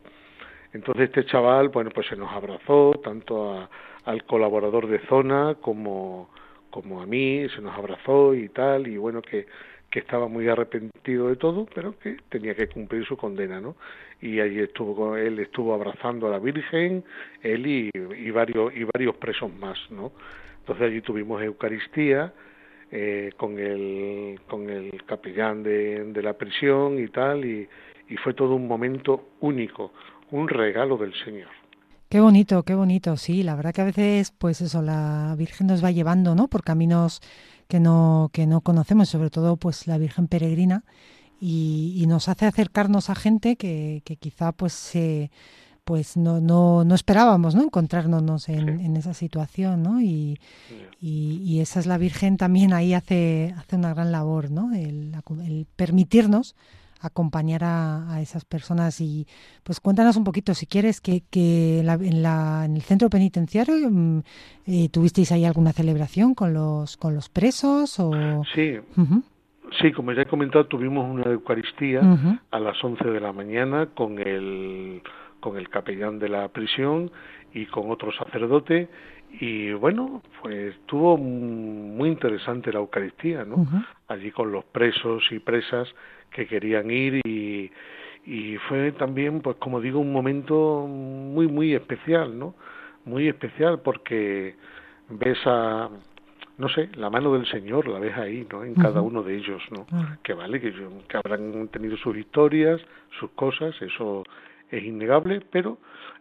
Entonces 0.73 1.05
este 1.09 1.25
chaval, 1.25 1.69
bueno, 1.69 1.89
pues 1.93 2.07
se 2.07 2.15
nos 2.15 2.31
abrazó, 2.31 2.91
tanto 3.03 3.67
al 4.05 4.23
colaborador 4.25 4.87
de 4.87 4.99
zona 5.07 5.55
como, 5.59 6.29
como 6.69 7.01
a 7.01 7.05
mí, 7.05 7.47
se 7.55 7.61
nos 7.61 7.77
abrazó 7.77 8.33
y 8.35 8.49
tal, 8.49 8.87
y 8.87 8.97
bueno, 8.97 9.21
que 9.21 9.47
que 9.89 9.99
estaba 9.99 10.27
muy 10.27 10.47
arrepentido 10.47 11.29
de 11.29 11.35
todo, 11.35 11.67
pero 11.73 11.97
que 11.99 12.17
tenía 12.29 12.55
que 12.55 12.67
cumplir 12.67 13.05
su 13.05 13.17
condena, 13.17 13.59
¿no? 13.59 13.75
Y 14.21 14.39
allí 14.39 14.59
estuvo, 14.59 15.15
él 15.17 15.39
estuvo 15.39 15.73
abrazando 15.73 16.27
a 16.27 16.31
la 16.31 16.39
Virgen, 16.39 17.03
él 17.41 17.65
y, 17.65 18.31
varios 18.31 18.73
y 18.75 18.83
varios 18.83 19.15
presos 19.15 19.51
más, 19.53 19.79
¿no? 19.89 20.11
Entonces 20.59 20.87
allí 20.87 21.01
tuvimos 21.01 21.41
Eucaristía 21.41 22.33
eh, 22.91 23.31
con 23.37 23.57
el 23.57 24.39
con 24.47 24.69
el 24.69 25.03
capellán 25.05 25.63
de, 25.63 26.03
de 26.05 26.21
la 26.21 26.33
prisión 26.33 26.99
y 26.99 27.07
tal, 27.07 27.45
y, 27.45 27.67
y 28.09 28.17
fue 28.17 28.33
todo 28.33 28.55
un 28.55 28.67
momento 28.67 29.29
único, 29.39 29.93
un 30.31 30.47
regalo 30.47 30.97
del 30.97 31.13
Señor. 31.25 31.58
Qué 32.09 32.19
bonito, 32.21 32.63
qué 32.63 32.73
bonito, 32.73 33.17
sí, 33.17 33.43
la 33.43 33.55
verdad 33.55 33.71
que 33.71 33.81
a 33.81 33.85
veces, 33.85 34.31
pues 34.35 34.61
eso, 34.61 34.81
la 34.81 35.35
Virgen 35.37 35.67
nos 35.67 35.83
va 35.83 35.91
llevando, 35.91 36.33
¿no? 36.33 36.47
Por 36.47 36.63
caminos 36.63 37.21
que 37.67 37.79
no, 37.79 38.31
que 38.33 38.47
no 38.47 38.61
conocemos, 38.61 39.09
sobre 39.09 39.29
todo 39.29 39.57
pues 39.57 39.85
la 39.85 39.99
Virgen 39.99 40.27
Peregrina, 40.27 40.85
y, 41.39 42.03
nos 42.07 42.27
hace 42.27 42.47
acercarnos 42.47 43.11
a 43.11 43.15
gente 43.15 43.55
que, 43.57 44.01
que 44.05 44.15
quizá 44.17 44.51
pues 44.53 44.91
pues 45.83 46.17
no, 46.17 46.39
no, 46.41 46.83
no 46.83 46.95
esperábamos 46.95 47.55
¿no? 47.55 47.63
encontrarnos 47.63 48.49
en, 48.49 48.79
en 48.79 48.97
esa 48.97 49.13
situación, 49.13 49.83
¿no? 49.83 50.01
Y, 50.01 50.39
y, 50.99 51.59
esa 51.59 51.79
es 51.79 51.85
la 51.85 51.99
Virgen 51.99 52.37
también 52.37 52.73
ahí 52.73 52.95
hace, 52.95 53.53
hace 53.57 53.75
una 53.75 53.93
gran 53.93 54.11
labor, 54.11 54.49
¿no? 54.49 54.73
el, 54.73 55.13
el 55.45 55.67
permitirnos 55.75 56.55
acompañar 56.99 57.63
a, 57.63 58.19
esas 58.21 58.45
personas 58.45 58.99
y 59.01 59.25
pues 59.63 59.79
cuéntanos 59.79 60.17
un 60.17 60.23
poquito 60.23 60.53
si 60.53 60.65
quieres 60.65 60.99
que, 61.01 61.23
que 61.29 61.79
en, 61.79 62.23
la, 62.23 62.65
en 62.65 62.75
el 62.75 62.81
centro 62.81 63.09
penitenciario 63.09 63.89
mm, 63.89 64.19
eh, 64.67 64.89
tuvisteis 64.89 65.31
ahí 65.31 65.45
alguna 65.45 65.71
celebración 65.71 66.35
con 66.35 66.53
los 66.53 66.97
con 66.97 67.15
los 67.15 67.29
presos 67.29 67.99
o 67.99 68.43
sí. 68.53 68.77
Sí, 69.81 69.91
como 69.91 70.11
ya 70.13 70.23
he 70.23 70.25
comentado, 70.25 70.65
tuvimos 70.65 71.07
una 71.07 71.31
Eucaristía 71.31 72.01
a 72.49 72.59
las 72.59 72.83
11 72.83 73.07
de 73.07 73.19
la 73.19 73.31
mañana 73.31 73.87
con 73.93 74.17
el, 74.17 75.03
con 75.39 75.57
el 75.57 75.69
capellán 75.69 76.17
de 76.17 76.27
la 76.27 76.47
prisión 76.47 77.11
y 77.53 77.67
con 77.67 77.91
otro 77.91 78.11
sacerdote 78.11 78.89
y 79.31 79.71
bueno, 79.73 80.23
pues 80.41 80.75
estuvo 80.75 81.17
muy 81.17 82.09
interesante 82.09 82.73
la 82.73 82.79
Eucaristía, 82.79 83.45
¿no? 83.45 83.67
Allí 84.07 84.31
con 84.31 84.51
los 84.51 84.65
presos 84.65 85.23
y 85.31 85.39
presas 85.39 85.87
que 86.31 86.47
querían 86.47 86.89
ir 86.91 87.21
y, 87.25 87.71
y 88.25 88.57
fue 88.67 88.91
también, 88.93 89.41
pues 89.41 89.57
como 89.57 89.81
digo, 89.81 89.99
un 89.99 90.11
momento 90.11 90.85
muy, 90.87 91.47
muy 91.47 91.73
especial, 91.73 92.37
¿no? 92.37 92.55
Muy 93.05 93.27
especial 93.27 93.79
porque 93.81 94.55
ves 95.09 95.39
a, 95.45 95.89
no 96.57 96.69
sé, 96.69 96.89
la 96.95 97.09
mano 97.09 97.33
del 97.33 97.45
Señor 97.47 97.87
la 97.87 97.99
ves 97.99 98.15
ahí, 98.17 98.47
¿no? 98.51 98.63
En 98.63 98.75
cada 98.75 99.01
uno 99.01 99.23
de 99.23 99.37
ellos, 99.37 99.61
¿no? 99.71 99.87
Que 100.23 100.33
vale, 100.33 100.59
que, 100.59 100.73
que 100.73 101.17
habrán 101.17 101.69
tenido 101.69 101.97
sus 101.97 102.17
historias, 102.17 102.81
sus 103.19 103.31
cosas, 103.31 103.73
eso 103.81 104.23
es 104.69 104.83
innegable, 104.83 105.41
pero 105.51 105.77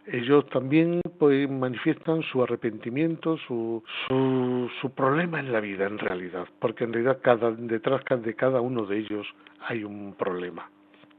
ellos 0.07 0.45
también 0.49 1.01
pues, 1.17 1.49
manifiestan 1.49 2.21
su 2.31 2.43
arrepentimiento, 2.43 3.37
su, 3.47 3.83
su, 4.07 4.69
su, 4.81 4.89
problema 4.91 5.39
en 5.39 5.51
la 5.51 5.59
vida 5.59 5.85
en 5.85 5.99
realidad, 5.99 6.45
porque 6.59 6.83
en 6.83 6.93
realidad 6.93 7.19
cada, 7.21 7.51
detrás 7.51 8.01
de 8.23 8.35
cada 8.35 8.61
uno 8.61 8.85
de 8.85 8.99
ellos 8.99 9.27
hay 9.67 9.83
un 9.83 10.13
problema 10.17 10.69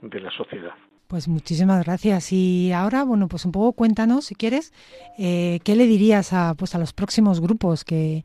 de 0.02 0.20
la 0.20 0.30
sociedad. 0.30 0.74
Pues 1.06 1.26
muchísimas 1.26 1.84
gracias. 1.84 2.32
Y 2.32 2.72
ahora, 2.72 3.02
bueno, 3.02 3.26
pues 3.26 3.44
un 3.44 3.52
poco 3.52 3.72
cuéntanos, 3.72 4.26
si 4.26 4.36
quieres, 4.36 4.72
eh, 5.18 5.58
¿qué 5.64 5.74
le 5.74 5.86
dirías 5.86 6.32
a, 6.32 6.54
pues 6.54 6.74
a 6.74 6.78
los 6.78 6.92
próximos 6.92 7.40
grupos 7.40 7.84
que, 7.84 8.22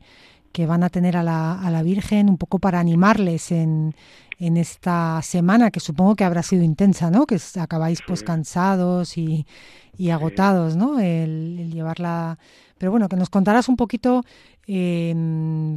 que 0.52 0.66
van 0.66 0.84
a 0.84 0.88
tener 0.88 1.16
a 1.16 1.22
la, 1.22 1.60
a 1.60 1.70
la 1.70 1.82
Virgen, 1.82 2.30
un 2.30 2.38
poco 2.38 2.58
para 2.60 2.78
animarles 2.78 3.50
en, 3.50 3.94
en 4.38 4.56
esta 4.56 5.20
semana 5.22 5.70
que 5.70 5.80
supongo 5.80 6.14
que 6.14 6.24
habrá 6.24 6.42
sido 6.42 6.62
intensa, 6.62 7.10
¿no? 7.10 7.26
Que 7.26 7.38
acabáis 7.58 8.00
pues 8.06 8.22
cansados 8.22 9.16
y, 9.16 9.46
y 9.96 10.10
agotados, 10.10 10.76
¿no? 10.76 11.00
El, 11.00 11.70
llevarla. 11.72 12.38
Pero 12.78 12.90
bueno, 12.90 13.08
que 13.08 13.16
nos 13.16 13.30
contaras 13.30 13.70
un 13.70 13.76
poquito, 13.76 14.22
eh, 14.66 15.14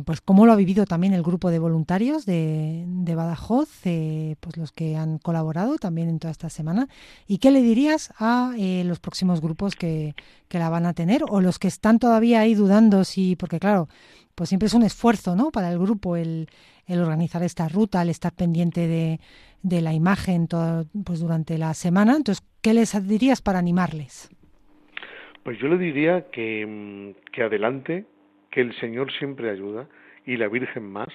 pues 0.05 0.19
cómo 0.19 0.45
lo 0.45 0.51
ha 0.51 0.57
vivido 0.57 0.85
también 0.85 1.13
el 1.13 1.23
grupo 1.23 1.49
de 1.49 1.59
voluntarios 1.59 2.25
de, 2.25 2.83
de 2.85 3.15
Badajoz, 3.15 3.69
eh, 3.85 4.35
pues 4.41 4.57
los 4.57 4.73
que 4.73 4.97
han 4.97 5.17
colaborado 5.17 5.77
también 5.77 6.09
en 6.09 6.19
toda 6.19 6.31
esta 6.31 6.49
semana. 6.49 6.89
¿Y 7.25 7.37
qué 7.37 7.51
le 7.51 7.61
dirías 7.61 8.11
a 8.19 8.53
eh, 8.57 8.83
los 8.85 8.99
próximos 8.99 9.39
grupos 9.39 9.75
que, 9.75 10.13
que 10.49 10.59
la 10.59 10.69
van 10.69 10.85
a 10.85 10.93
tener 10.93 11.23
o 11.29 11.39
los 11.39 11.57
que 11.57 11.69
están 11.69 11.99
todavía 11.99 12.41
ahí 12.41 12.53
dudando 12.55 13.05
si, 13.05 13.37
porque 13.37 13.61
claro, 13.61 13.87
pues 14.35 14.49
siempre 14.49 14.67
es 14.67 14.73
un 14.73 14.83
esfuerzo, 14.83 15.37
¿no? 15.37 15.51
Para 15.51 15.71
el 15.71 15.79
grupo 15.79 16.17
el 16.17 16.49
el 16.89 17.01
organizar 17.01 17.43
esta 17.43 17.69
ruta, 17.69 18.01
el 18.01 18.09
estar 18.09 18.33
pendiente 18.33 18.87
de, 18.87 19.19
de 19.61 19.81
la 19.81 19.93
imagen 19.93 20.47
todo, 20.47 20.85
pues 21.05 21.19
durante 21.19 21.57
la 21.57 21.73
semana. 21.73 22.15
Entonces, 22.17 22.43
¿qué 22.61 22.73
les 22.73 22.91
dirías 23.07 23.41
para 23.41 23.59
animarles? 23.59 24.29
Pues 25.43 25.57
yo 25.59 25.67
le 25.67 25.77
diría 25.77 26.29
que, 26.31 26.65
mm, 26.65 27.31
que 27.31 27.43
adelante, 27.43 28.05
que 28.49 28.61
el 28.61 28.75
Señor 28.79 29.11
siempre 29.13 29.51
ayuda 29.51 29.87
y 30.25 30.37
la 30.37 30.47
Virgen 30.47 30.91
más 30.91 31.09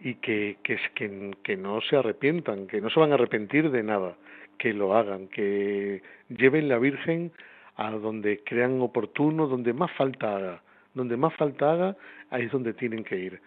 y 0.00 0.14
que, 0.14 0.56
que, 0.64 0.78
que, 0.94 1.30
que 1.42 1.56
no 1.56 1.80
se 1.82 1.96
arrepientan, 1.96 2.66
que 2.66 2.80
no 2.80 2.88
se 2.88 2.98
van 2.98 3.12
a 3.12 3.14
arrepentir 3.14 3.70
de 3.70 3.82
nada, 3.82 4.16
que 4.58 4.72
lo 4.72 4.94
hagan, 4.96 5.28
que 5.28 6.02
lleven 6.30 6.68
la 6.68 6.78
Virgen 6.78 7.32
a 7.76 7.90
donde 7.90 8.42
crean 8.44 8.80
oportuno, 8.80 9.46
donde 9.46 9.74
más 9.74 9.90
falta 9.92 10.36
haga, 10.36 10.62
donde 10.94 11.18
más 11.18 11.34
falta 11.34 11.72
haga, 11.72 11.96
ahí 12.30 12.44
es 12.44 12.52
donde 12.52 12.72
tienen 12.72 13.04
que 13.04 13.18
ir 13.18 13.40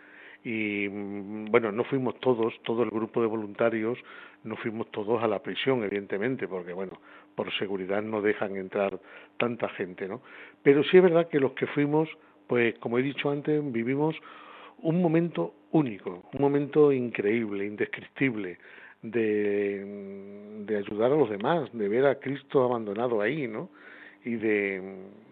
y 0.44 0.88
mm, 0.90 1.46
bueno, 1.46 1.72
no 1.72 1.84
fuimos 1.86 2.20
todos, 2.20 2.54
todo 2.64 2.84
el 2.84 2.90
grupo 2.90 3.22
de 3.22 3.28
voluntarios, 3.28 3.98
no 4.44 4.56
fuimos 4.58 4.92
todos 4.92 5.24
a 5.24 5.28
la 5.28 5.42
prisión, 5.42 5.84
evidentemente, 5.84 6.48
porque 6.48 6.74
bueno, 6.74 7.00
por 7.36 7.52
seguridad 7.54 8.02
no 8.02 8.22
dejan 8.22 8.58
entrar 8.58 9.00
tanta 9.38 9.70
gente, 9.70 10.08
¿no? 10.08 10.22
Pero 10.62 10.84
sí 10.84 10.98
es 10.98 11.04
verdad 11.04 11.30
que 11.30 11.40
los 11.40 11.54
que 11.54 11.68
fuimos, 11.68 12.10
pues 12.48 12.78
como 12.80 13.00
he 13.00 13.04
dicho 13.04 13.30
antes, 13.30 13.62
vivimos 13.72 14.16
un 14.80 15.02
momento 15.02 15.54
único, 15.72 16.24
un 16.34 16.42
momento 16.42 16.92
increíble, 16.92 17.66
indescriptible, 17.66 18.58
de, 19.02 19.84
mm, 19.86 20.66
de 20.66 20.78
ayudar 20.78 21.12
a 21.12 21.16
los 21.16 21.30
demás, 21.30 21.70
de 21.72 21.88
ver 21.88 22.06
a 22.06 22.20
Cristo 22.20 22.64
abandonado 22.64 23.22
ahí, 23.22 23.48
¿no? 23.48 23.70
Y 24.26 24.36
de, 24.36 24.82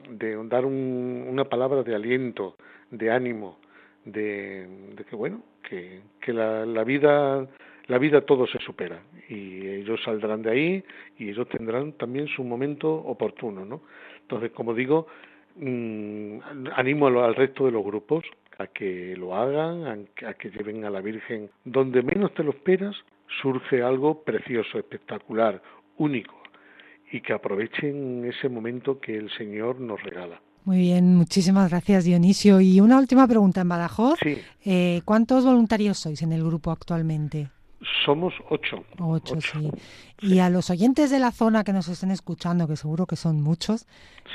de 0.10 0.48
dar 0.48 0.66
un, 0.66 1.26
una 1.30 1.46
palabra 1.46 1.84
de 1.84 1.96
aliento, 1.96 2.56
de 2.92 3.10
ánimo, 3.10 3.58
de, 4.06 4.68
que 5.10 5.16
bueno 5.16 5.44
que, 5.68 6.02
que 6.20 6.34
la, 6.34 6.66
la 6.66 6.84
vida 6.84 7.48
la 7.88 7.98
vida 7.98 8.22
todo 8.22 8.48
se 8.48 8.60
supera. 8.60 9.02
Y 9.28 9.68
ellos 9.68 10.02
saldrán 10.04 10.42
de 10.44 10.52
ahí 10.52 10.84
y 11.18 11.30
ellos 11.30 11.48
tendrán 11.50 11.94
también 11.94 12.28
su 12.28 12.44
momento 12.44 12.92
oportuno 12.94 13.66
no 13.66 13.82
entonces 14.22 14.52
como 14.52 14.74
digo 14.74 15.08
mmm, 15.56 16.38
animo 16.76 17.08
al 17.08 17.36
resto 17.36 17.66
de 17.66 17.72
los 17.72 17.84
grupos 17.84 18.24
a 18.58 18.68
que 18.68 19.16
lo 19.18 19.36
hagan 19.36 20.08
a, 20.26 20.34
que 20.36 20.50
lleven 20.50 20.86
a 20.86 20.90
la 20.90 21.02
Virgen 21.02 21.50
donde 21.66 22.02
menos 22.02 22.34
te 22.34 22.44
lo 22.44 22.52
esperas 22.52 22.96
surge 23.42 23.82
algo 23.82 24.24
precioso 24.24 24.78
espectacular 24.78 25.62
único 25.98 26.42
y 27.12 27.22
que 27.22 27.34
aprovechen 27.34 28.26
ese 28.26 28.48
momento 28.48 29.00
que 29.00 29.18
el 29.18 29.30
Señor 29.32 29.80
nos 29.80 30.02
regala 30.04 30.40
muy 30.64 30.78
bien, 30.78 31.16
muchísimas 31.16 31.70
gracias 31.70 32.04
Dionisio. 32.04 32.62
Y 32.62 32.80
una 32.80 32.98
última 32.98 33.28
pregunta 33.28 33.62
en 33.62 33.70
Badajoz. 33.70 34.20
Eh, 34.64 35.02
¿Cuántos 35.06 35.44
voluntarios 35.44 35.98
sois 35.98 36.22
en 36.22 36.34
el 36.34 36.44
grupo 36.44 36.72
actualmente? 36.72 37.50
Somos 38.06 38.34
ocho. 38.50 38.84
Ocho, 39.00 39.42
sí. 39.42 39.72
Y 40.22 40.38
a 40.38 40.52
los 40.52 40.70
oyentes 40.70 41.10
de 41.10 41.18
la 41.18 41.32
zona 41.32 41.64
que 41.64 41.74
nos 41.74 41.88
estén 41.88 42.12
escuchando, 42.12 42.68
que 42.68 42.76
seguro 42.76 43.08
que 43.08 43.16
son 43.16 43.42
muchos, 43.42 43.88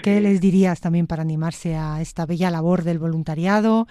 ¿qué 0.03 0.21
les 0.21 0.41
dirías 0.41 0.81
también 0.81 1.07
para 1.07 1.23
animarse 1.23 1.77
a 1.77 2.01
esta 2.01 2.27
bella 2.27 2.51
labor 2.51 2.83
del 2.83 2.99
voluntariado? 2.99 3.87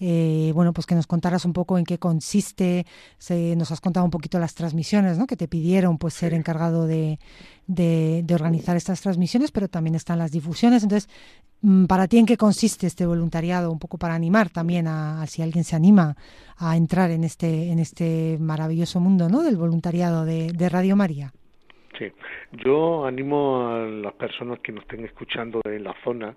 Eh, 0.00 0.50
bueno, 0.54 0.72
pues 0.72 0.86
que 0.86 0.94
nos 0.94 1.06
contaras 1.06 1.44
un 1.44 1.52
poco 1.52 1.78
en 1.78 1.84
qué 1.84 1.98
consiste. 1.98 2.86
Se, 3.18 3.54
nos 3.56 3.70
has 3.70 3.80
contado 3.80 4.04
un 4.04 4.10
poquito 4.10 4.38
las 4.38 4.54
transmisiones, 4.54 5.18
¿no? 5.18 5.26
Que 5.26 5.36
te 5.36 5.46
pidieron, 5.46 5.98
pues, 5.98 6.14
ser 6.14 6.34
encargado 6.34 6.86
de, 6.86 7.18
de, 7.66 8.22
de 8.24 8.34
organizar 8.34 8.76
estas 8.76 9.00
transmisiones, 9.00 9.52
pero 9.52 9.68
también 9.68 9.94
están 9.94 10.18
las 10.18 10.32
difusiones. 10.32 10.82
Entonces, 10.82 11.08
Mm, 11.62 11.86
¿Para 11.86 12.08
ti 12.08 12.18
en 12.18 12.26
qué 12.26 12.36
consiste 12.36 12.86
este 12.86 13.04
voluntariado? 13.04 13.70
Un 13.70 13.78
poco 13.78 13.98
para 13.98 14.14
animar 14.14 14.48
también 14.48 14.86
a, 14.88 15.26
si 15.26 15.42
alguien 15.42 15.64
se 15.64 15.76
anima 15.76 16.14
a 16.56 16.76
entrar 16.76 17.10
en 17.10 17.24
este, 17.24 17.70
en 17.70 17.78
este 17.78 18.38
maravilloso 18.40 18.98
mundo 18.98 19.28
¿no? 19.28 19.42
del 19.42 19.56
voluntariado 19.56 20.24
de, 20.24 20.68
Radio 20.70 20.96
María. 20.96 21.32
Sí, 21.98 22.06
yo 22.52 23.04
animo 23.04 23.68
a 23.68 23.78
las 23.80 24.14
personas 24.14 24.60
que 24.60 24.72
nos 24.72 24.82
estén 24.84 25.04
escuchando 25.04 25.60
en 25.64 25.84
la 25.84 25.94
zona, 26.02 26.34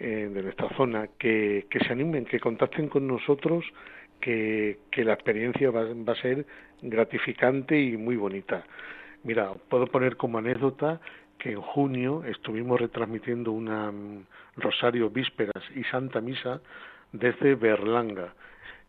eh, 0.00 0.30
de 0.32 0.42
nuestra 0.42 0.68
zona, 0.76 1.08
que, 1.18 1.66
que 1.70 1.78
se 1.80 1.92
animen, 1.92 2.24
que 2.24 2.40
contacten 2.40 2.88
con 2.88 3.06
nosotros, 3.06 3.64
que, 4.20 4.78
que 4.90 5.04
la 5.04 5.12
experiencia 5.12 5.70
va, 5.70 5.84
va 5.84 6.14
a 6.14 6.22
ser 6.22 6.46
gratificante 6.82 7.78
y 7.78 7.96
muy 7.98 8.16
bonita. 8.16 8.64
Mira, 9.24 9.52
puedo 9.68 9.86
poner 9.86 10.16
como 10.16 10.38
anécdota 10.38 11.00
que 11.38 11.52
en 11.52 11.60
junio 11.60 12.24
estuvimos 12.24 12.80
retransmitiendo 12.80 13.52
una 13.52 13.92
mm, 13.92 14.24
Rosario 14.56 15.10
Vísperas 15.10 15.62
y 15.74 15.84
Santa 15.84 16.20
Misa 16.20 16.60
desde 17.12 17.54
Berlanga, 17.54 18.34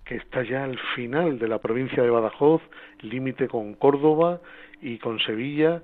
que 0.06 0.16
está 0.16 0.44
ya 0.44 0.64
al 0.64 0.80
final 0.96 1.40
de 1.40 1.48
la 1.48 1.60
provincia 1.60 2.04
de 2.04 2.10
Badajoz, 2.10 2.62
límite 3.02 3.48
con 3.48 3.74
Córdoba 3.74 4.42
y 4.82 4.98
con 4.98 5.20
Sevilla, 5.20 5.82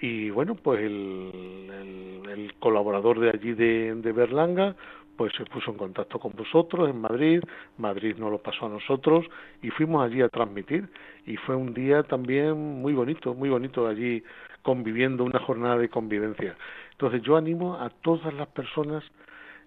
y 0.00 0.30
bueno, 0.30 0.54
pues 0.54 0.80
el, 0.80 2.22
el, 2.30 2.54
colaborador 2.60 3.18
de 3.20 3.30
allí 3.30 3.54
de, 3.54 3.94
de, 3.94 4.12
Berlanga 4.12 4.76
pues 5.16 5.32
se 5.36 5.44
puso 5.44 5.72
en 5.72 5.76
contacto 5.76 6.20
con 6.20 6.32
vosotros 6.36 6.88
en 6.88 7.00
Madrid, 7.00 7.42
Madrid 7.76 8.16
nos 8.16 8.30
lo 8.30 8.38
pasó 8.38 8.66
a 8.66 8.68
nosotros 8.68 9.26
y 9.62 9.70
fuimos 9.70 10.04
allí 10.04 10.22
a 10.22 10.28
transmitir 10.28 10.88
y 11.26 11.36
fue 11.36 11.56
un 11.56 11.74
día 11.74 12.04
también 12.04 12.80
muy 12.80 12.92
bonito, 12.92 13.34
muy 13.34 13.48
bonito 13.48 13.88
allí 13.88 14.22
conviviendo, 14.62 15.24
una 15.24 15.40
jornada 15.40 15.76
de 15.76 15.88
convivencia. 15.88 16.56
Entonces 16.92 17.22
yo 17.22 17.36
animo 17.36 17.74
a 17.76 17.90
todas 17.90 18.32
las 18.34 18.48
personas, 18.48 19.02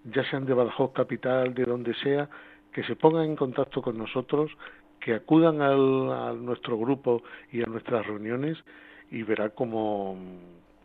ya 0.06 0.24
sean 0.30 0.46
de 0.46 0.54
Badajoz 0.54 0.94
Capital, 0.94 1.54
de 1.54 1.66
donde 1.66 1.94
sea, 1.96 2.30
que 2.72 2.84
se 2.84 2.96
pongan 2.96 3.26
en 3.26 3.36
contacto 3.36 3.82
con 3.82 3.98
nosotros, 3.98 4.52
que 5.02 5.14
acudan 5.14 5.62
al, 5.62 6.12
a 6.12 6.34
nuestro 6.34 6.78
grupo 6.78 7.24
y 7.52 7.62
a 7.62 7.66
nuestras 7.66 8.06
reuniones 8.06 8.58
y 9.12 9.24
verá 9.24 9.50
cómo, 9.50 10.16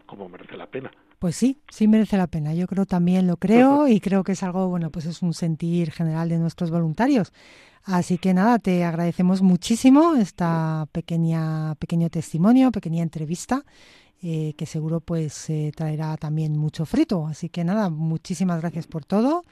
cómo 0.04 0.28
merece 0.28 0.56
la 0.56 0.66
pena. 0.66 0.90
Pues 1.18 1.36
sí, 1.36 1.58
sí 1.70 1.88
merece 1.88 2.18
la 2.18 2.26
pena. 2.26 2.52
Yo 2.54 2.66
creo 2.66 2.84
también 2.84 3.26
lo 3.26 3.36
creo 3.36 3.88
y 3.88 4.00
creo 4.00 4.24
que 4.24 4.32
es 4.32 4.42
algo, 4.42 4.68
bueno, 4.68 4.90
pues 4.90 5.06
es 5.06 5.22
un 5.22 5.32
sentir 5.32 5.90
general 5.92 6.28
de 6.28 6.38
nuestros 6.38 6.70
voluntarios. 6.70 7.32
Así 7.84 8.18
que 8.18 8.34
nada, 8.34 8.58
te 8.58 8.84
agradecemos 8.84 9.42
muchísimo 9.42 10.16
esta 10.16 10.88
pequeña 10.90 11.76
pequeño 11.76 12.10
testimonio, 12.10 12.72
pequeña 12.72 13.04
entrevista 13.04 13.64
eh, 14.22 14.54
que 14.56 14.66
seguro 14.66 15.00
pues 15.00 15.48
eh, 15.50 15.72
traerá 15.74 16.16
también 16.16 16.56
mucho 16.56 16.84
frito. 16.84 17.26
Así 17.26 17.48
que 17.48 17.64
nada, 17.64 17.90
muchísimas 17.90 18.60
gracias 18.60 18.86
por 18.86 19.04
todo 19.04 19.44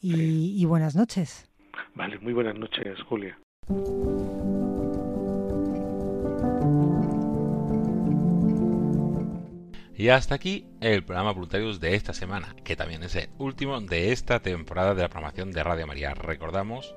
y, 0.00 0.60
y 0.60 0.64
buenas 0.66 0.94
noches. 0.94 1.48
Vale, 1.94 2.18
muy 2.18 2.32
buenas 2.32 2.58
noches, 2.58 3.00
Julia. 3.08 3.38
Y 10.00 10.08
hasta 10.08 10.34
aquí 10.34 10.64
el 10.80 11.04
programa 11.04 11.32
Voluntarios 11.32 11.78
de 11.78 11.94
esta 11.94 12.14
semana, 12.14 12.56
que 12.64 12.74
también 12.74 13.02
es 13.02 13.14
el 13.16 13.28
último 13.36 13.78
de 13.82 14.12
esta 14.12 14.40
temporada 14.40 14.94
de 14.94 15.02
la 15.02 15.10
programación 15.10 15.52
de 15.52 15.62
Radio 15.62 15.86
María. 15.86 16.14
Recordamos 16.14 16.94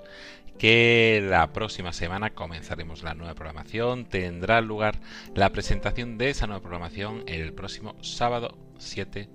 que 0.58 1.22
la 1.22 1.51
próxima 1.51 1.91
semana 1.91 2.30
comenzaremos 2.30 3.04
la 3.04 3.14
nueva 3.14 3.36
programación. 3.36 4.06
Tendrá 4.06 4.62
lugar 4.62 5.01
la 5.36 5.49
presentación 5.49 6.18
de 6.18 6.30
esa 6.30 6.47
nueva 6.47 6.62
programación 6.62 7.26
el 7.28 7.51
próximo 7.51 7.97
sábado 8.01 8.58
7 8.78 9.28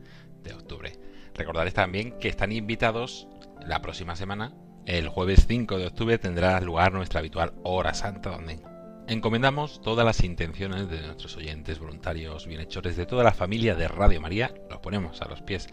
de 0.45 0.53
octubre. 0.55 0.95
Recordarles 1.35 1.75
también 1.75 2.19
que 2.19 2.29
están 2.29 2.53
invitados 2.53 3.29
la 3.66 3.83
próxima 3.83 4.16
semana. 4.16 4.55
El 4.87 5.11
jueves 5.11 5.45
5 5.47 5.77
de 5.77 5.89
octubre 5.89 6.16
tendrá 6.16 6.59
lugar 6.62 6.95
nuestra 6.95 7.21
habitual 7.21 7.53
hora 7.64 7.93
santa 7.93 8.31
donde 8.31 8.61
Encomendamos 9.09 9.81
todas 9.81 10.05
las 10.05 10.23
intenciones 10.23 10.91
de 10.91 11.01
nuestros 11.01 11.35
oyentes, 11.39 11.79
voluntarios, 11.79 12.47
bienhechores, 12.47 12.95
de 12.95 13.07
toda 13.07 13.25
la 13.25 13.33
familia 13.33 13.75
de 13.75 13.89
Radio 13.89 14.21
María, 14.21 14.53
los 14.69 14.81
ponemos 14.81 15.23
a 15.23 15.29
los 15.29 15.41
pies 15.41 15.69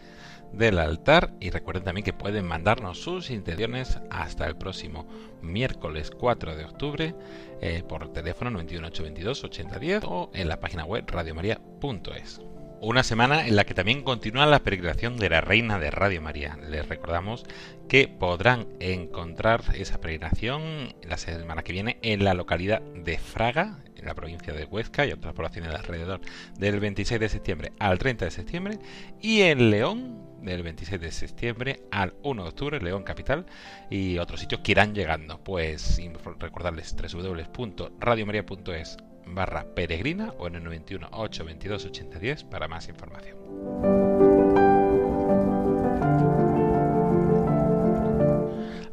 del 0.54 0.80
altar 0.80 1.34
y 1.42 1.50
recuerden 1.50 1.84
también 1.84 2.06
que 2.06 2.14
pueden 2.14 2.48
mandarnos 2.48 2.98
sus 2.98 3.30
intenciones 3.32 4.00
hasta 4.10 4.48
el 4.48 4.56
próximo 4.56 5.06
miércoles 5.42 6.12
4 6.18 6.56
de 6.56 6.64
octubre 6.64 7.14
eh, 7.60 7.84
por 7.86 8.14
teléfono 8.14 8.52
91822 8.52 9.44
8010 9.44 10.04
o 10.06 10.32
en 10.34 10.48
la 10.48 10.62
página 10.62 10.86
web 10.86 11.04
radiomaria.es. 11.06 12.40
Una 12.82 13.04
semana 13.04 13.48
en 13.48 13.56
la 13.56 13.64
que 13.64 13.74
también 13.74 14.04
continúa 14.04 14.46
la 14.46 14.60
peregrinación 14.60 15.18
de 15.18 15.30
la 15.30 15.42
Reina 15.42 15.80
de 15.80 15.92
Radio 15.92 16.22
María. 16.22 16.58
Les 16.70 16.88
recordamos 16.88 17.46
que 17.88 18.08
podrán 18.08 18.68
encontrar 18.80 19.64
esa 19.76 20.00
peregrinación 20.00 20.94
la 21.02 21.18
semana 21.18 21.64
que 21.64 21.72
viene 21.72 21.98
en 22.04 22.24
la 22.24 22.34
localidad 22.34 22.82
de 22.82 23.18
Fraga, 23.18 23.80
en 23.96 24.06
la 24.06 24.14
provincia 24.14 24.54
de 24.54 24.66
Huesca 24.66 25.06
y 25.06 25.14
otras 25.14 25.34
poblaciones 25.34 25.72
de 25.72 25.78
alrededor, 25.78 26.22
del 26.60 26.80
26 26.80 27.20
de 27.20 27.30
septiembre 27.30 27.72
al 27.80 27.98
30 27.98 28.26
de 28.26 28.32
septiembre, 28.32 28.80
y 29.22 29.42
en 29.42 29.72
León, 29.72 30.22
del 30.42 30.62
26 30.62 31.02
de 31.02 31.12
septiembre 31.12 31.82
al 31.92 32.14
1 32.24 32.44
de 32.44 32.50
octubre, 32.50 32.82
León 32.82 33.04
Capital, 33.04 33.46
y 33.90 34.20
otros 34.20 34.42
sitios 34.42 34.62
que 34.62 34.74
irán 34.74 34.94
llegando. 34.94 35.44
Pues 35.44 36.00
recordarles 36.40 36.96
www.radiomaria.es 36.96 38.98
barra 39.28 39.66
peregrina 39.76 40.34
o 40.38 40.48
en 40.48 40.56
el 40.56 40.64
91 40.64 41.08
822 41.12 41.86
8010 41.86 42.44
para 42.46 42.68
más 42.68 42.88
información. 42.90 43.38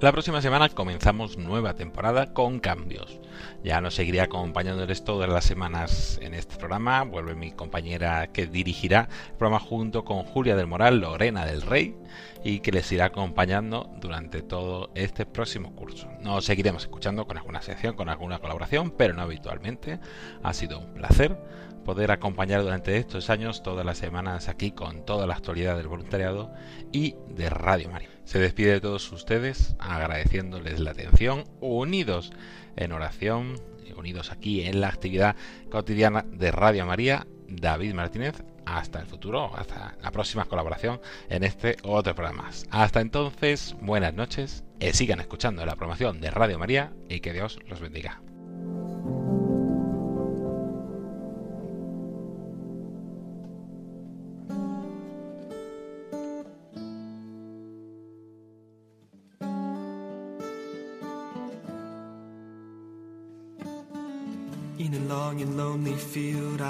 La 0.02 0.10
próxima 0.10 0.42
semana 0.42 0.68
comenzamos 0.68 1.38
nueva 1.38 1.74
temporada 1.74 2.32
con 2.32 2.58
cambios. 2.58 3.20
Ya 3.62 3.80
nos 3.80 3.94
seguiré 3.94 4.20
acompañándoles 4.20 5.04
todas 5.04 5.30
las 5.30 5.44
semanas 5.44 6.18
en 6.20 6.34
este 6.34 6.56
programa. 6.56 7.04
Vuelve 7.04 7.36
mi 7.36 7.52
compañera 7.52 8.26
que 8.32 8.48
dirigirá 8.48 9.08
el 9.30 9.36
programa 9.36 9.60
junto 9.60 10.04
con 10.04 10.24
Julia 10.24 10.56
del 10.56 10.66
Moral, 10.66 10.98
Lorena 10.98 11.46
del 11.46 11.62
Rey, 11.62 11.94
y 12.44 12.60
que 12.60 12.72
les 12.72 12.90
irá 12.92 13.06
acompañando 13.06 13.90
durante 14.00 14.42
todo 14.42 14.90
este 14.94 15.26
próximo 15.26 15.74
curso. 15.74 16.08
Nos 16.20 16.44
seguiremos 16.44 16.82
escuchando 16.82 17.26
con 17.26 17.38
alguna 17.38 17.62
sección, 17.62 17.94
con 17.94 18.08
alguna 18.08 18.38
colaboración, 18.38 18.90
pero 18.90 19.14
no 19.14 19.22
habitualmente. 19.22 20.00
Ha 20.42 20.52
sido 20.52 20.80
un 20.80 20.94
placer 20.94 21.38
poder 21.84 22.10
acompañar 22.10 22.62
durante 22.62 22.96
estos 22.96 23.30
años 23.30 23.62
todas 23.62 23.84
las 23.84 23.98
semanas 23.98 24.48
aquí 24.48 24.70
con 24.70 25.04
toda 25.04 25.26
la 25.26 25.34
actualidad 25.34 25.76
del 25.76 25.88
voluntariado 25.88 26.52
y 26.92 27.16
de 27.28 27.50
Radio 27.50 27.90
María. 27.90 28.08
Se 28.24 28.38
despide 28.38 28.74
de 28.74 28.80
todos 28.80 29.10
ustedes 29.12 29.74
agradeciéndoles 29.78 30.80
la 30.80 30.92
atención, 30.92 31.44
unidos 31.60 32.32
en 32.76 32.92
oración, 32.92 33.60
unidos 33.96 34.30
aquí 34.32 34.62
en 34.62 34.80
la 34.80 34.88
actividad 34.88 35.36
cotidiana 35.70 36.24
de 36.28 36.52
Radio 36.52 36.86
María, 36.86 37.26
David 37.48 37.94
Martínez. 37.94 38.42
Hasta 38.72 39.00
el 39.00 39.06
futuro, 39.06 39.54
hasta 39.54 39.96
la 40.02 40.10
próxima 40.10 40.46
colaboración 40.46 40.98
en 41.28 41.44
este 41.44 41.76
otro 41.82 42.14
programa. 42.14 42.50
Hasta 42.70 43.00
entonces, 43.00 43.76
buenas 43.82 44.14
noches, 44.14 44.64
y 44.80 44.92
sigan 44.92 45.20
escuchando 45.20 45.64
la 45.66 45.76
programación 45.76 46.20
de 46.22 46.30
Radio 46.30 46.58
María 46.58 46.90
y 47.08 47.20
que 47.20 47.34
Dios 47.34 47.58
los 47.68 47.80
bendiga. 47.80 48.22